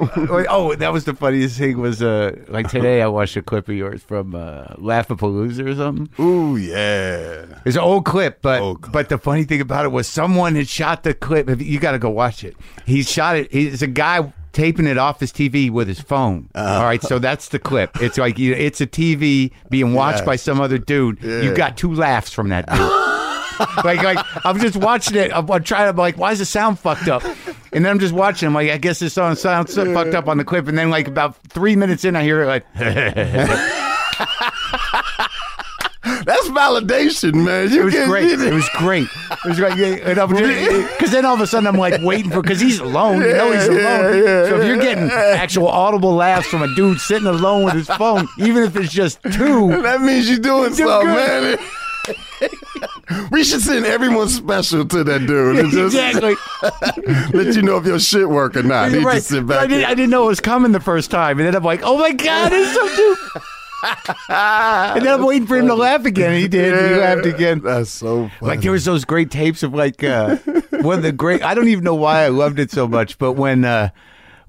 [0.00, 1.78] oh, that was the funniest thing.
[1.78, 6.08] Was uh, like today I watched a clip of yours from uh, Laffapalooza or something.
[6.24, 7.44] Ooh, yeah.
[7.64, 8.92] It's an old clip, but Old clip.
[8.92, 11.48] but the funny thing about it was someone had shot the clip.
[11.48, 12.56] If- You got to go watch it.
[12.86, 13.48] He shot it.
[13.52, 16.48] It's a guy taping it off his TV with his phone.
[16.54, 16.78] Uh-huh.
[16.78, 18.02] All right, so that's the clip.
[18.02, 21.22] It's like you it's a TV being watched by some other dude.
[21.22, 22.78] You got two laughs from that dude.
[23.84, 25.30] like like I'm just watching it.
[25.32, 27.22] I'm, I'm trying to like, why is the sound fucked up?
[27.72, 28.46] And then I'm just watching.
[28.48, 30.66] I'm like, I guess this song sounds so fucked up on the clip.
[30.66, 32.64] And then like about three minutes in, I hear it like.
[36.60, 37.70] Validation, man.
[37.70, 38.30] You It was great.
[38.30, 39.08] It was great.
[39.46, 40.88] It was great.
[40.90, 43.22] Because then all of a sudden I'm like waiting for because he's alone.
[43.22, 43.80] You know he's alone.
[43.80, 47.74] yeah, yeah, so if you're getting actual audible laughs from a dude sitting alone with
[47.74, 51.58] his phone, even if it's just two, That means you're doing something, man.
[53.30, 56.34] we should send everyone special to that dude just exactly.
[57.38, 58.92] let you know if your shit work or not.
[58.92, 59.22] Right.
[59.32, 61.80] I didn't, I didn't know it was coming the first time, and then I'm like,
[61.82, 63.42] oh my god, it's so dude.
[64.28, 66.72] And then I'm waiting for him to laugh again, he did.
[66.74, 67.60] He laughed again.
[67.60, 68.50] That's so funny.
[68.50, 70.36] Like there was those great tapes of like uh
[70.80, 73.32] one of the great I don't even know why I loved it so much, but
[73.32, 73.90] when uh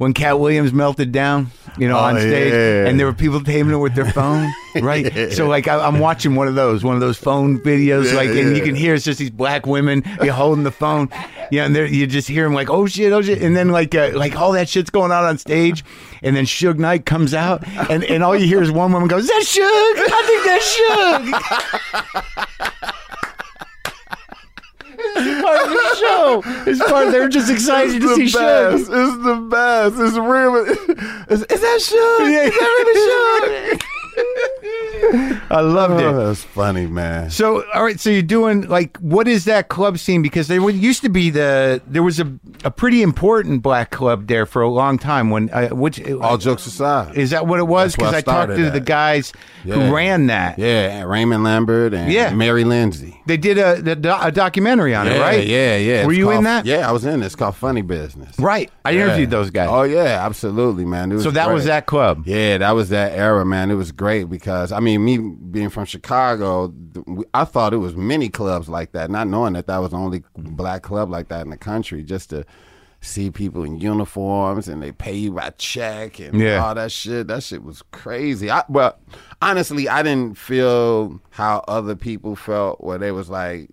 [0.01, 2.87] when Katt Williams melted down, you know, Oh, on stage, yeah.
[2.87, 4.51] and there were people taping it with their phone,
[4.81, 5.31] right?
[5.31, 8.29] So like I, I'm watching one of those, one of those phone videos, Yeah, like,
[8.29, 11.07] and you can hear it's just these black women, you're holding the phone,
[11.51, 14.09] yeah, and you just hear them like, oh shit, oh shit, and then like uh,
[14.15, 15.83] like all that shit's going on on stage,
[16.23, 19.25] and then Suge Knight comes out, and and all you hear is one woman goes,
[19.25, 20.01] is that Suge?
[20.09, 22.57] I think that's Suge.
[25.15, 26.43] It's part of the show.
[26.69, 27.11] It's part.
[27.11, 28.73] They're just excited to see the Suge.
[28.79, 28.87] It's
[29.23, 29.95] the best.
[29.99, 30.55] It's real.
[31.29, 32.31] Is, is that Suge?
[32.31, 32.43] Yeah.
[32.43, 35.40] Is that really Suge?
[35.51, 36.25] I loved Oh, it.
[36.25, 37.29] that's funny, man.
[37.29, 37.99] So, all right.
[37.99, 40.21] So you're doing like, what is that club scene?
[40.21, 42.31] Because there was- used to be the there was a
[42.63, 45.29] a pretty important black club there for a long time.
[45.29, 47.17] When uh, which All jokes aside.
[47.17, 47.95] is that what it was?
[47.95, 48.73] Because I I, talked to at.
[48.73, 49.33] the guys
[49.65, 49.75] Yeah.
[49.75, 50.57] who ran that.
[50.57, 52.33] Yeah, Raymond Lambert and Yeah.
[52.33, 53.21] Mary Lindsay.
[53.27, 55.47] They did a, the a documentary on yeah, it, right?
[55.47, 56.05] Yeah, yeah.
[56.05, 56.65] Were It's you in that?
[56.65, 57.25] Yeah, I was in it.
[57.25, 58.39] It's called Funny Business.
[58.39, 58.71] Right.
[58.85, 59.03] I Yeah.
[59.05, 59.67] interviewed those guys.
[59.69, 61.11] Oh yeah, absolutely, man.
[61.11, 62.23] It was so that was that club.
[62.25, 63.69] Yeah, that was that era, man.
[63.69, 65.17] It was great because I mean, me
[65.49, 66.73] being from Chicago,
[67.33, 70.19] I thought it was many clubs like that, not knowing that that was the only
[70.19, 70.55] mm-hmm.
[70.55, 72.03] black club like that in the country.
[72.03, 72.45] Just to
[73.01, 76.63] see people in uniforms and they pay you by check and Yeah.
[76.63, 77.27] all that shit.
[77.27, 78.51] That shit was crazy.
[78.51, 78.97] I, well,
[79.41, 83.69] honestly, I didn't feel how other people felt where they was like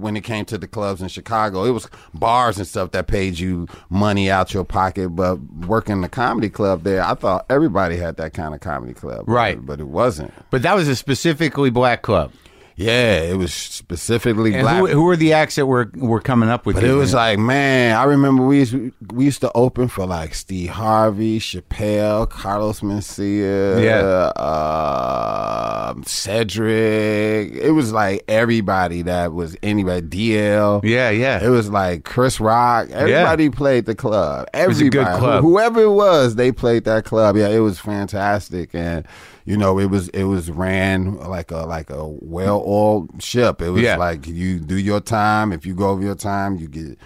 [0.00, 3.38] when it came to the clubs in Chicago, it was bars and stuff that paid
[3.38, 5.10] you money out your pocket.
[5.10, 5.36] But
[5.66, 9.56] working the comedy club there, I thought everybody had that kind of comedy club, Right.
[9.56, 10.32] But, but it wasn't.
[10.50, 12.32] But that was a specifically black club.
[12.78, 14.76] Yeah, it was specifically And black.
[14.80, 16.92] who, who were the acts that were were coming up with But you?
[16.92, 18.74] it was like, man, I remember we used,
[19.14, 24.02] we used to open for like Steve Harvey, Chappelle, Carlos Mencia, Yeah.
[24.42, 27.52] uh, Cedric.
[27.54, 30.06] It was like everybody that was anybody.
[30.06, 30.80] DL.
[30.84, 31.42] yeah, yeah.
[31.42, 32.90] It was like Chris Rock.
[32.90, 34.48] Everybody played the club.
[34.54, 35.42] was a good club.
[35.42, 37.36] Wh- whoever it was, they played that club.
[37.36, 39.06] Yeah, it was fantastic, and
[39.46, 43.62] you know, it was it was ran like a like a well oiled ship.
[43.62, 43.96] It was Yeah.
[43.96, 45.52] like you do your time.
[45.52, 46.98] If you go over your time, you get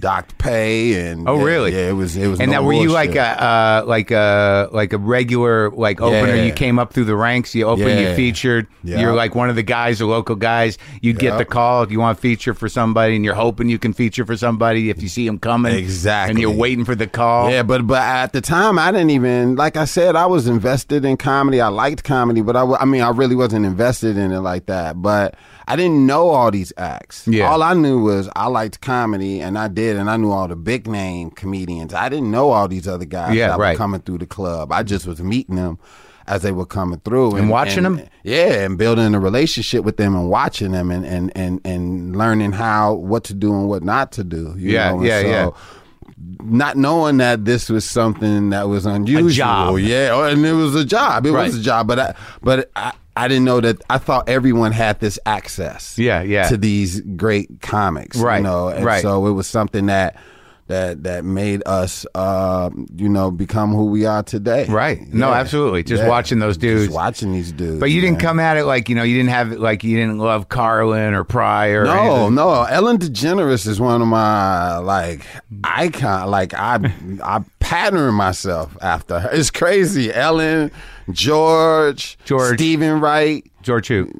[0.00, 1.06] docked pay.
[1.10, 1.72] And Oh, yeah, really?
[1.72, 2.40] Yeah, it was it was.
[2.40, 3.22] and no now were you like bullshit.
[3.38, 6.34] a uh, like a like a regular like opener?
[6.34, 6.44] Yeah.
[6.44, 7.54] You came up through the ranks.
[7.54, 8.00] You opened.
[8.00, 8.66] You featured.
[8.82, 9.00] Yeah.
[9.00, 10.78] You're like one of the guys, the local guys.
[11.02, 11.90] You'd get the call.
[11.92, 15.02] You want to feature for somebody, and you're hoping you can feature for somebody if
[15.02, 15.74] you see them coming.
[15.76, 16.30] Exactly.
[16.30, 17.50] And you're waiting for the call.
[17.50, 21.04] Yeah, but but at the time, I didn't even like I said I was invested
[21.04, 21.60] in comedy.
[21.60, 25.00] I liked comedy, but I, I mean I really wasn't invested in it like that.
[25.02, 25.34] But
[25.66, 27.26] I didn't know all these acts.
[27.26, 27.48] Yeah.
[27.50, 30.56] All I knew was I liked comedy, and I did, and I knew all the
[30.56, 31.92] big name comedians.
[31.94, 33.72] I didn't know all these other guys Yeah, that right.
[33.72, 34.70] were coming through the club.
[34.72, 35.78] I just was meeting them
[36.26, 38.00] as they were coming through And watching them?
[38.22, 42.52] Yeah, and building a relationship with them and watching them and and and and learning
[42.52, 44.54] how what to do and what not to do.
[44.56, 44.98] you Yeah, know?
[44.98, 45.50] And yeah, yeah.
[46.42, 49.28] Not knowing that this was something that was unusual.
[49.30, 49.78] job.
[49.78, 51.26] Yeah, and it was a job.
[51.26, 51.44] It Right.
[51.44, 53.82] was a job, but I, but I, I didn't know that.
[53.90, 55.98] I thought everyone had this access.
[55.98, 56.48] Yeah, yeah.
[56.48, 59.02] To these great comics, Right, You know, and right.
[59.02, 60.16] so it was something that
[60.72, 64.66] that that made us, uh, you know, become who we are today.
[64.68, 65.00] Right.
[65.12, 65.82] No, absolutely.
[65.84, 66.08] Just Yeah.
[66.08, 66.86] watching those dudes.
[66.86, 67.78] Just watching these dudes.
[67.78, 70.18] But you didn't come at it like you know you didn't have like you didn't
[70.18, 71.84] love Carlin or Pryor.
[71.84, 72.34] No, anything.
[72.34, 72.62] no.
[72.64, 75.24] Ellen DeGeneres is one of my like
[75.64, 76.30] icon.
[76.30, 76.92] Like I,
[77.22, 79.30] I pattern myself after her.
[79.32, 80.12] It's crazy.
[80.12, 80.70] Ellen,
[81.10, 82.54] George, George.
[82.58, 84.10] Steven Wright, George who?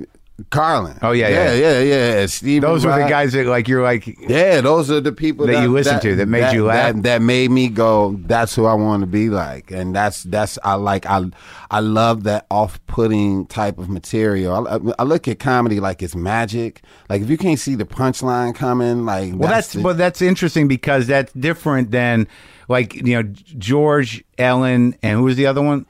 [0.51, 0.99] Carlin.
[1.03, 1.81] Oh, yeah, yeah, yeah.
[1.81, 2.27] yeah, yeah.
[2.27, 2.69] Steven.
[2.69, 5.63] Those were the guys that like you're like Yeah, those are the people That that,
[5.63, 6.95] you listened to, that made you laugh?
[6.95, 8.17] That, that made me go.
[8.27, 11.07] That's who I want to be like, and that's that's I like.
[11.07, 11.25] I
[11.71, 14.69] I love that off-putting type of material.
[14.69, 16.83] I, I look at comedy like it's magic.
[17.09, 20.69] Like if you can't see the punchline coming, like well that's the- well that's interesting
[20.69, 22.29] because that's different than
[22.69, 25.87] like you know George Ellen and who was the other one?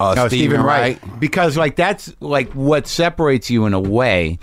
[0.00, 0.98] Uh, No, Steven Wright.
[1.20, 4.38] Because like that's like what separates you in a way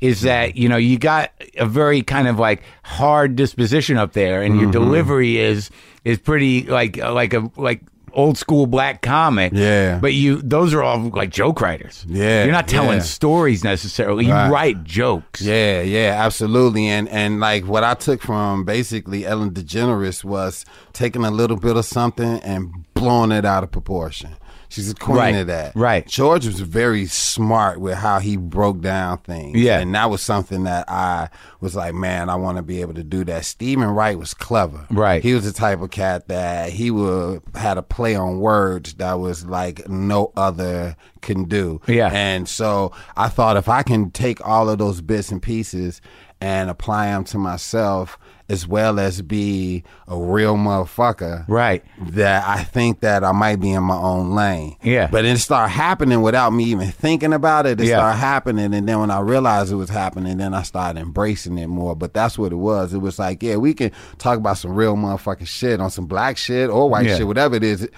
[0.00, 4.42] is that you know you got a very kind of like hard disposition up there,
[4.42, 4.62] and Mm-hmm.
[4.64, 5.70] your delivery is
[6.04, 7.80] is pretty like like a like
[8.12, 9.52] old school black comic.
[9.54, 9.98] Yeah.
[9.98, 12.04] But you those are all like joke writers.
[12.08, 13.02] Yeah, You're not telling yeah.
[13.04, 14.24] stories necessarily.
[14.26, 14.50] You Right.
[14.50, 15.40] write jokes.
[15.42, 16.88] Yeah, yeah, absolutely.
[16.88, 21.76] And and like what I took from basically Ellen DeGeneres was taking a little bit
[21.76, 24.30] of something and blowing it out of proportion.
[24.68, 25.74] She's a queen Right, of that.
[25.76, 26.06] right.
[26.06, 29.56] George was very smart with how he broke down things.
[29.58, 29.78] Yeah.
[29.78, 31.28] And that was something that I
[31.60, 33.44] was like, man, I want to be able to do that.
[33.44, 34.86] Steven Wright was clever.
[34.90, 35.22] Right.
[35.22, 39.14] He was the type of cat that he would had a play on words that
[39.14, 41.80] was like no other can do.
[41.86, 42.10] Yeah.
[42.12, 46.00] And so I thought if I can take all of those bits and pieces
[46.40, 48.18] and apply them to myself
[48.48, 51.44] as well as be a real motherfucker.
[51.48, 51.82] Right.
[52.00, 54.76] That I think that I might be in my own lane.
[54.82, 55.08] Yeah.
[55.10, 57.80] But it started happening without me even thinking about it.
[57.80, 57.96] It Yeah.
[57.96, 58.72] started happening.
[58.72, 61.96] And then when I realized it was happening, then I started embracing it more.
[61.96, 62.94] But that's what it was.
[62.94, 66.36] It was like, yeah, we can talk about some real motherfucking shit on some black
[66.36, 67.16] shit or white Yeah.
[67.16, 67.88] shit, whatever it is.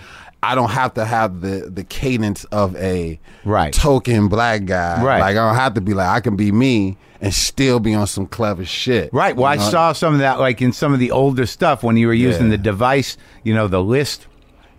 [0.43, 3.73] I don't have to have the the cadence of a Right.
[3.75, 5.03] token black guy.
[5.03, 5.19] Right.
[5.21, 8.07] Like I don't have to be like I can be me and still be on
[8.07, 9.13] some clever shit.
[9.13, 9.35] Right.
[9.37, 11.97] Well, You I saw some of that, like in some of the older stuff when
[11.97, 12.51] you were using Yeah.
[12.51, 14.27] the device, you know, the list.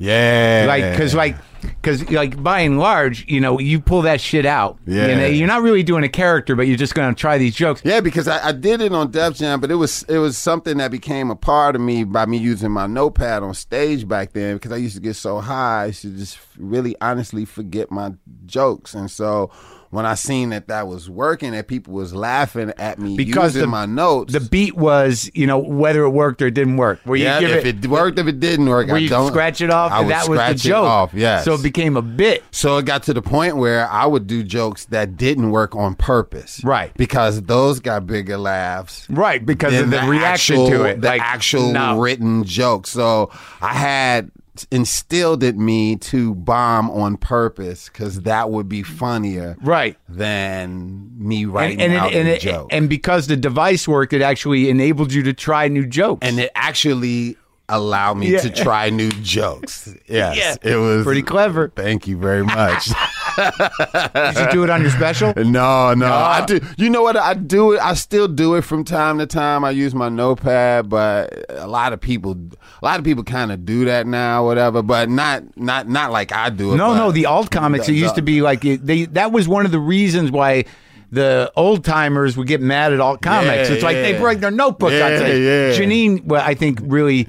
[0.02, 0.64] Yeah.
[0.66, 4.78] Like, because, like, because, like, by and large, you know, you pull that shit out.
[4.88, 5.08] Yeah.
[5.08, 7.54] You know, you're not really doing a character, but you're just going to try these
[7.54, 7.82] jokes.
[7.84, 10.78] Yeah, because I, I did it on Def Jam, but it was it was something
[10.78, 14.56] that became a part of me by me using my notepad on stage back then.
[14.56, 18.14] Because I used to get so high, I used to just really honestly forget my
[18.46, 19.52] jokes, and so
[19.92, 23.62] when I seen that that was working, that people was laughing at me Because using
[23.62, 24.34] the- my notes.
[24.34, 27.00] The beat was, you know, whether it worked or it didn't work.
[27.06, 29.28] Where you yeah, if it, it, worked, if it didn't work, where I you don't
[29.32, 30.86] scratch it off, I and would that was the scratch it joke.
[30.86, 31.44] off, yes.
[31.46, 32.44] So it became a bit.
[32.52, 35.96] So it got to the point where I would do jokes that didn't work on
[35.96, 36.96] purpose, Right.
[36.96, 41.02] Because those got bigger laughs, Right, because of the, reaction actual, to it.
[41.02, 42.00] the like, actual no.
[42.00, 42.86] written joke.
[42.86, 44.30] So I had
[44.72, 49.98] instilled in me to bomb on purpose because that would be funnier, Right.
[50.08, 52.68] than me writing And, and, out and, it- joke.
[52.72, 56.20] and because the device worked, it actually enabled you to try new jokes.
[56.28, 57.38] and it actually
[57.72, 58.40] allowed me Yeah.
[58.40, 59.94] to try new jokes.
[60.08, 60.72] Yes, Yeah.
[60.72, 61.72] it was Pretty clever.
[61.76, 62.90] Thank you very much.
[63.40, 65.34] Did you do it on your special?
[65.50, 66.60] No, no, I do.
[66.78, 67.18] You know what?
[67.18, 67.80] I do it.
[67.82, 69.64] I still do it from time to time.
[69.64, 72.38] I use my notepad, but a lot of people,
[72.82, 74.82] a lot of people kind of do that now, whatever.
[74.84, 76.78] But not, not, not like I do it.
[76.78, 77.88] No, no, the alt comics.
[77.88, 79.06] the- it used the- to be like they.
[79.06, 80.66] That was one of the reasons why
[81.12, 83.70] the old timers would get mad at alt comics.
[83.70, 84.20] Yeah, it's like they yeah.
[84.22, 84.92] break their notebook.
[84.92, 85.72] Yeah, yeah.
[85.74, 87.28] Janeane, well, I think really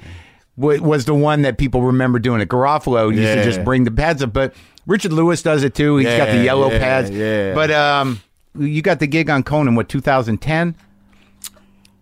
[0.55, 2.49] wa- was the one that people remember doing it.
[2.49, 4.53] Garofalo used to just bring the pads up, but
[4.87, 5.97] Richard Lewis does it too.
[5.97, 7.09] He's got the yellow yeah, pads.
[7.09, 7.53] yeah.
[7.53, 8.21] But um,
[8.57, 9.75] you got the gig on Conan.
[9.75, 10.75] What 2010?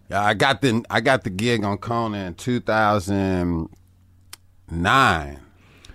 [0.10, 3.70] Yeah, I got the, I got the gig on Conan in two thousand
[4.72, 5.40] nine.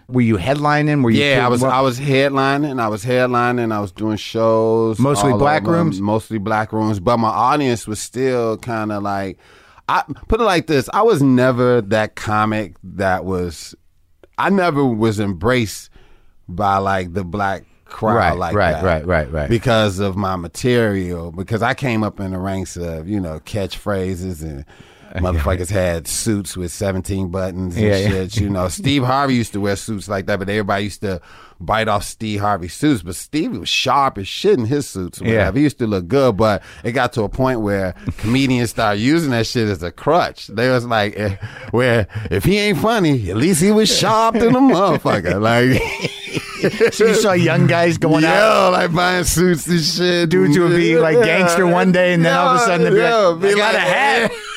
[0.09, 1.02] Were you headlining?
[1.02, 1.24] Were you?
[1.24, 1.62] Yeah, I was.
[1.62, 2.81] I was headlining.
[2.81, 3.73] I was headlining.
[3.73, 4.98] I was doing shows.
[4.98, 6.01] Mostly black over, rooms?
[6.01, 7.01] Mostly black rooms.
[7.01, 9.39] But my audience was still kind of like.
[9.89, 10.89] I put it like this.
[10.94, 13.74] I was never that comic that was.
[14.36, 15.90] I never was embraced
[16.49, 18.85] by like the black crowd Right, like right, that.
[18.85, 19.49] right, right, right.
[19.49, 21.31] Because of my material.
[21.33, 24.65] Because I came up in the ranks of you know catchphrases and.
[25.15, 28.09] Motherfuckers had suits with 17 buttons and Yeah, yeah.
[28.09, 28.37] shit.
[28.39, 31.21] You know, Steve Harvey used to wear suits like that, but everybody used to
[31.60, 33.02] bite off Steve Harvey suits.
[33.02, 35.20] But Steve was sharp as shit in his suits.
[35.20, 35.51] Yeah.
[35.52, 39.31] He used to look good, but it got to a point where comedians started using
[39.31, 40.48] that shit as a crutch.
[40.48, 41.36] They was like, eh,
[41.70, 45.40] where if he ain't funny, at least he was sharp than a motherfucker.
[45.40, 45.81] Like,
[46.94, 48.66] so you saw young guys going out.
[48.66, 50.31] Yo, like buying suits and shit.
[50.31, 52.90] Dudes who would be like gangster one day, and then all of a sudden they'd
[52.90, 54.32] be like, "I got a hat."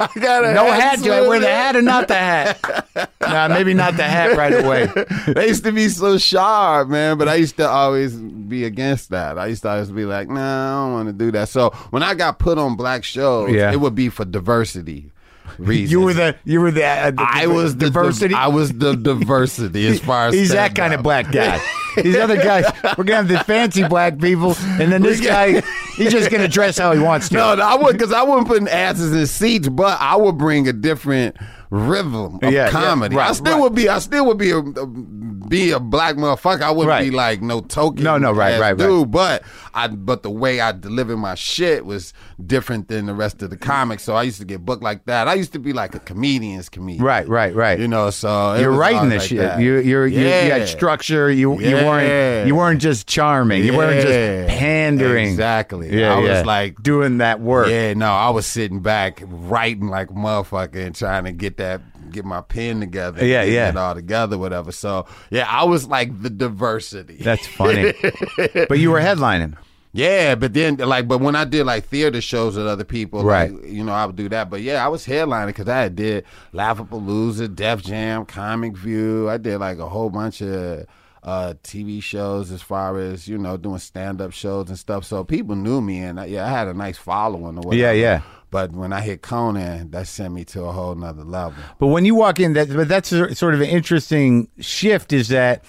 [0.16, 1.00] I got a No hat.
[1.02, 2.86] Do I wear the hat or not the hat?
[3.20, 4.86] nah, maybe not the hat right away.
[5.34, 7.18] they used to be so sharp, man.
[7.18, 9.38] But I used to always be against that.
[9.38, 11.48] I used to always be like, nah, I don't want to do that.
[11.50, 13.72] So when I got put on black shows, Yeah.
[13.72, 15.10] it would be for diversity
[15.58, 15.92] reasons.
[15.92, 18.34] You were the you were the, uh, the I was the diversity.
[18.34, 21.60] I was the diversity as far as He's that kind of black guy.
[21.96, 22.64] These other guys,
[22.96, 25.60] we're gonna have the fancy black people, and then this guy,
[25.96, 27.34] he's just gonna dress how he wants to.
[27.40, 30.68] No, no, I would because I wouldn't put asses in seats, but I would bring
[30.68, 31.36] a different
[31.70, 33.16] rhythm of Yeah, yeah, comedy.
[33.16, 33.60] right, I still right.
[33.62, 33.88] would be.
[33.88, 36.62] I still would be a, a be a black motherfucker.
[36.62, 37.04] I wouldn't Right.
[37.04, 38.04] be like no token.
[38.04, 38.78] No, no, right, right, right.
[38.78, 39.10] dude.
[39.10, 39.42] But
[39.74, 42.12] I, but the way I delivered my shit was
[42.44, 44.02] different than the rest of the comics.
[44.04, 45.26] So I used to get booked like that.
[45.28, 47.04] I used to be like a comedian's comedian.
[47.04, 47.78] Right, right, right.
[47.80, 49.38] You know, so you're writing this like shit.
[49.38, 49.60] that.
[49.60, 51.30] You, you're, you, you had structure.
[51.30, 53.64] You, you weren't, you weren't just charming.
[53.64, 55.28] You weren't just pandering.
[55.28, 55.98] Exactly.
[55.98, 57.68] Yeah, I was like doing that work.
[57.68, 61.80] Yeah, no, I was sitting back writing like motherfucker and trying to get that
[62.10, 63.24] get my pen together.
[63.24, 63.68] Yeah, yeah.
[63.68, 64.72] it all together, whatever.
[64.72, 67.18] So yeah, I was like the diversity.
[67.18, 67.92] That's funny.
[68.68, 69.56] but you were headlining.
[69.92, 73.52] yeah, but then like, but when I did like theater shows with other people, Right.
[73.52, 74.50] Like, you know, I would do that.
[74.50, 79.28] But yeah, I was headlining because I did Laffapalooza, Def Jam, Comic View.
[79.28, 80.86] I did like a whole bunch of
[81.22, 85.04] uh TV shows as far as you know doing stand up shows and stuff.
[85.04, 87.76] So people knew me, and I, yeah, I had a nice following or whatever.
[87.76, 88.22] Yeah, yeah.
[88.50, 91.62] But when I hit Conan, that sent me to a whole nother level.
[91.78, 95.12] But when you walk in, that but that's a- sort of an interesting shift.
[95.12, 95.64] Is that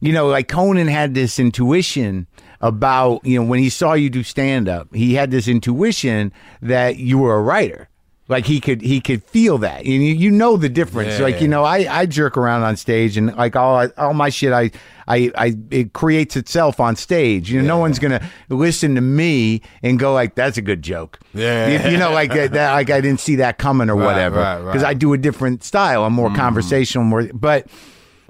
[0.00, 2.26] you know, like Conan had this intuition
[2.60, 6.96] about you know when he saw you do stand up, he had this intuition that
[6.96, 7.88] you were a writer.
[8.32, 11.18] Like he could he could feel that, and you, you know the difference.
[11.18, 11.24] Yeah.
[11.24, 14.30] Like you know, I, I jerk around on stage, and like all I, all my
[14.30, 14.70] shit, I
[15.06, 17.50] I I it creates itself on stage.
[17.50, 21.18] You know, no one's gonna listen to me and go like, "That's a good joke."
[21.34, 21.84] Yeah.
[21.86, 22.72] you, you know, like that, that.
[22.72, 24.36] Like I didn't see that coming or Right, whatever.
[24.36, 24.64] right, right.
[24.72, 26.04] Because I do a different style.
[26.04, 26.36] I'm more Mm-hmm.
[26.36, 27.28] conversational, more.
[27.34, 27.66] But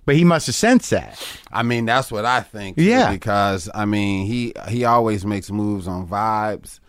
[0.05, 1.23] but he must have sensed that.
[1.53, 2.77] I mean, that's what I think.
[2.79, 3.13] Yeah.
[3.13, 6.81] Because I mean, he he always makes moves on vibes,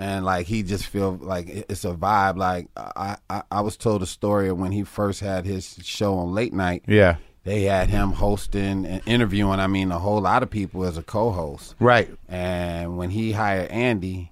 [0.00, 2.38] and like he just feel like it's a vibe.
[2.38, 6.16] Like I I, I was told a story of when he first had his show
[6.16, 6.84] on late night.
[6.88, 7.16] Yeah.
[7.44, 9.60] They had him hosting and interviewing.
[9.60, 11.74] I mean, a whole lot of people as a co-host.
[11.78, 12.10] Right.
[12.28, 14.30] And when he hired Andy,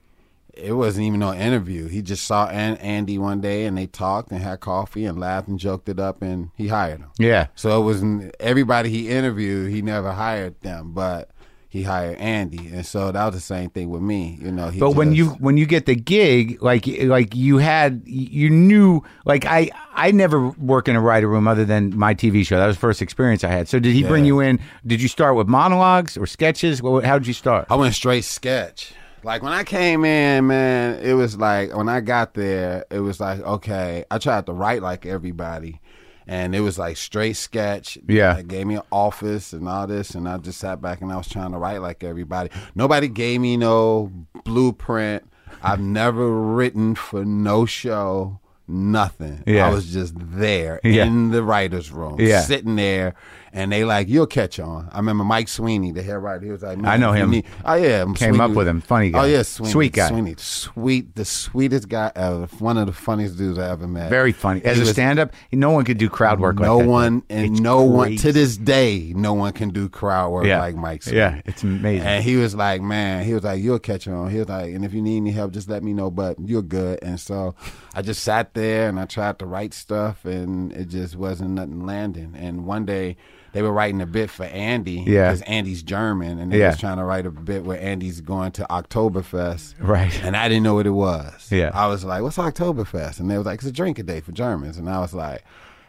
[0.53, 1.89] it wasn't even no interview.
[1.89, 5.49] He just saw An- Andy one day, and they talked and had coffee and laughed
[5.49, 7.11] and joked it up, and he hired him.
[7.19, 7.47] Yeah.
[7.55, 8.03] So it was
[8.41, 9.71] everybody he interviewed.
[9.71, 11.31] He never hired them, but
[11.71, 14.39] he hired Andy, and so that was the same thing with me.
[14.41, 17.59] You know, he But when just- you when you get the gig, like like you
[17.59, 22.15] had you knew like I I never work in a writer room other than my
[22.15, 22.57] TV show.
[22.57, 23.69] That was the first experience I had.
[23.69, 24.61] So did he bring you in?
[24.87, 26.81] Did you start with monologues or sketches?
[26.81, 27.67] How did you start?
[27.69, 28.93] I went straight sketch.
[29.25, 33.21] Like when I came in, man, it was like when I got there, it was
[33.21, 34.05] like okay.
[34.11, 35.81] I tried to write like everybody,
[36.29, 37.99] and it was like straight sketch.
[38.07, 38.35] Yeah.
[38.35, 41.17] they gave me an office and all this, and I just sat back and I
[41.17, 42.51] was trying to write like everybody.
[42.75, 44.13] Nobody gave me no
[44.45, 45.25] blueprint.
[45.63, 48.41] I've never written for no show.
[48.71, 49.43] Nothing.
[49.47, 49.67] Yeah.
[49.67, 51.07] I was just there Yeah.
[51.07, 52.43] in the writers' room, Yeah.
[52.43, 53.15] sitting there,
[53.53, 56.45] and they like, "You'll catch on." I remember Mike Sweeney, the hair writer.
[56.45, 57.31] He was like, I know him.
[57.31, 58.81] need- Oh yeah, Came up with him.
[58.81, 59.21] Funny oh, guy.
[59.21, 60.09] Oh yeah, Sweeney, Sweet guy.
[60.09, 62.47] Sweeney, sweet, the sweetest guy ever.
[62.59, 64.11] One of the funniest dudes I ever met.
[64.11, 64.63] Very funny.
[64.65, 66.91] As He a was- stand up, no one could do crowd work no like that.
[66.91, 70.59] one and It's no one to this day, no one can do crowd work Yeah.
[70.61, 71.03] like Mike.
[71.03, 71.19] Sweeney.
[71.19, 72.07] Yeah, it's amazing.
[72.07, 74.31] And he was like, man, he was like, you'll catch on.
[74.31, 76.11] He was like, and if you need any help, just let me know.
[76.11, 76.99] But you're good.
[77.03, 77.55] And so
[77.95, 81.85] I just sat there and I tried to write stuff, and it just wasn't nothing
[81.87, 82.35] landing.
[82.37, 83.17] And one day
[83.53, 85.29] they were writing a bit for Andy, Yeah.
[85.31, 86.69] because Andy's German, and they Yeah.
[86.69, 90.23] was trying to write a bit where Andy's going to Oktoberfest, Right.
[90.23, 91.49] And I didn't know what it was.
[91.51, 91.71] Yeah.
[91.73, 93.21] I was like, what's Oktoberfest?
[93.21, 95.43] And they was like, it's a drinking day for Germans, and I was like,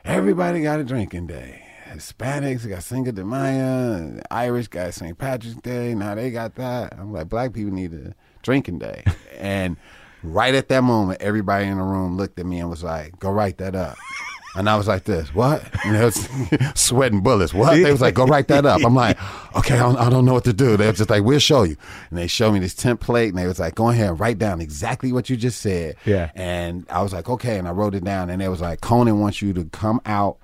[0.06, 1.64] everybody got a drinking day.
[1.92, 5.18] Hispanics got Cinco de Mayo, Irish got St.
[5.18, 5.96] Patrick's Day.
[5.96, 6.94] Now they got that.
[6.98, 8.14] I'm like, black people need a
[8.44, 9.04] drinking day.
[9.40, 9.76] and
[10.24, 13.32] right at that moment, everybody in the room looked at me and was like, go
[13.32, 13.98] write that up.
[14.56, 15.64] And I was like this, what?
[15.86, 16.28] And they was
[16.76, 17.54] sweating bullets.
[17.54, 17.76] What?
[17.76, 18.84] They was like, go write that up.
[18.84, 19.18] I'm like,
[19.56, 20.76] okay, I don't, I don't know what to do.
[20.76, 21.78] They was just like, we'll show you.
[22.10, 24.60] And they showed me this template and they was like, go ahead and write down
[24.60, 25.98] exactly what you just said.
[26.04, 26.32] Yeah.
[26.34, 27.60] And I was like, okay.
[27.60, 28.32] And I wrote it down.
[28.32, 30.40] And they was like, Conan wants you to come out.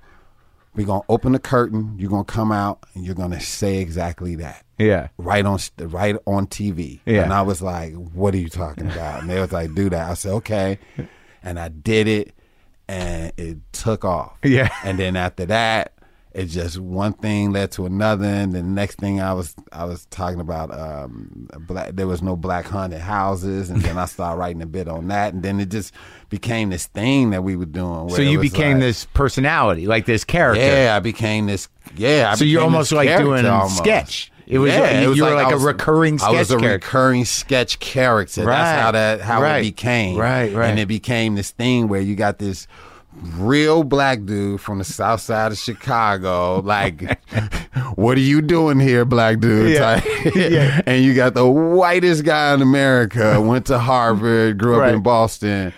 [0.76, 1.94] We're to open the curtain.
[1.98, 5.08] You're to come out and you're to say exactly that Yeah.
[5.18, 7.00] right on right on TV.
[7.06, 7.22] Yeah.
[7.22, 10.10] And I was like, "What are you talking about?" And they was like, "Do that."
[10.10, 10.78] I said, "Okay,"
[11.42, 12.34] and I did it,
[12.88, 14.34] and it took off.
[14.44, 14.68] Yeah.
[14.84, 15.92] And then after that,
[16.38, 20.04] it just one thing led to another, and the next thing I was I was
[20.06, 21.96] talking about um, black.
[21.96, 25.32] There was no black haunted houses, and then I started writing a bit on that,
[25.32, 25.94] and then it just
[26.28, 28.10] became this thing that we were doing.
[28.10, 30.62] So you became like- this personality, like this character.
[30.62, 31.68] Yeah, I became this.
[31.96, 33.78] Yeah, I So you're almost like doing almost.
[33.78, 34.30] sketch.
[34.46, 36.58] It was Yeah, it was you were I like a was- recurring I was a
[36.58, 36.68] character.
[36.86, 38.44] recurring sketch character.
[38.44, 38.56] Right.
[38.58, 39.58] That's how that how Right.
[39.60, 40.16] it became.
[40.18, 40.68] Right, right.
[40.68, 42.68] And it became this thing where you got this
[43.38, 46.60] real black dude from the south side of Chicago.
[46.60, 47.18] Like,
[47.94, 49.72] what are you doing here, black dude?
[49.72, 50.02] Yeah.
[50.34, 50.80] Yeah.
[50.86, 54.94] And you got the whitest guy in America, went to Harvard, grew up Right.
[54.94, 55.72] in Boston.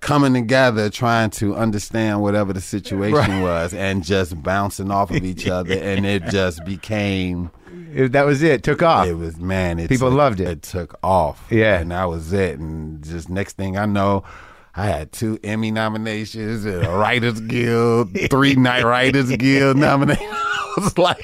[0.00, 3.42] Coming together, trying to understand whatever the situation Right.
[3.42, 7.50] was, and just bouncing off of each other, and it just became
[7.94, 8.62] It- that was it.
[8.64, 9.06] Took off.
[9.06, 9.78] it was man.
[9.78, 10.48] It People took- loved it.
[10.48, 11.44] It took off.
[11.50, 11.78] Yeah.
[11.78, 12.58] and that was it.
[12.58, 14.24] And just next thing I know,
[14.74, 20.28] I had two Emmy nominations, a Writers Guild, three Night Writers Guild nominations.
[20.74, 21.22] I was like,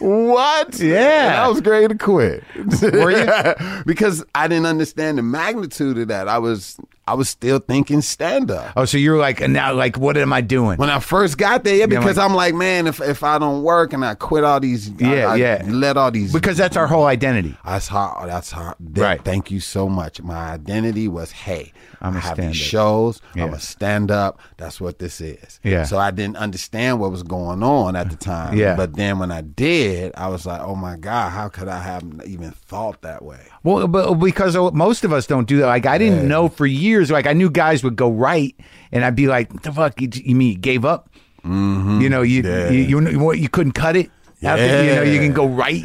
[0.00, 0.78] what?
[0.78, 1.28] Yeah.
[1.28, 2.44] and I was ready to quit.
[2.82, 3.82] Were you?
[3.86, 6.28] because I didn't understand the magnitude of that.
[6.28, 6.76] I was
[7.06, 8.72] I was still thinking stand up.
[8.76, 10.76] oh, so you're like and now, like, what am I doing?
[10.78, 13.62] When I first got there, yeah, because like- I'm like, man, if if I don't
[13.62, 15.62] work and I quit all these, Yeah, I, yeah.
[15.68, 17.56] let all these Because that's our whole identity.
[17.64, 18.28] That's hard.
[18.28, 18.74] That's hard.
[18.78, 19.22] Th- Right.
[19.24, 20.20] Thank you so much.
[20.22, 23.20] My identity was, hey, I'm a I have these shows.
[23.36, 24.40] I'm a stand up.
[24.56, 25.60] That's what this is.
[25.62, 25.84] Yeah.
[25.84, 28.56] So I didn't understand what was going on at the time.
[28.56, 28.74] Yeah.
[28.76, 32.02] But then when I did, I was like, oh my god, how could I have
[32.26, 33.46] even thought that way?
[33.66, 35.66] Well, but because most of us don't do that.
[35.66, 37.10] Like I didn't know for years.
[37.10, 38.54] Like I knew guys would go right,
[38.92, 41.10] and I'd be like, What "The fuck you, you mean you gave up?
[41.44, 42.00] Mm-hmm.
[42.00, 42.70] You know, you, Yeah.
[42.70, 44.08] you you you couldn't cut it.
[44.40, 45.82] After, you know, you can go right.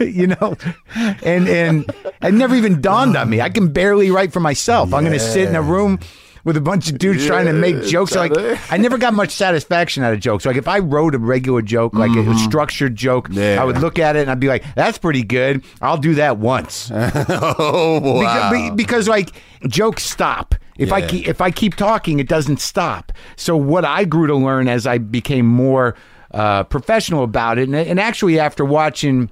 [0.00, 0.56] you know,
[0.94, 1.84] and and
[2.22, 3.42] it never even dawned on me.
[3.42, 4.94] I can barely write for myself.
[4.94, 6.00] I'm going to sit in a room.
[6.44, 8.32] With a bunch of dudes trying to make Yeah, jokes, like
[8.70, 10.44] I never got much satisfaction out of jokes.
[10.44, 13.58] Like if I wrote a regular joke, like a structured joke, Yeah.
[13.60, 15.64] I would look at it and I'd be like, "That's pretty good.
[15.80, 18.50] I'll do that once." oh wow.
[18.50, 19.30] Because, because like
[19.68, 20.54] jokes stop.
[20.76, 23.12] If I keep, if I keep talking, it doesn't stop.
[23.36, 25.94] So what I grew to learn as I became more
[26.32, 29.30] uh, professional about it, and, and actually after watching,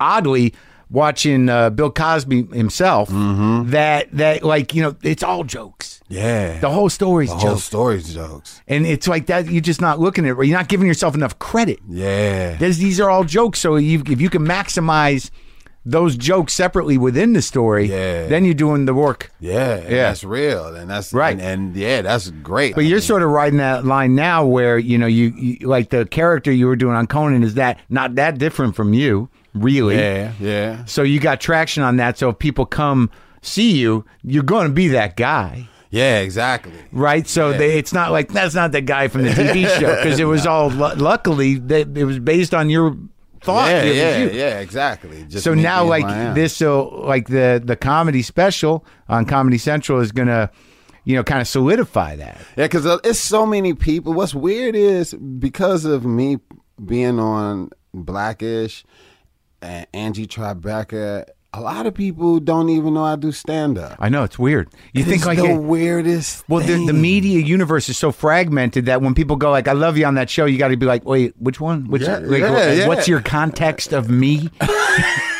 [0.00, 0.52] oddly
[0.90, 3.70] watching uh, Bill Cosby himself, Mm-hmm.
[3.70, 6.00] that that like you know it's all jokes.
[6.14, 6.58] Yeah.
[6.60, 8.60] The whole story's The whole jokes, story's jokes.
[8.68, 9.50] and it's like that.
[9.50, 10.46] You're just not looking at it.
[10.46, 11.80] You're not giving yourself enough credit.
[11.88, 12.56] Yeah.
[12.56, 13.58] There's, these are all jokes.
[13.60, 15.30] So you, if you can maximize
[15.86, 18.26] those jokes separately within the story, Yeah.
[18.26, 19.30] then you're doing the work.
[19.38, 19.88] Yeah, Yeah.
[20.08, 21.32] that's real, and that's Right.
[21.38, 22.74] and, and yeah, that's great.
[22.74, 25.66] But I you're mean, sort of riding that line now, where you know you, you
[25.68, 29.28] like the character you were doing on Conan is that not that different from you,
[29.52, 29.96] really.
[29.96, 32.16] yeah, yeah, So you got traction on that.
[32.16, 33.10] So if people come
[33.42, 35.68] see you, you're going to be that guy.
[35.94, 36.72] Yeah, exactly.
[36.92, 40.18] Right, so they, it's not like that's not the guy from the TV show because
[40.18, 42.96] it was all lu- luckily it was based on your
[43.42, 43.70] thought.
[43.70, 45.24] Yeah, yeah, yeah, exactly.
[45.28, 46.34] Just So now, like who I am.
[46.34, 50.50] this, so like the the comedy special on Comedy Central is gonna,
[51.04, 52.38] you know, kind of solidify that.
[52.56, 54.12] Yeah, because uh, it's so many people.
[54.14, 56.38] What's weird is because of me
[56.84, 58.84] being on Blackish
[59.62, 61.24] and Angie Tribeca,
[61.56, 63.96] a lot of people don't even know I do stand up.
[64.00, 64.68] I know it's weird.
[64.92, 66.44] You think like the it- weirdest.
[66.48, 69.96] well, the, the media universe is so fragmented that when people go like, "I love
[69.96, 71.86] you" on that show, you got to be like, "Wait, which one?
[71.88, 72.02] Which?
[72.02, 72.88] Yeah, like, yeah, yeah.
[72.88, 74.50] What's your context of me?"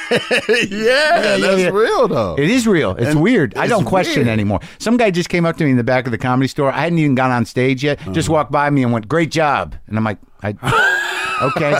[0.11, 2.35] yeah, that's real though.
[2.39, 2.93] It is real.
[2.97, 3.57] It's And weird.
[3.57, 4.29] I don't question weird.
[4.29, 4.61] anymore.
[4.79, 6.71] Some guy just came up to me in the back of the comedy store.
[6.71, 7.99] I hadn't even gone on stage yet.
[8.13, 8.35] Just Uh-huh.
[8.35, 10.55] walked by me and went, "Great job," and I'm like, I,
[11.49, 11.79] "Okay,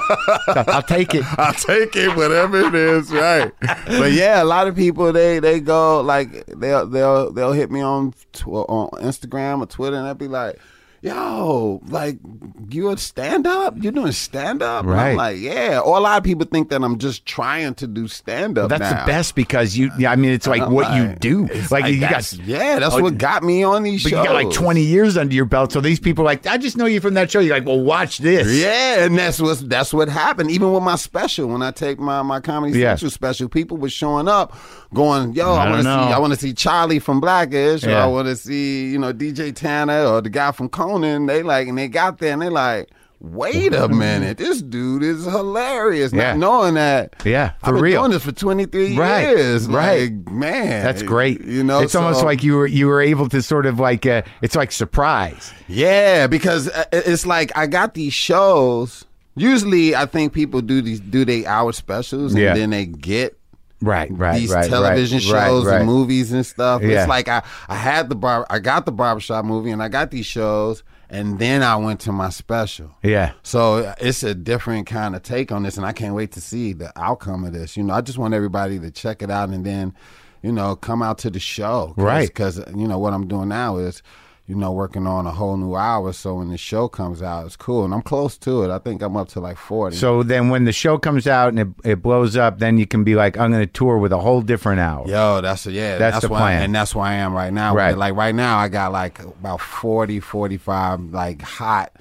[0.53, 3.53] So I'll take it." I'll take it, whatever it is, right?
[3.87, 7.81] But yeah, a lot of people they they go like they'll they'll they'll hit me
[7.81, 10.59] on tw- on Instagram or Twitter, and they'll be like,
[11.05, 12.19] "Yo, like
[12.71, 13.75] you a stand up?
[13.81, 15.11] You're doing stand up?" Right.
[15.11, 15.81] I'm like, yeah.
[15.85, 18.71] Or a lot of people think that I'm just trying to do stand up.
[18.71, 19.91] That's the best because you.
[19.99, 21.47] Yeah, I mean, it's like what you do.
[21.71, 22.33] Like, you got.
[22.33, 24.19] yeah, that's Oh, what got me on these But shows.
[24.21, 25.73] you got like 20 years under your belt.
[25.73, 27.41] So these people are like, I just know you from that show.
[27.41, 28.49] You're like, well, watch this.
[28.61, 30.51] Yeah, and that's what that's what happened.
[30.51, 32.93] Even with my special, when I take my my comedy Yeah.
[32.95, 34.57] central special, people were showing up,
[34.95, 35.89] going, "Yo, I I, want to see.
[36.15, 38.05] I want to see Charlie from Blackish, or Yeah.
[38.05, 40.69] I want to see, you know, DJ Tanner or the guy from
[41.03, 42.89] Conan." They like, and they got there, and they like.
[43.21, 44.37] Wait a minute!
[44.37, 46.13] This dude is hilarious.
[46.13, 46.33] Yeah.
[46.33, 48.03] Not knowing that, Yeah, for I've been real.
[48.03, 49.67] doing this for twenty three Right, years.
[49.67, 50.11] right.
[50.13, 51.41] Like, man, That's great.
[51.43, 54.23] You know, it's almost like you were you were able to sort of like uh,
[54.43, 55.55] it's like surprise.
[55.69, 59.07] Yeah, because uh, it's like I got these shows.
[59.37, 62.53] Usually, I think people do these do they hour specials, and Yeah.
[62.55, 63.39] then they get
[63.81, 66.83] Right, right, these right, television right, shows right, and movies and stuff.
[66.83, 67.01] Yeah.
[67.01, 70.11] It's like I, I had the bar I got the barbershop movie and I got
[70.11, 72.91] these shows and then I went to my special.
[73.03, 73.33] Yeah.
[73.43, 76.73] So it's a different kind of take on this and I can't wait to see
[76.73, 77.77] the outcome of this.
[77.77, 79.95] You know, I just want everybody to check it out and then,
[80.43, 81.93] you know, come out to the show.
[81.97, 82.35] Cause, Right.
[82.35, 84.03] Cuz you know what I'm doing now is
[84.47, 86.13] you know, working on a whole new hour.
[86.13, 87.85] So when the show comes out, it's cool.
[87.85, 88.71] And I'm close to it.
[88.71, 89.97] I think I'm up to like 40.
[89.97, 93.05] So then when the show comes out and it, it blows up, then you can
[93.05, 95.09] be like, I'm going to tour with a whole different hour.
[95.09, 95.97] Yo, that's a, yeah.
[95.97, 96.63] That's the why, plan.
[96.65, 97.75] and that's where I am right now.
[97.75, 97.97] Right.
[97.97, 101.93] Like right now, I got like about 40, 45 like hot.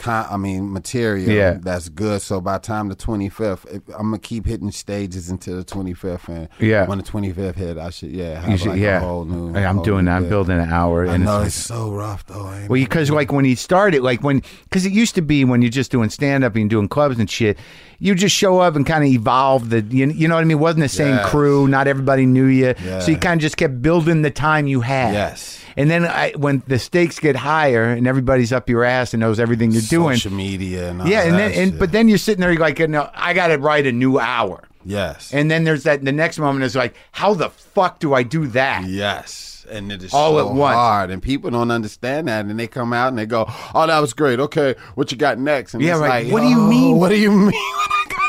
[0.00, 1.58] Con- I mean, material Yeah.
[1.60, 2.22] that's good.
[2.22, 6.26] So by the time the 25th, if, I'm gonna keep hitting stages until the 25th,
[6.28, 6.86] and Yeah.
[6.86, 8.96] when the 25th hit, I should yeah, have should, like yeah.
[8.96, 9.54] a whole new.
[9.54, 10.16] I'm doing that.
[10.16, 11.06] I'm building an hour.
[11.06, 12.44] I and know it's it's so rough though.
[12.44, 15.70] Well, because like when you started, like when, because it used to be when you're
[15.70, 17.58] just doing stand up and doing clubs and shit,
[17.98, 20.56] you just show up and kind of evolve the, you, you know what I mean?
[20.56, 21.28] It wasn't the same Yes.
[21.28, 21.68] crew.
[21.68, 22.72] Not everybody knew you.
[22.82, 23.00] Yeah.
[23.00, 25.12] So you kind of just kept building the time you had.
[25.12, 25.59] Yes.
[25.76, 29.38] And then I, when the stakes get higher and everybody's up your ass and knows
[29.40, 30.16] everything you're doing.
[30.16, 31.22] social media and all Yeah.
[31.22, 33.58] And that then, and, but then you're sitting there, you're like, no, I got to
[33.58, 34.64] write a new hour.
[34.84, 38.22] yes, And then there's that, the next moment is like, how the fuck do I
[38.22, 38.84] do that?
[38.86, 39.46] Yes.
[39.70, 40.74] And it is All so at once.
[40.74, 44.00] hard, and people don't understand that, and they come out and they go, "Oh, that
[44.00, 44.40] was great.
[44.40, 46.24] Okay, what you got next?" And Yeah, right.
[46.24, 47.52] like, What do you "Oh, mean?" What do you mean?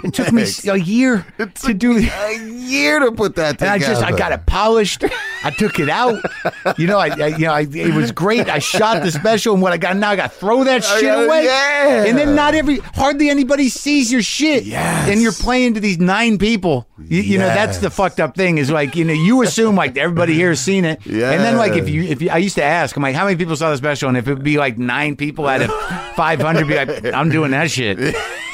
[0.04, 1.26] What I got It took me a year
[1.56, 3.74] to do a year to put that and together.
[3.74, 5.04] I just I got it polished.
[5.44, 6.22] I took it out.
[6.78, 8.48] You know, I, I you know I, it was great.
[8.48, 11.04] I shot the special, and what I got now, I got to throw that shit
[11.04, 11.46] gotta- away.
[11.46, 12.06] yeah.
[12.06, 14.64] And then not every hardly anybody sees your shit.
[14.64, 15.10] Yes.
[15.10, 16.88] And you're playing to these nine people.
[17.00, 19.98] You, you know that's the fucked up thing is like you know you assume like
[19.98, 21.04] everybody here has seen it.
[21.06, 21.32] Yeah.
[21.32, 23.38] And then like if you if you I used to ask I'm like how many
[23.38, 25.72] people saw the special and if it would be like nine people out of
[26.16, 27.98] 500 be like I'm doing that shit.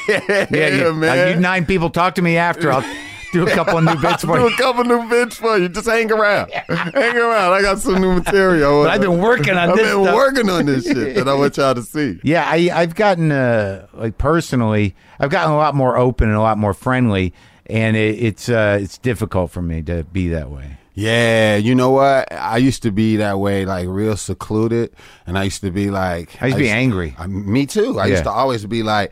[0.30, 1.28] yeah, Yeah, man.
[1.28, 2.72] uh, you nine people talk to me after.
[2.72, 2.84] I'll
[3.34, 4.48] do a couple of new bits for do you.
[4.48, 5.68] a couple new bits for you.
[5.68, 6.50] Just hang around.
[6.52, 7.52] hang around.
[7.54, 8.84] I got some new material.
[8.84, 10.16] But I've been working on I've this been stuff.
[10.16, 12.20] working on this shit that I want y'all to see.
[12.24, 16.42] Yeah, I, I've gotten uh, like personally, I've gotten a lot more open and a
[16.42, 17.34] lot more friendly,
[17.66, 20.78] and it, it's uh, it's difficult for me to be that way.
[21.00, 22.28] Yeah, you know what?
[22.34, 24.96] I used to be that way, like real secluded,
[25.28, 27.14] and I used to be like, I used to be angry.
[27.20, 28.00] I, me too.
[28.00, 28.12] I Yeah.
[28.14, 29.12] used to always be like,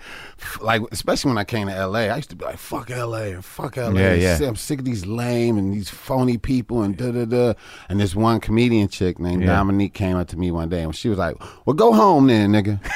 [0.61, 3.45] like especially when I came to LA, I used to be like, fuck LA and
[3.45, 3.91] fuck LA.
[3.99, 4.47] Yeah, yeah.
[4.47, 7.53] I'm sick of these lame and these phony people and da da da.
[7.87, 9.49] And this one comedian chick named Yeah.
[9.55, 11.35] Dominique came up to me one day and she was like,
[11.67, 12.79] "Well, go home then, nigga."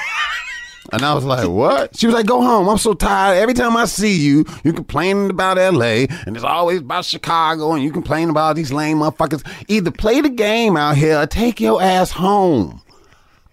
[0.92, 1.96] And I was like, what?
[1.98, 2.68] She was like, go home.
[2.68, 3.38] I'm so tired.
[3.38, 7.84] Every time I see you, you complaining about LA and it's always about Chicago and
[7.84, 9.46] you complain about these lame motherfuckers.
[9.68, 12.82] Either play the game out here or take your ass home.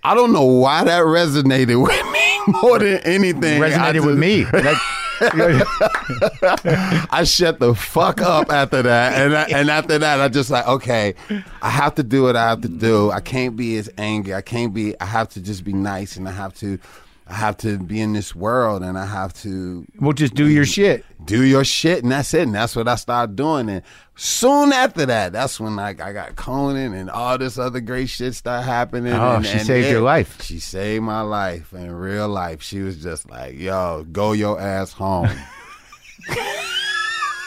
[0.04, 3.60] I don't know why that resonated with me more than anything.
[3.60, 4.44] Resonated just- with me.
[4.44, 4.80] That-
[7.10, 10.66] I shut the fuck up after that, and I, and after that, I just like,
[10.68, 11.14] okay,
[11.62, 13.10] I have to do what I have to do.
[13.10, 14.34] I can't be as angry.
[14.34, 14.98] I can't be.
[15.00, 16.78] I have to just be nice, and I have to,
[17.28, 20.64] I have to be in this world, and I have to we'll just do your
[20.64, 21.04] shit.
[21.24, 22.42] do your shit, and that's it.
[22.42, 23.68] And that's what I started doing.
[23.68, 23.82] And
[24.14, 28.34] soon after that, that's when like I got Conan and all this other great shit
[28.36, 29.12] started happening.
[29.12, 30.40] Oh, and, she and saved it- your life.
[30.40, 32.62] She saved my life in real life.
[32.62, 35.28] She was just like, "Yo, go your ass home."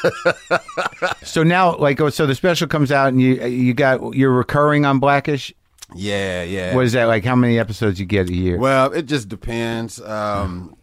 [1.23, 4.85] So now, like, oh, so the special comes out, and you you got you're recurring
[4.85, 5.53] on Blackish.
[5.95, 6.75] Yeah, yeah.
[6.75, 7.23] What is that like?
[7.25, 8.57] How many episodes you get a year?
[8.57, 9.99] Well, it just depends.
[10.01, 10.75] Um,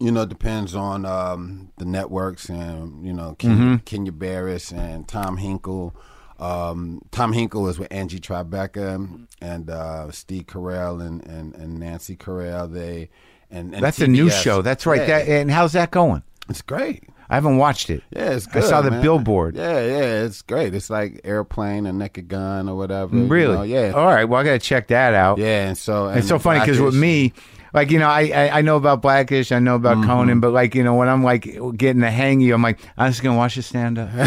[0.00, 3.76] you know, it depends on um, the networks and you know Kenya, Mm-hmm.
[3.84, 5.94] Kenya Barris and Tom Hinkle.
[6.38, 12.16] Um, Tom Hinkle is with Angie Tribeca and uh, Steve Carell and, and, and Nancy
[12.16, 12.70] Carell.
[12.72, 13.08] They
[13.50, 14.60] and, and That's a new show.
[14.60, 15.00] That's right.
[15.00, 16.22] Yeah, That and how's that going?
[16.48, 17.04] it's great.
[17.30, 18.02] I haven't watched it.
[18.10, 18.62] Yeah, it's good.
[18.64, 19.02] I saw the man.
[19.02, 19.56] billboard.
[19.56, 20.74] Yeah, yeah, it's great.
[20.74, 23.16] It's like airplane, a naked gun, or whatever.
[23.16, 23.54] you Really?
[23.56, 24.24] know, yeah, All right.
[24.24, 25.38] Well, I got to check that out.
[25.38, 25.68] yeah.
[25.68, 27.32] And so It's so funny because with me,
[27.72, 29.86] like you know, I, I I know about Blackish, I know Mm-hmm.
[30.02, 31.42] about Conan, but like you know, when I'm like
[31.76, 34.10] getting the hang of you, I'm like, I'm just gonna watch the stand up.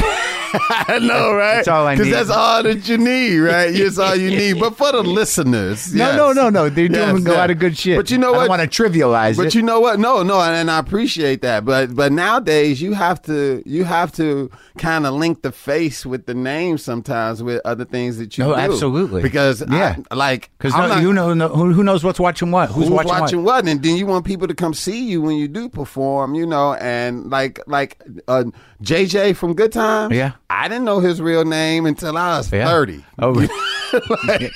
[0.69, 1.55] I know, right?
[1.55, 2.03] That's all I need.
[2.05, 3.71] Because that's all that you need, right?
[3.73, 4.59] That's all you need.
[4.59, 6.17] But for the listeners, No, yes.
[6.17, 6.69] no, no, no.
[6.69, 7.97] They're doing Yes, a lot of good shit.
[7.97, 8.47] But you know what?
[8.47, 9.55] don't want to trivialize But it.
[9.55, 9.99] you know what?
[9.99, 11.65] No, no, and, and I appreciate that.
[11.65, 16.25] But but nowadays you have to you have to kind of link the face with
[16.25, 18.59] the name sometimes with other things that you No, do.
[18.59, 19.21] absolutely.
[19.21, 19.97] Because Yeah.
[20.11, 22.69] I, like because no, not- you know, no, who, who knows what's watching what?
[22.69, 23.63] Who's, who's watching, watching, what?
[23.65, 23.67] what?
[23.71, 26.73] and then you want people to come see you when you do perform, you know,
[26.75, 28.43] and like like uh,
[28.81, 30.13] JJ from Good Times.
[30.15, 30.33] Yeah.
[30.49, 32.65] I didn't know his real name until I was Yeah.
[32.67, 33.03] thirty.
[33.19, 33.31] Oh,
[34.27, 34.51] like,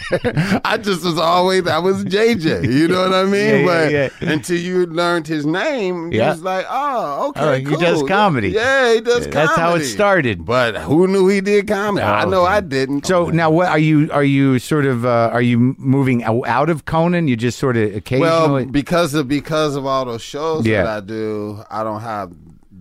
[0.66, 2.72] I just was always I was JJ.
[2.72, 3.66] You know what I mean?
[3.66, 6.30] Yeah, yeah, but until you learned his name, Yeah.
[6.32, 8.50] was like, oh, okay, Oh, he does comedy.
[8.50, 9.26] Yeah, he does.
[9.26, 9.32] Comedy.
[9.32, 10.46] That's how it started.
[10.46, 12.04] But who knew he did comedy?
[12.06, 12.54] I Oh, know okay.
[12.54, 13.06] I didn't.
[13.08, 14.10] So now, what are you?
[14.12, 15.06] Are you sort of?
[15.06, 17.28] Uh, are you moving out of Conan?
[17.28, 18.30] You just sort of occasionally.
[18.30, 22.32] Well, because of because of all those shows that I do, I don't have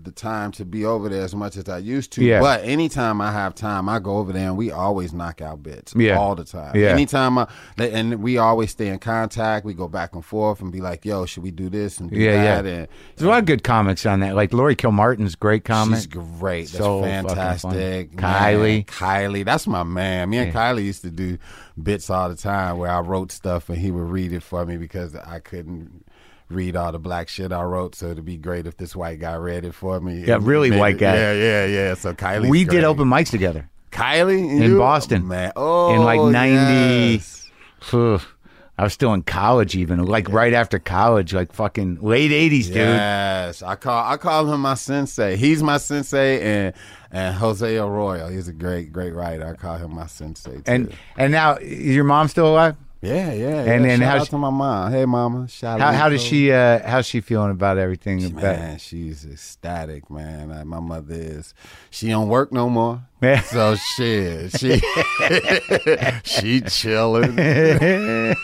[0.05, 2.25] the time to be over there as much as I used to.
[2.25, 2.41] Yeah.
[2.41, 5.95] But anytime I have time, I go over there and we always knock out bits.
[5.97, 6.19] Yeah.
[6.19, 6.77] All the time.
[6.77, 6.89] Yeah.
[6.89, 7.47] Anytime I
[7.79, 9.65] and we always stay in contact.
[9.65, 12.17] We go back and forth and be like, "Yo, should we do this and do
[12.17, 12.71] yeah, that?" yeah.
[12.71, 14.35] And There's a lot of good comics on that.
[14.35, 15.97] Like Laurie Kilmartin's great comic.
[15.97, 16.69] She's great.
[16.69, 18.13] That's So fantastic.
[18.17, 18.61] Kiley.
[18.61, 19.45] Man, Kiley.
[19.45, 20.31] That's my man.
[20.31, 21.39] Me and Kiley used to do
[21.81, 24.77] bits all the time where I wrote stuff and he would read it for me
[24.77, 26.05] because I couldn't
[26.51, 27.95] read all the black shit I wrote.
[27.95, 30.25] So it'd be great if this white guy read it for me.
[30.27, 31.15] Yeah, really white guy.
[31.15, 31.95] Yeah, yeah, yeah.
[31.95, 32.49] So Kiley.
[32.49, 34.79] we did open mics together Kiley in you?
[34.79, 35.53] Boston man.
[35.57, 37.17] Oh, in like ninety.
[37.17, 37.51] yes.
[37.93, 42.77] I was still in college, even like right after college, like fucking late '80s, dude.
[42.77, 45.37] Yes, I call I call him my sensei.
[45.37, 46.75] He's my sensei, and
[47.11, 48.29] and Jose Arroyo.
[48.31, 49.47] He's a great great writer.
[49.47, 50.57] I call him my sensei.
[50.57, 50.63] Too.
[50.67, 52.77] And and now is your mom still alive?
[53.03, 53.49] Yeah, yeah.
[53.61, 53.91] and- yeah.
[53.93, 54.93] and shout how's out she- to my mom.
[54.93, 55.49] Hey, mama.
[55.49, 55.95] Shout How out.
[55.95, 56.53] how does she?
[56.53, 58.25] Uh, how's she feeling about everything?
[58.25, 60.49] About, Man, she's ecstatic, man.
[60.67, 61.55] My mother is.
[61.91, 63.03] She don't work no more.
[63.45, 64.81] So shit, she
[66.25, 67.39] she chilling.
[67.39, 68.35] I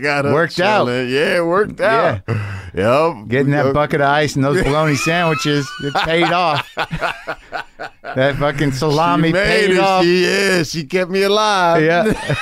[0.00, 0.86] got Worked out.
[0.86, 2.22] Yeah, it worked out.
[2.26, 2.70] Yeah.
[2.74, 3.28] Yep.
[3.28, 6.66] Getting that bucket of ice and those bologna sandwiches, it paid off.
[6.76, 9.78] that fucking salami she made paid it.
[9.78, 10.02] off.
[10.04, 11.82] She, yeah, she kept me alive.
[11.82, 12.36] yeah.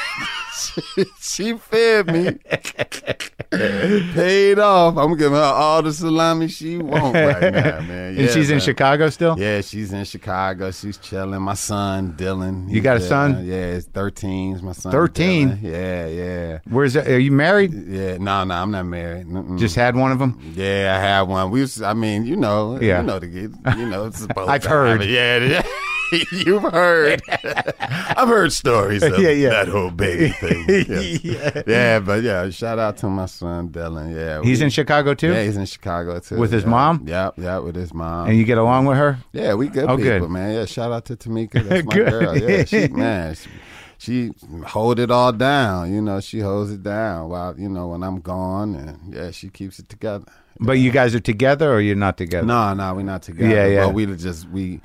[1.20, 2.38] she fed me.
[3.50, 4.96] Paid off.
[4.96, 7.90] I'm giving her all the salami she wants right now, man.
[7.90, 8.60] and Yeah, she's in.
[8.60, 9.38] Chicago still?
[9.38, 10.70] Yeah, she's in Chicago.
[10.70, 11.40] She's chilling.
[11.42, 12.70] My son, Dylan.
[12.70, 13.44] You got a son?
[13.44, 14.60] Yeah, it's 13.
[14.64, 14.90] My son.
[14.92, 15.48] 13?
[15.50, 15.62] Dylan.
[15.62, 16.58] Yeah, yeah.
[16.68, 17.08] Where's that?
[17.08, 17.72] Are you married?
[17.74, 19.26] Yeah, no, no, I'm not married.
[19.26, 19.58] Mm-mm.
[19.58, 20.40] Just had one of them?
[20.54, 21.50] yeah, I had one.
[21.50, 23.00] We, was, I mean, you know, Yeah.
[23.00, 24.50] you know the kid, you know, it's supposed.
[24.50, 25.00] I've to heard.
[25.02, 25.08] happen.
[25.14, 25.62] Yeah,
[26.32, 27.22] you've heard.
[27.80, 29.48] I've heard stories of Yeah, yeah.
[29.50, 30.64] that whole baby thing.
[31.24, 31.62] Yeah.
[31.66, 34.14] yeah, but yeah, shout out to my son Dylan.
[34.14, 35.32] Yeah, He's we- in Chicago too?
[35.32, 36.36] Yeah, he's in Chicago too.
[36.36, 36.68] With his yeah.
[36.70, 37.04] mom?
[37.08, 38.28] Yep, yeah, with his mom.
[38.28, 39.18] And you get along with her?
[39.32, 40.30] Yeah, we good Oh, people, good.
[40.30, 40.54] man.
[40.54, 41.62] Yeah, shout out to Tamika.
[41.68, 42.10] That's my Good.
[42.10, 42.36] girl.
[42.38, 43.48] Yeah, she man, she,
[43.98, 44.32] she
[44.66, 45.92] hold it all down.
[45.92, 49.48] You know, she holds it down while you know when I'm gone, and yeah, she
[49.48, 50.24] keeps it together.
[50.60, 52.46] But you guys are together or you're not together?
[52.46, 53.48] No, no, we're not together.
[53.48, 53.86] Yeah, yeah.
[53.86, 54.80] But we just we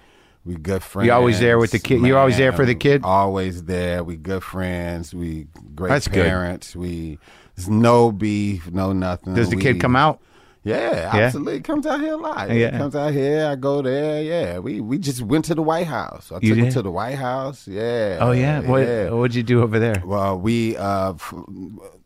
[0.50, 1.06] we good friends.
[1.08, 3.02] You always there with the kid- you're always there for the kid?
[3.04, 4.04] Always there.
[4.04, 5.14] We good friends.
[5.14, 6.26] We great That's good.
[6.26, 6.76] parents.
[6.76, 7.20] We
[7.56, 9.36] there's no beef, no nothing.
[9.36, 10.20] Does the We- kid come out?
[10.64, 11.24] Yeah, Yeah?
[11.26, 11.62] absolutely.
[11.62, 12.52] Comes out here a lot.
[12.52, 12.78] Yeah.
[12.78, 13.48] Comes out here.
[13.48, 14.22] I go there.
[14.22, 14.60] Yeah.
[14.60, 16.32] We we just went to the White House.
[16.34, 17.66] I You took him to the White House.
[17.68, 18.18] Yeah.
[18.20, 18.60] Oh yeah.
[18.62, 19.10] What yeah.
[19.12, 20.02] what'd you do over there?
[20.06, 21.14] Well, we uh,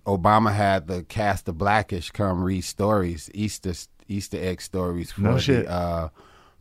[0.05, 3.73] Obama had the cast of Blackish come read stories, Easter
[4.07, 6.09] Easter egg stories for No the uh,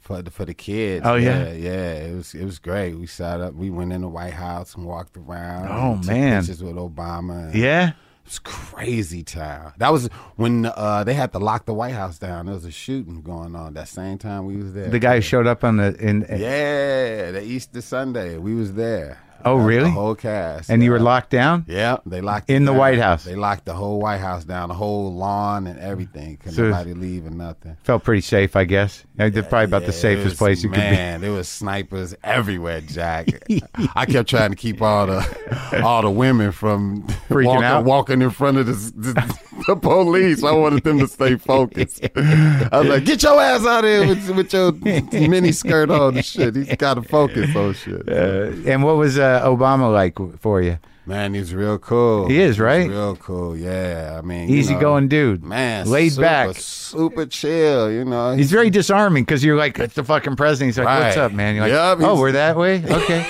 [0.02, 1.06] for the for the kids.
[1.06, 1.44] Oh, yeah?
[1.44, 1.92] yeah, yeah.
[1.94, 2.94] It was it was great.
[2.98, 3.54] We sat up.
[3.54, 5.68] We went in the White House and walked around.
[5.70, 6.42] Oh, man.
[6.42, 7.54] pictures with Obama.
[7.54, 7.90] Yeah.
[7.90, 9.72] it was crazy town.
[9.78, 12.46] That was when uh, they had to lock the White House down.
[12.46, 14.88] There was a shooting going on that same time we was there.
[14.90, 19.20] The guy who showed up on the in yeah, the Easter Sunday we was there.
[19.44, 19.84] Oh, really?
[19.84, 20.70] The whole cast.
[20.70, 21.64] and you were locked down?
[21.68, 22.78] Yeah, they locked In the down.
[22.78, 23.24] White House.
[23.24, 26.36] They locked the whole White House down, the whole lawn and everything.
[26.36, 27.76] Couldn't So- nobody leave and nothing.
[27.84, 29.04] Felt pretty safe, I guess.
[29.18, 30.80] Uh, They're probably about the Yeah, safest was- place you could be.
[30.82, 33.28] Man, there was snipers everywhere, Jack.
[33.94, 37.84] I kept trying to keep all the all the women from Freaking walking, out?
[37.84, 38.72] walking in front of the,
[39.12, 39.38] the,
[39.68, 40.42] the police.
[40.44, 42.04] I wanted them to stay focused.
[42.16, 44.72] I was like, "Get your ass out of here with, with your
[45.28, 48.08] mini skirt on and shit." He's got to focus on shit.
[48.08, 50.78] Uh, and what was uh, Uh, Obama like for you?
[51.04, 52.28] Man, he's real cool.
[52.28, 52.88] He is, He's right?
[52.88, 53.56] real cool.
[53.56, 55.42] Yeah, I mean, you Easy know, going dude.
[55.42, 56.56] man, Laid super, back.
[56.56, 57.90] super chill.
[57.90, 60.68] You know, He's very disarming because you're like, it's the fucking president.
[60.68, 61.56] He's like, what's up, man?
[61.56, 62.84] You're like, Yup, oh, we're that way?
[62.88, 63.26] Okay.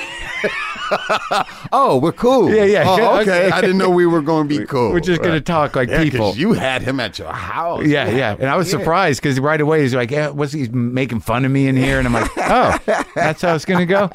[1.73, 2.53] oh, we're cool.
[2.55, 3.51] Yeah, yeah, Oh, okay.
[3.51, 4.93] I didn't know we were going to be cool.
[4.93, 6.35] We're just going to talk like Yeah, people.
[6.37, 7.87] You had him at your house.
[7.87, 8.37] yeah, yeah.
[8.39, 8.79] And I was Yeah.
[8.79, 11.99] surprised because right away he's like, yeah, what's he making fun of me in here?
[11.99, 12.79] And I'm like, oh,
[13.15, 14.11] that's how it's going to go?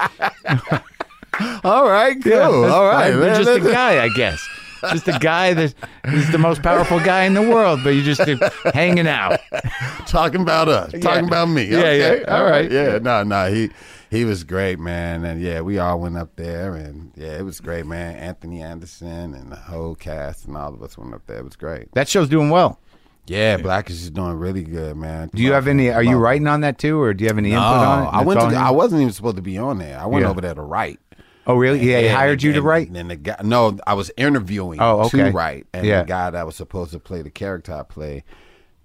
[1.64, 2.31] All right, cool.
[2.31, 3.19] Yeah, All right, fine.
[3.19, 3.35] man.
[3.35, 4.47] You're just a guy, I guess.
[4.91, 5.73] Just a guy that
[6.05, 9.39] is the most powerful guy in the world, but you're just uh, hanging out.
[10.07, 11.64] talking about us, talking about me.
[11.65, 12.35] Yeah, okay, yeah.
[12.38, 12.72] All right.
[12.72, 13.51] Yeah, no, no.
[13.51, 13.72] He
[14.11, 15.26] he was great, man.
[15.26, 18.15] And yeah, we all went up there, and yeah, it was great, man.
[18.18, 21.39] Anthony Anderson and the whole cast and all of us went up there.
[21.39, 21.91] It was great.
[21.93, 22.80] That show's doing well.
[23.26, 25.30] Yeah, Black is just doing really good, man.
[25.34, 25.89] Do you have any?
[25.89, 28.09] Are you writing on that too, or do you have any No, input on it?
[28.18, 28.45] I went to.
[28.55, 29.99] I wasn't even supposed to be on there.
[29.99, 30.30] I went Yeah.
[30.30, 30.99] over there to write.
[31.48, 31.80] Oh, really?
[31.80, 32.90] Yeah, he hired you to write?
[32.90, 35.24] And the guy, no, I was interviewing Oh, okay.
[35.26, 36.02] to write, and Yeah.
[36.03, 38.24] the guy that was supposed to play the character I play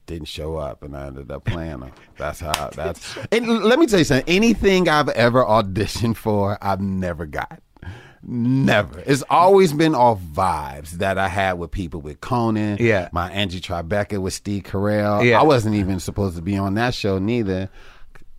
[0.06, 1.92] didn't show up, and I ended up playing him.
[2.18, 2.70] That's how.
[2.74, 3.16] That's.
[3.30, 4.32] And let me tell you something.
[4.34, 7.60] Anything I've ever auditioned for, I've never got.
[8.24, 9.00] Never.
[9.04, 12.76] It's always been off vibes that I had with people with Conan.
[12.78, 13.08] Yeah.
[13.12, 15.24] My Angie Tribeca with Steve Carell.
[15.28, 15.40] Yeah.
[15.40, 17.68] I wasn't even supposed to be on that show neither.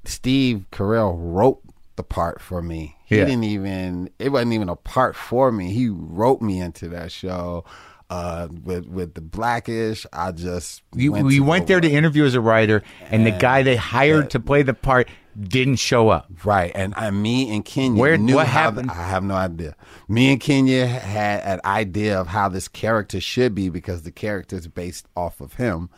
[0.05, 1.59] Steve Carell wrote
[2.03, 2.95] the part for me.
[3.05, 3.25] He Yeah.
[3.25, 5.71] didn't even it wasn't even a part for me.
[5.71, 7.63] He wrote me into that show.
[8.09, 12.35] Uh, with with the blackish, I just You, went to went there to interview as
[12.35, 15.07] a writer, and the guy they hired to play the part
[15.39, 16.27] didn't show up.
[16.43, 18.91] Right, and I, me and Kenya Where- knew what happened?
[18.91, 19.75] I have no idea.
[20.07, 24.57] Me and Kenya had an idea of how this character should be because the character
[24.57, 25.89] is based off of him,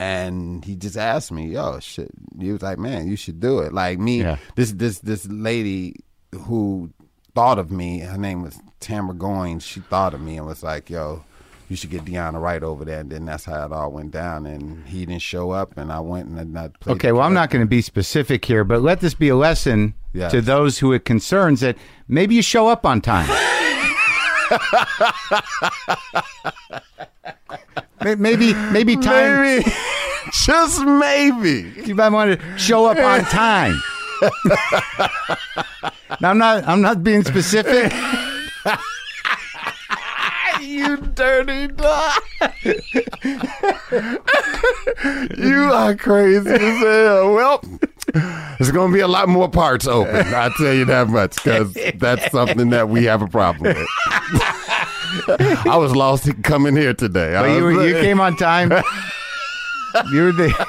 [0.00, 2.10] and he just asked me, "Yo, shit."
[2.40, 4.38] He was like, "Man, you should do it." Like me, Yeah.
[4.56, 5.94] this this this lady
[6.46, 6.90] who
[7.34, 8.00] thought of me.
[8.00, 9.62] Her name was Tamara Goins.
[9.62, 11.22] She thought of me and was like, "Yo."
[11.68, 14.44] You should get Deanna right over there, and then that's how it all went down.
[14.44, 16.94] And he didn't show up, and I went and I played.
[16.96, 19.94] Okay, well, I'm not going to be specific here, but let this be a lesson
[20.12, 20.32] Yes.
[20.32, 21.76] to those who it concerns that
[22.08, 23.28] maybe you show up on time.
[28.02, 29.42] May- maybe, maybe time.
[29.42, 29.70] Maybe,
[30.32, 31.68] just maybe.
[31.76, 33.80] If you might want to show up on time.
[36.20, 36.66] now, I'm not.
[36.66, 37.92] I'm not being specific.
[40.60, 42.22] you dirty dog.
[45.36, 47.34] you are crazy as hell.
[47.34, 47.62] Well,
[48.12, 50.34] there's going to be a lot more parts open.
[50.34, 53.86] I'll tell you that much because that's something that we have a problem with.
[55.28, 57.34] I was lost coming here today.
[57.34, 58.72] But you, were- you came on time.
[60.12, 60.66] You were the.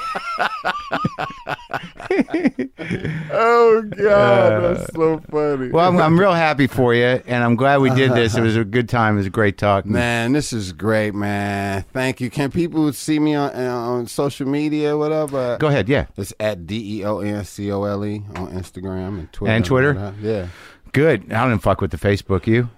[3.30, 4.62] Oh, God.
[4.76, 5.70] that's so funny.
[5.70, 8.36] Well, I'm, I'm real happy for you, and I'm glad we did this.
[8.36, 9.14] It was a good time.
[9.14, 9.86] It was a great talk.
[9.86, 11.84] Man, this is great, man.
[11.92, 12.30] Thank you.
[12.30, 15.56] Can people see me on, on social media, or whatever?
[15.58, 15.88] Go ahead.
[15.88, 16.06] Yeah.
[16.16, 19.52] It's at D E O N C O L E on Instagram and Twitter.
[19.54, 20.14] And Twitter?
[20.20, 20.48] Yeah.
[20.92, 21.32] Good.
[21.32, 22.46] I don't fuck with the Facebook.
[22.46, 22.68] You?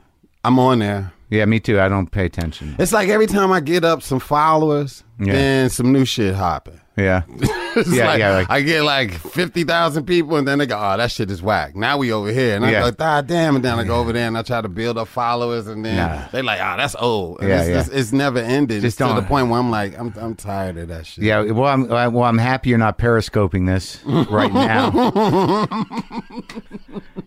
[0.45, 1.13] I'm on there.
[1.31, 1.81] Yeah, me too.
[1.81, 2.77] I don't pay attention.
[2.79, 5.33] It's like every time I get up some followers, Yeah.
[5.33, 6.81] then some new shit happen.
[6.97, 7.23] Yeah.
[7.89, 11.11] Yeah, like, yeah, like- I get like 50,000 people and then they go, oh, that
[11.11, 11.75] shit is whack.
[11.75, 12.55] Now we over here.
[12.55, 12.83] And I Yeah.
[12.83, 13.57] go, God damn.
[13.57, 15.97] And then I go over there and I try to build up followers and then
[15.97, 16.29] Nah.
[16.31, 17.41] they like, oh, that's old.
[17.41, 17.81] And Yeah, it's, yeah.
[17.81, 18.83] It's, it's never ended.
[18.83, 21.25] Just It's to the point where I'm like, I'm, I'm tired of that shit.
[21.25, 21.43] Yeah.
[21.51, 22.23] Well, I'm well.
[22.23, 24.87] I'm happy you're not periscoping this right now.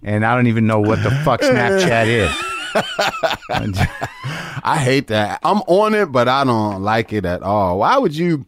[0.03, 2.31] and I don't even know what the fuck Snapchat is.
[4.63, 5.39] I hate that.
[5.43, 7.79] I'm on it, but I don't like it at all.
[7.79, 8.45] Why would you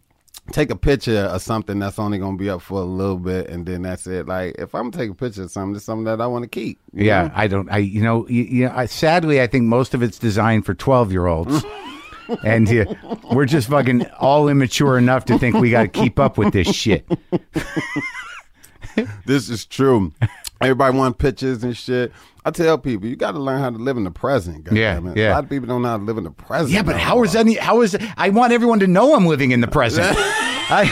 [0.52, 3.50] take a picture of something that's only going to be up for a little bit
[3.50, 4.28] and then that's it?
[4.28, 6.80] Like, if I'm taking a picture of something, it's something that I want to keep.
[6.94, 7.34] Yeah, know?
[7.36, 7.72] I don't.
[7.72, 10.74] I you know, you, you know I, sadly, I think most of it's designed for
[10.74, 11.64] twelve year olds,
[12.44, 12.86] and uh,
[13.32, 16.74] we're just fucking all immature enough to think we got to keep up with this
[16.74, 17.08] shit.
[19.26, 20.14] This is true.
[20.62, 22.12] Everybody want pictures and shit.
[22.46, 24.68] I tell people, you got to learn how to live in the present.
[24.72, 25.16] Yeah, goddammit.
[25.16, 25.32] yeah.
[25.32, 26.72] A lot of people don't know how to live in the present.
[26.72, 27.26] Yeah, but no how more.
[27.26, 27.56] is any?
[27.56, 27.98] How is?
[28.18, 30.16] I want everyone to know I'm living in the present.
[30.72, 30.84] I,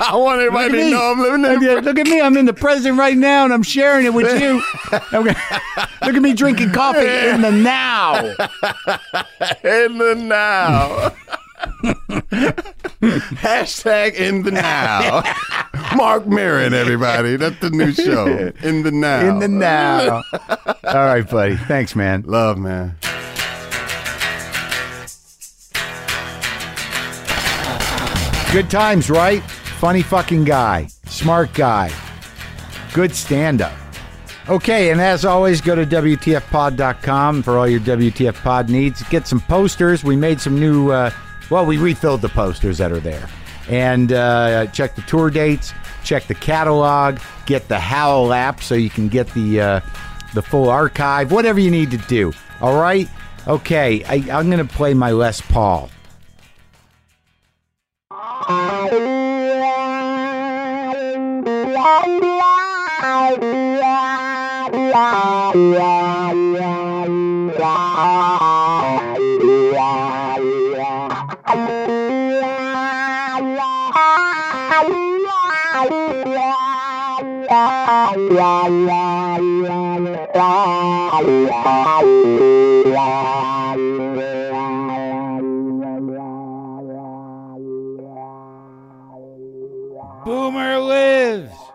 [0.10, 0.90] I want everybody to me.
[0.90, 2.20] know I'm living in the Yeah, look at me.
[2.20, 4.62] I'm in the present right now, and I'm sharing it with you.
[5.12, 5.34] Okay.
[6.02, 8.16] Look at me drinking coffee in the now.
[9.62, 11.12] in the now.
[13.02, 15.22] Hashtag in the now.
[15.96, 17.36] Marc Maron, everybody.
[17.36, 18.52] That's the new show.
[18.62, 19.28] In the now.
[19.28, 20.22] In the now.
[20.84, 21.56] All right, buddy.
[21.56, 22.22] Thanks, man.
[22.26, 22.96] Love, man.
[28.52, 29.42] Good times, right?
[29.42, 30.88] Funny fucking guy.
[31.06, 31.90] Smart guy.
[32.92, 33.72] Good stand up.
[34.48, 39.02] Okay, and as always, go to WTFpod.com for all your WTF pod needs.
[39.04, 40.02] Get some posters.
[40.02, 41.10] We made some new, uh,
[41.52, 43.28] well, we refilled the posters that are there.
[43.68, 48.88] And uh, check the tour dates, check the catalog, get the Howl app so you
[48.88, 49.80] can get the, uh,
[50.32, 52.32] the full archive, whatever you need to do.
[52.62, 53.06] All right?
[53.46, 55.90] Okay, I, I'm going to play my Les Paul.
[90.24, 91.71] Boomer lives.